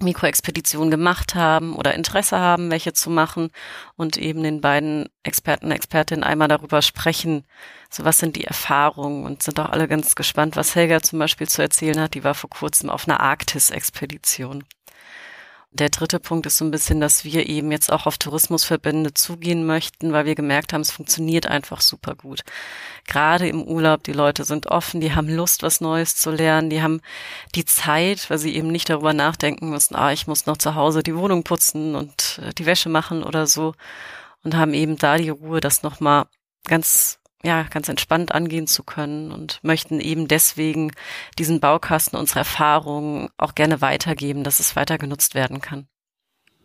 Mikroexpeditionen 0.01 0.91
gemacht 0.91 1.35
haben 1.35 1.75
oder 1.75 1.93
Interesse 1.93 2.39
haben, 2.39 2.71
welche 2.71 2.93
zu 2.93 3.09
machen 3.09 3.49
und 3.95 4.17
eben 4.17 4.43
den 4.43 4.61
beiden 4.61 5.09
Experten, 5.23 5.71
Expertinnen 5.71 6.23
einmal 6.23 6.47
darüber 6.47 6.81
sprechen, 6.81 7.45
so 7.89 8.03
was 8.03 8.17
sind 8.17 8.35
die 8.35 8.45
Erfahrungen 8.45 9.25
und 9.25 9.43
sind 9.43 9.59
auch 9.59 9.69
alle 9.69 9.87
ganz 9.87 10.15
gespannt, 10.15 10.55
was 10.55 10.75
Helga 10.75 11.01
zum 11.01 11.19
Beispiel 11.19 11.47
zu 11.47 11.61
erzählen 11.61 11.99
hat. 11.99 12.13
Die 12.13 12.23
war 12.23 12.33
vor 12.33 12.49
kurzem 12.49 12.89
auf 12.89 13.07
einer 13.07 13.19
Arktis-Expedition. 13.19 14.63
Der 15.73 15.87
dritte 15.89 16.19
Punkt 16.19 16.45
ist 16.45 16.57
so 16.57 16.65
ein 16.65 16.71
bisschen, 16.71 16.99
dass 16.99 17.23
wir 17.23 17.47
eben 17.47 17.71
jetzt 17.71 17.93
auch 17.93 18.05
auf 18.05 18.17
Tourismusverbände 18.17 19.13
zugehen 19.13 19.65
möchten, 19.65 20.11
weil 20.11 20.25
wir 20.25 20.35
gemerkt 20.35 20.73
haben, 20.73 20.81
es 20.81 20.91
funktioniert 20.91 21.47
einfach 21.47 21.79
super 21.79 22.13
gut. 22.13 22.41
Gerade 23.07 23.47
im 23.47 23.63
Urlaub, 23.63 24.03
die 24.03 24.11
Leute 24.11 24.43
sind 24.43 24.67
offen, 24.67 24.99
die 24.99 25.15
haben 25.15 25.29
Lust, 25.29 25.63
was 25.63 25.79
Neues 25.79 26.17
zu 26.17 26.29
lernen, 26.29 26.69
die 26.69 26.81
haben 26.81 26.99
die 27.55 27.63
Zeit, 27.63 28.29
weil 28.29 28.37
sie 28.37 28.53
eben 28.53 28.67
nicht 28.67 28.89
darüber 28.89 29.13
nachdenken 29.13 29.69
müssen, 29.69 29.95
ah, 29.95 30.11
ich 30.11 30.27
muss 30.27 30.45
noch 30.45 30.57
zu 30.57 30.75
Hause 30.75 31.03
die 31.03 31.15
Wohnung 31.15 31.43
putzen 31.43 31.95
und 31.95 32.41
äh, 32.43 32.53
die 32.53 32.65
Wäsche 32.65 32.89
machen 32.89 33.23
oder 33.23 33.47
so 33.47 33.73
und 34.43 34.55
haben 34.55 34.73
eben 34.73 34.97
da 34.97 35.17
die 35.17 35.29
Ruhe, 35.29 35.61
das 35.61 35.83
nochmal 35.83 36.25
ganz 36.65 37.20
ja, 37.43 37.63
ganz 37.63 37.89
entspannt 37.89 38.33
angehen 38.33 38.67
zu 38.67 38.83
können 38.83 39.31
und 39.31 39.59
möchten 39.63 39.99
eben 39.99 40.27
deswegen 40.27 40.91
diesen 41.39 41.59
Baukasten, 41.59 42.19
unsere 42.19 42.39
Erfahrungen 42.39 43.29
auch 43.37 43.55
gerne 43.55 43.81
weitergeben, 43.81 44.43
dass 44.43 44.59
es 44.59 44.75
weiter 44.75 44.97
genutzt 44.97 45.35
werden 45.35 45.61
kann. 45.61 45.87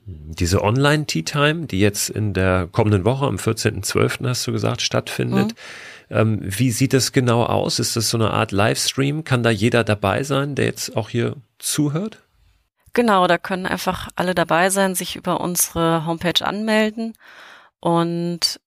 Diese 0.09 0.63
Online-Tea 0.63 1.25
Time, 1.25 1.67
die 1.67 1.81
jetzt 1.81 2.11
in 2.11 2.33
der 2.33 2.69
kommenden 2.71 3.05
Woche 3.05 3.27
am 3.27 3.37
14.12. 3.37 4.29
hast 4.29 4.47
du 4.47 4.53
gesagt, 4.53 4.81
stattfindet. 4.81 5.49
Mhm. 5.49 6.17
Ähm, 6.17 6.39
wie 6.43 6.71
sieht 6.71 6.93
das 6.93 7.11
genau 7.11 7.43
aus? 7.43 7.81
Ist 7.81 7.97
das 7.97 8.11
so 8.11 8.17
eine 8.17 8.31
Art 8.31 8.53
Livestream? 8.53 9.25
Kann 9.25 9.43
da 9.43 9.51
jeder 9.51 9.83
dabei 9.83 10.23
sein, 10.23 10.55
der 10.55 10.67
jetzt 10.67 10.97
auch 10.97 11.09
hier 11.09 11.35
zuhört? 11.59 12.23
Genau, 12.93 13.27
da 13.27 13.37
können 13.37 13.67
einfach 13.67 14.09
alle 14.15 14.35
dabei 14.35 14.71
sein, 14.71 14.95
sich 14.95 15.17
über 15.17 15.41
unsere 15.41 16.07
Homepage 16.07 16.47
anmelden. 16.47 17.15
Und 17.81 18.61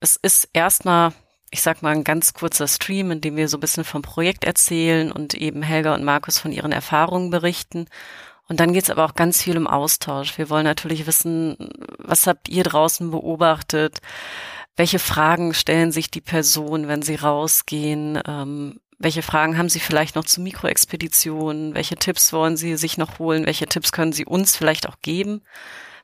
es 0.00 0.16
ist 0.16 0.48
erstmal, 0.52 1.12
ich 1.50 1.62
sag 1.62 1.82
mal, 1.82 1.92
ein 1.92 2.04
ganz 2.04 2.34
kurzer 2.34 2.68
Stream, 2.68 3.10
in 3.10 3.20
dem 3.20 3.36
wir 3.36 3.48
so 3.48 3.56
ein 3.56 3.60
bisschen 3.60 3.84
vom 3.84 4.02
Projekt 4.02 4.44
erzählen 4.44 5.12
und 5.12 5.34
eben 5.34 5.62
Helga 5.62 5.94
und 5.94 6.04
Markus 6.04 6.38
von 6.38 6.52
ihren 6.52 6.72
Erfahrungen 6.72 7.30
berichten. 7.30 7.86
Und 8.48 8.60
dann 8.60 8.72
geht's 8.72 8.90
aber 8.90 9.04
auch 9.04 9.14
ganz 9.14 9.42
viel 9.42 9.56
um 9.56 9.66
Austausch. 9.66 10.38
Wir 10.38 10.50
wollen 10.50 10.64
natürlich 10.64 11.06
wissen, 11.06 11.56
was 11.98 12.26
habt 12.26 12.48
ihr 12.48 12.64
draußen 12.64 13.10
beobachtet? 13.10 14.00
Welche 14.76 14.98
Fragen 14.98 15.54
stellen 15.54 15.90
sich 15.90 16.10
die 16.10 16.20
Personen, 16.20 16.86
wenn 16.88 17.02
sie 17.02 17.16
rausgehen? 17.16 18.20
Ähm, 18.26 18.80
welche 18.98 19.22
Fragen 19.22 19.58
haben 19.58 19.68
Sie 19.68 19.80
vielleicht 19.80 20.16
noch 20.16 20.24
zu 20.24 20.40
Mikroexpeditionen? 20.40 21.74
Welche 21.74 21.96
Tipps 21.96 22.32
wollen 22.32 22.56
Sie 22.56 22.76
sich 22.76 22.96
noch 22.96 23.18
holen? 23.18 23.46
Welche 23.46 23.66
Tipps 23.66 23.92
können 23.92 24.12
Sie 24.12 24.24
uns 24.24 24.56
vielleicht 24.56 24.88
auch 24.88 24.96
geben 25.02 25.42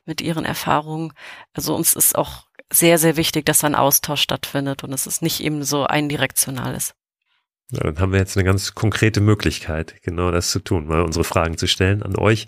mit 0.05 0.21
Ihren 0.21 0.45
Erfahrungen? 0.45 1.13
Also 1.53 1.75
uns 1.75 1.93
ist 1.93 2.15
auch 2.15 2.45
sehr, 2.73 2.97
sehr 2.97 3.17
wichtig, 3.17 3.45
dass 3.45 3.63
ein 3.63 3.75
Austausch 3.75 4.21
stattfindet 4.21 4.83
und 4.83 4.93
es 4.93 5.07
ist 5.07 5.21
nicht 5.21 5.41
eben 5.41 5.63
so 5.63 5.85
eindirektional 5.85 6.75
ist. 6.75 6.95
Ja, 7.71 7.79
dann 7.79 7.99
haben 7.99 8.11
wir 8.11 8.19
jetzt 8.19 8.37
eine 8.37 8.43
ganz 8.43 8.75
konkrete 8.75 9.21
Möglichkeit, 9.21 9.95
genau 10.03 10.31
das 10.31 10.51
zu 10.51 10.59
tun, 10.59 10.85
mal 10.85 11.01
unsere 11.01 11.23
Fragen 11.23 11.57
zu 11.57 11.67
stellen 11.67 12.03
an 12.03 12.15
euch, 12.15 12.47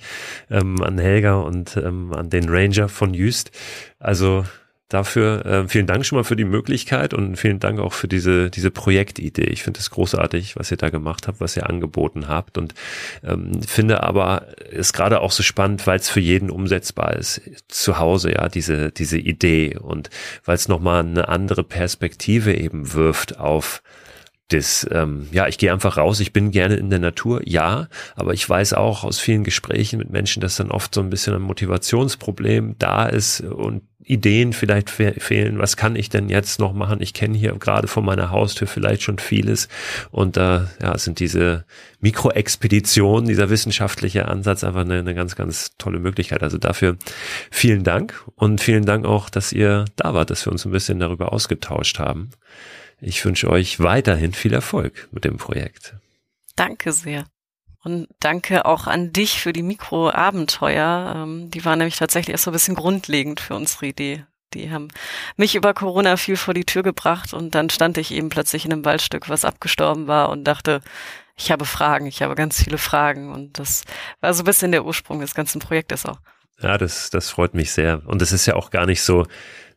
ähm, 0.51 0.82
an 0.84 0.99
Helga 0.99 1.36
und 1.36 1.78
ähm, 1.78 2.13
an 2.13 2.30
den 2.30 2.49
Ranger 2.49 2.89
von 2.89 3.13
Jüst. 3.13 3.51
Also 3.97 4.45
dafür 4.90 5.46
äh, 5.46 5.68
vielen 5.68 5.88
Dank 5.88 6.06
schon 6.06 6.18
mal 6.18 6.24
für 6.24 6.36
die 6.36 6.46
Möglichkeit 6.46 7.14
und 7.14 7.38
vielen 7.38 7.60
Dank 7.60 7.80
auch 7.80 7.94
für 7.94 8.08
diese 8.08 8.50
diese 8.50 8.72
Projektidee. 8.72 9.46
Ich 9.46 9.64
finde 9.64 9.80
es 9.80 9.90
großartig, 9.90 10.56
was 10.58 10.72
ihr 10.72 10.78
da 10.78 10.90
gemacht 10.90 11.28
habt, 11.28 11.40
was 11.40 11.58
ihr 11.58 11.68
angeboten 11.68 12.28
habt 12.28 12.58
und 12.58 12.76
ähm, 13.24 13.62
finde 13.64 14.04
aber 14.04 14.48
ist 14.70 14.94
gerade 14.94 15.22
auch 15.22 15.32
so 15.32 15.44
spannend, 15.44 15.88
weil 15.88 16.00
es 16.00 16.10
für 16.10 16.20
jeden 16.20 16.50
umsetzbar 16.50 17.16
ist 17.16 17.42
zu 17.68 17.98
Hause 17.98 18.34
ja 18.34 18.48
diese 18.48 18.92
diese 18.92 19.18
Idee 19.18 19.78
und 19.78 20.10
weil 20.44 20.56
es 20.56 20.68
noch 20.68 20.80
mal 20.80 21.00
eine 21.00 21.30
andere 21.30 21.64
Perspektive 21.64 22.54
eben 22.54 22.94
wirft 22.94 23.40
auf 23.40 23.82
das, 24.50 24.88
ähm, 24.91 25.28
ja, 25.32 25.48
ich 25.48 25.58
gehe 25.58 25.74
einfach 25.74 25.98
raus, 25.98 26.20
ich 26.20 26.32
bin 26.32 26.52
gerne 26.52 26.76
in 26.76 26.91
der 26.91 27.00
Natur, 27.00 27.41
ja, 27.46 27.88
aber 28.16 28.34
ich 28.34 28.48
weiß 28.48 28.74
auch 28.74 29.04
aus 29.04 29.20
vielen 29.20 29.43
Gesprächen 29.43 29.98
mit 29.98 30.12
Menschen, 30.12 30.39
dass 30.39 30.58
dann 30.58 30.70
oft 30.70 30.93
so 30.93 31.02
ein 31.02 31.10
bisschen 31.10 31.34
ein 31.34 31.41
Motivationsproblem 31.41 32.76
da 32.78 33.06
ist 33.08 33.41
und 33.41 33.82
Ideen 34.06 34.54
vielleicht 34.54 34.91
fe 34.91 35.16
fehlen. 35.18 35.58
Was 35.58 35.78
kann 35.78 35.96
ich 35.96 36.10
denn 36.10 36.30
jetzt 36.30 36.60
noch 36.60 36.74
machen? 36.74 37.02
Ich 37.02 37.14
kenne 37.14 37.36
hier 37.36 37.54
gerade 37.54 37.88
vor 37.88 38.04
meiner 38.04 38.30
Haustür 38.30 38.68
vielleicht 38.68 39.02
schon 39.02 39.18
vieles 39.18 39.68
und 40.12 40.38
da 40.38 40.70
äh, 40.80 40.84
ja, 40.84 40.98
sind 41.00 41.20
diese 41.20 41.66
Mikroexpeditionen, 42.02 43.28
dieser 43.28 43.50
wissenschaftliche 43.50 44.28
Ansatz 44.28 44.64
einfach 44.64 44.82
eine, 44.82 45.00
eine 45.00 45.16
ganz, 45.16 45.36
ganz 45.36 45.72
tolle 45.80 45.98
Möglichkeit. 45.98 46.43
Also 46.43 46.60
dafür 46.60 46.98
vielen 47.50 47.84
Dank 47.84 48.24
und 48.36 48.62
vielen 48.62 48.86
Dank 48.86 49.06
auch, 49.08 49.32
dass 49.32 49.52
ihr 49.52 49.86
da 49.96 50.14
wart, 50.14 50.30
dass 50.30 50.46
wir 50.46 50.52
uns 50.52 50.66
ein 50.66 50.72
bisschen 50.72 51.00
darüber 51.00 51.34
ausgetauscht 51.34 51.98
haben. 51.98 52.30
Ich 53.02 53.24
wünsche 53.26 53.50
euch 53.50 53.80
weiterhin 53.80 54.34
viel 54.34 54.54
Erfolg 54.54 55.08
mit 55.12 55.26
dem 55.26 55.38
Projekt. 55.38 55.96
Danke 56.56 56.91
sehr. 56.91 57.26
Und 57.84 58.08
danke 58.20 58.66
auch 58.66 58.88
an 58.88 59.14
dich 59.14 59.39
für 59.39 59.54
die 59.54 59.62
Mikroabenteuer. 59.62 61.14
Ähm, 61.16 61.52
die 61.52 61.64
waren 61.66 61.78
nämlich 61.78 61.98
tatsächlich 61.98 62.34
erst 62.34 62.46
so 62.46 62.52
ein 62.52 62.54
bisschen 62.54 62.76
grundlegend 62.76 63.39
für 63.39 63.56
unsere 63.56 63.86
Idee. 63.86 64.26
Die 64.56 64.72
haben 64.72 64.88
mich 65.36 65.56
über 65.56 65.74
Corona 65.74 66.18
viel 66.18 66.38
vor 66.38 66.54
die 66.54 66.66
Tür 66.66 66.82
gebracht 66.82 67.34
und 67.34 67.54
dann 67.54 67.70
stand 67.70 67.98
ich 67.98 68.12
eben 68.12 68.30
plötzlich 68.30 68.66
in 68.66 68.74
einem 68.74 68.86
Waldstück, 68.86 69.30
was 69.30 69.46
abgestorben 69.46 70.08
war 70.08 70.30
und 70.30 70.46
dachte, 70.46 70.82
ich 71.38 71.52
habe 71.52 71.66
Fragen, 71.66 72.06
ich 72.06 72.22
habe 72.22 72.36
ganz 72.36 72.64
viele 72.64 72.78
Fragen 72.78 73.32
und 73.32 73.60
das 73.60 73.84
war 74.22 74.34
so 74.34 74.41
ein 74.41 74.46
bisschen 74.46 74.72
der 74.72 74.86
Ursprung 74.86 75.20
des 75.20 75.36
ganzen 75.36 75.60
Projektes 75.60 76.06
auch. 76.06 76.20
Ja, 76.62 76.78
das, 76.78 77.10
das 77.10 77.30
freut 77.30 77.53
mich 77.53 77.72
sehr. 77.72 78.01
Und 78.06 78.22
es 78.22 78.32
ist 78.32 78.45
ja 78.45 78.56
auch 78.56 78.70
gar 78.70 78.86
nicht 78.86 79.01
so, 79.01 79.26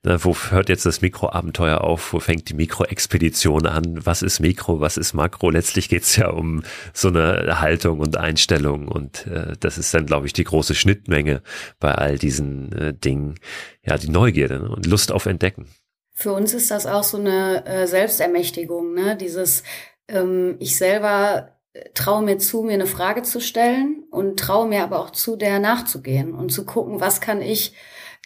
na, 0.05 0.23
wo 0.25 0.35
hört 0.51 0.69
jetzt 0.69 0.87
das 0.87 1.01
Mikroabenteuer 1.01 1.81
auf? 1.81 2.13
Wo 2.13 2.21
fängt 2.21 2.49
die 2.49 2.55
Mikroexpedition 2.55 3.67
an? 3.67 4.07
Was 4.07 4.23
ist 4.23 4.39
Mikro? 4.39 4.81
Was 4.81 4.97
ist 4.97 5.13
Makro? 5.13 5.51
Letztlich 5.51 5.89
geht's 5.89 6.15
ja 6.15 6.29
um 6.29 6.63
so 6.93 7.09
eine 7.09 7.61
Haltung 7.61 7.99
und 7.99 8.17
Einstellung. 8.17 8.87
Und 8.87 9.27
äh, 9.27 9.57
das 9.59 9.77
ist 9.77 9.93
dann, 9.93 10.07
glaube 10.07 10.27
ich, 10.27 10.33
die 10.33 10.45
große 10.45 10.77
Schnittmenge 10.77 11.43
bei 11.81 11.95
all 11.95 12.17
diesen 12.17 12.73
äh, 12.73 12.95
Dingen. 12.95 13.41
Ja, 13.83 13.99
die 13.99 14.09
Neugierde 14.09 14.61
ne? 14.61 14.69
und 14.69 14.87
Lust 14.87 15.11
auf 15.11 15.27
Entdecken. 15.27 15.67
Für 16.15 16.33
uns 16.33 16.55
ist 16.55 16.71
das 16.71 16.87
auch 16.87 17.05
so 17.05 17.19
eine 17.19 17.67
äh, 17.67 17.87
Selbstermächtigung, 17.87 18.95
ne? 18.95 19.17
Dieses, 19.17 19.63
ähm, 20.09 20.57
ich 20.59 20.77
selber 20.77 21.58
traue 21.95 22.23
mir 22.23 22.39
zu, 22.39 22.63
mir 22.63 22.75
eine 22.75 22.87
Frage 22.87 23.23
zu 23.23 23.41
stellen 23.41 24.05
und 24.11 24.39
traue 24.39 24.69
mir 24.69 24.83
aber 24.83 25.01
auch 25.01 25.11
zu, 25.11 25.37
der 25.37 25.59
nachzugehen 25.59 26.35
und 26.35 26.51
zu 26.51 26.65
gucken, 26.65 27.01
was 27.01 27.21
kann 27.21 27.43
ich 27.43 27.75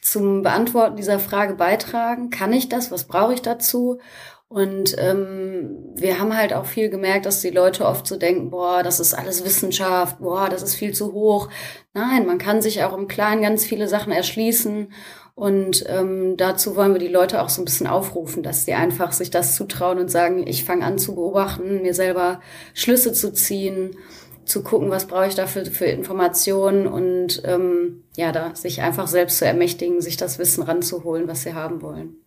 zum 0.00 0.42
Beantworten 0.42 0.96
dieser 0.96 1.18
Frage 1.18 1.54
beitragen? 1.54 2.30
Kann 2.30 2.52
ich 2.52 2.68
das? 2.68 2.90
Was 2.90 3.04
brauche 3.04 3.34
ich 3.34 3.42
dazu? 3.42 4.00
Und 4.48 4.96
ähm, 4.98 5.78
wir 5.94 6.18
haben 6.18 6.36
halt 6.36 6.52
auch 6.52 6.66
viel 6.66 6.90
gemerkt, 6.90 7.24
dass 7.24 7.40
die 7.40 7.48
Leute 7.48 7.86
oft 7.86 8.06
so 8.06 8.18
denken, 8.18 8.50
boah, 8.50 8.82
das 8.82 9.00
ist 9.00 9.14
alles 9.14 9.46
Wissenschaft, 9.46 10.18
boah, 10.18 10.50
das 10.50 10.62
ist 10.62 10.74
viel 10.74 10.92
zu 10.92 11.14
hoch. 11.14 11.48
Nein, 11.94 12.26
man 12.26 12.36
kann 12.36 12.60
sich 12.60 12.84
auch 12.84 12.92
im 12.92 13.08
Kleinen 13.08 13.40
ganz 13.40 13.64
viele 13.64 13.88
Sachen 13.88 14.12
erschließen. 14.12 14.92
Und 15.34 15.84
ähm, 15.88 16.36
dazu 16.36 16.76
wollen 16.76 16.92
wir 16.92 17.00
die 17.00 17.08
Leute 17.08 17.42
auch 17.42 17.48
so 17.48 17.62
ein 17.62 17.64
bisschen 17.64 17.86
aufrufen, 17.86 18.42
dass 18.42 18.64
sie 18.64 18.74
einfach 18.74 19.12
sich 19.12 19.30
das 19.30 19.56
zutrauen 19.56 19.98
und 19.98 20.10
sagen, 20.10 20.46
ich 20.46 20.64
fange 20.64 20.84
an 20.84 20.98
zu 20.98 21.14
beobachten, 21.14 21.82
mir 21.82 21.94
selber 21.94 22.40
Schlüsse 22.74 23.12
zu 23.12 23.32
ziehen 23.32 23.96
zu 24.44 24.62
gucken, 24.62 24.90
was 24.90 25.06
brauche 25.06 25.28
ich 25.28 25.34
dafür 25.34 25.64
für 25.66 25.86
Informationen 25.86 26.86
und 26.86 27.42
ähm, 27.44 28.04
ja, 28.16 28.32
da 28.32 28.54
sich 28.54 28.82
einfach 28.82 29.06
selbst 29.06 29.38
zu 29.38 29.46
ermächtigen, 29.46 30.00
sich 30.00 30.16
das 30.16 30.38
Wissen 30.38 30.62
ranzuholen, 30.64 31.28
was 31.28 31.42
sie 31.42 31.54
haben 31.54 31.80
wollen. 31.80 32.21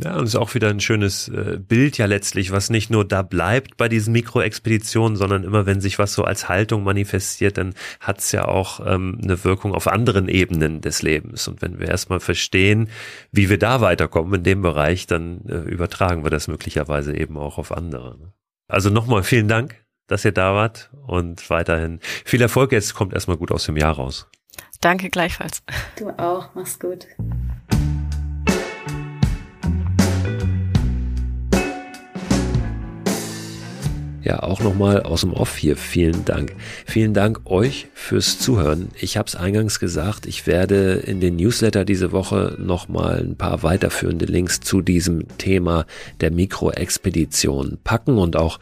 Ja, 0.00 0.16
und 0.16 0.24
es 0.24 0.30
ist 0.30 0.36
auch 0.36 0.54
wieder 0.54 0.68
ein 0.68 0.78
schönes 0.78 1.28
äh, 1.28 1.58
Bild 1.58 1.98
ja 1.98 2.06
letztlich, 2.06 2.52
was 2.52 2.70
nicht 2.70 2.88
nur 2.88 3.04
da 3.04 3.22
bleibt 3.22 3.76
bei 3.76 3.88
diesen 3.88 4.12
Mikroexpeditionen, 4.12 5.16
sondern 5.16 5.42
immer 5.42 5.66
wenn 5.66 5.80
sich 5.80 5.98
was 5.98 6.14
so 6.14 6.22
als 6.22 6.48
Haltung 6.48 6.84
manifestiert, 6.84 7.58
dann 7.58 7.74
hat 7.98 8.20
es 8.20 8.30
ja 8.30 8.46
auch 8.46 8.78
ähm, 8.86 9.18
eine 9.22 9.42
Wirkung 9.42 9.74
auf 9.74 9.88
anderen 9.88 10.28
Ebenen 10.28 10.80
des 10.80 11.02
Lebens. 11.02 11.48
Und 11.48 11.62
wenn 11.62 11.80
wir 11.80 11.88
erstmal 11.88 12.20
verstehen, 12.20 12.90
wie 13.32 13.50
wir 13.50 13.58
da 13.58 13.80
weiterkommen 13.80 14.34
in 14.34 14.44
dem 14.44 14.62
Bereich, 14.62 15.08
dann 15.08 15.40
äh, 15.48 15.56
übertragen 15.56 16.22
wir 16.22 16.30
das 16.30 16.46
möglicherweise 16.46 17.16
eben 17.16 17.36
auch 17.36 17.58
auf 17.58 17.72
andere. 17.72 18.18
Ne? 18.18 18.32
Also 18.68 18.90
nochmal 18.90 19.24
vielen 19.24 19.48
Dank 19.48 19.74
dass 20.08 20.24
ihr 20.24 20.32
da 20.32 20.54
wart 20.54 20.90
und 21.06 21.48
weiterhin 21.50 22.00
viel 22.24 22.42
Erfolg. 22.42 22.72
Jetzt 22.72 22.94
kommt 22.94 23.12
erstmal 23.12 23.36
gut 23.36 23.52
aus 23.52 23.66
dem 23.66 23.76
Jahr 23.76 23.94
raus. 23.94 24.26
Danke 24.80 25.10
gleichfalls. 25.10 25.62
Du 25.96 26.10
auch. 26.10 26.48
Mach's 26.54 26.80
gut. 26.80 27.06
Ja, 34.24 34.42
auch 34.42 34.60
nochmal 34.60 35.02
aus 35.02 35.20
dem 35.20 35.32
Off 35.32 35.56
hier 35.56 35.76
vielen 35.76 36.24
Dank. 36.24 36.54
Vielen 36.86 37.14
Dank 37.14 37.42
euch 37.44 37.86
fürs 37.94 38.40
Zuhören. 38.40 38.88
Ich 39.00 39.16
habe 39.16 39.28
es 39.28 39.36
eingangs 39.36 39.78
gesagt, 39.78 40.26
ich 40.26 40.46
werde 40.46 40.94
in 40.94 41.20
den 41.20 41.36
Newsletter 41.36 41.84
diese 41.84 42.10
Woche 42.10 42.56
nochmal 42.58 43.20
ein 43.20 43.36
paar 43.36 43.62
weiterführende 43.62 44.24
Links 44.24 44.58
zu 44.60 44.82
diesem 44.82 45.26
Thema 45.38 45.86
der 46.20 46.32
Mikroexpedition 46.32 47.78
packen 47.84 48.18
und 48.18 48.36
auch 48.36 48.58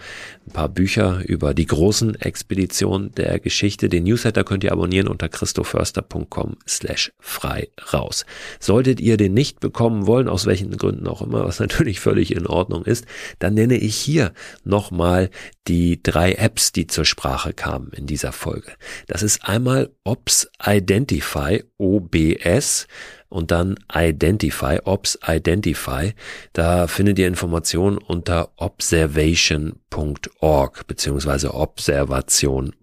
ein 0.47 0.53
paar 0.53 0.69
Bücher 0.69 1.23
über 1.27 1.55
die 1.55 1.67
großen 1.67 2.15
Expeditionen 2.15 3.13
der 3.13 3.39
Geschichte. 3.41 3.89
Den 3.89 4.05
Newsletter 4.05 4.45
könnt 4.45 4.65
ihr 4.65 4.73
abonnieren 4.73 5.09
unter 5.09 5.29
christoförster.com 5.29 6.57
slash 6.69 7.13
frei 7.19 7.69
raus. 7.93 8.25
Solltet 8.61 9.01
ihr 9.01 9.17
den 9.17 9.35
nicht 9.35 9.61
bekommen 9.61 10.07
wollen, 10.07 10.29
aus 10.29 10.47
welchen 10.47 10.77
Gründen 10.77 11.09
auch 11.09 11.23
immer, 11.23 11.45
was 11.45 11.61
natürlich 11.67 12.01
völlig 12.01 12.35
in 12.35 12.47
Ordnung 12.47 12.85
ist, 12.85 13.07
dann 13.39 13.55
nenne 13.55 13.77
ich 13.77 13.97
hier 13.97 14.33
nochmal 14.65 15.31
die 15.67 16.03
drei 16.03 16.33
Apps, 16.35 16.73
die 16.73 16.87
zur 16.87 17.05
Sprache 17.05 17.53
kamen 17.53 17.91
in 17.93 18.07
dieser 18.07 18.33
Folge. 18.33 18.73
Das 19.09 19.23
ist 19.23 19.45
einmal 19.45 19.91
Ops 20.05 20.49
Identify, 20.65 21.65
OBS, 21.79 22.87
und 23.29 23.51
dann 23.51 23.75
Identify, 23.93 24.79
Ops 24.85 25.19
Identify. 25.27 26.15
Da 26.53 26.87
findet 26.87 27.19
ihr 27.19 27.27
Informationen 27.27 27.99
unter 27.99 28.51
observation.org 28.57 30.87
beziehungsweise 30.87 31.55
observation.org 31.55 32.77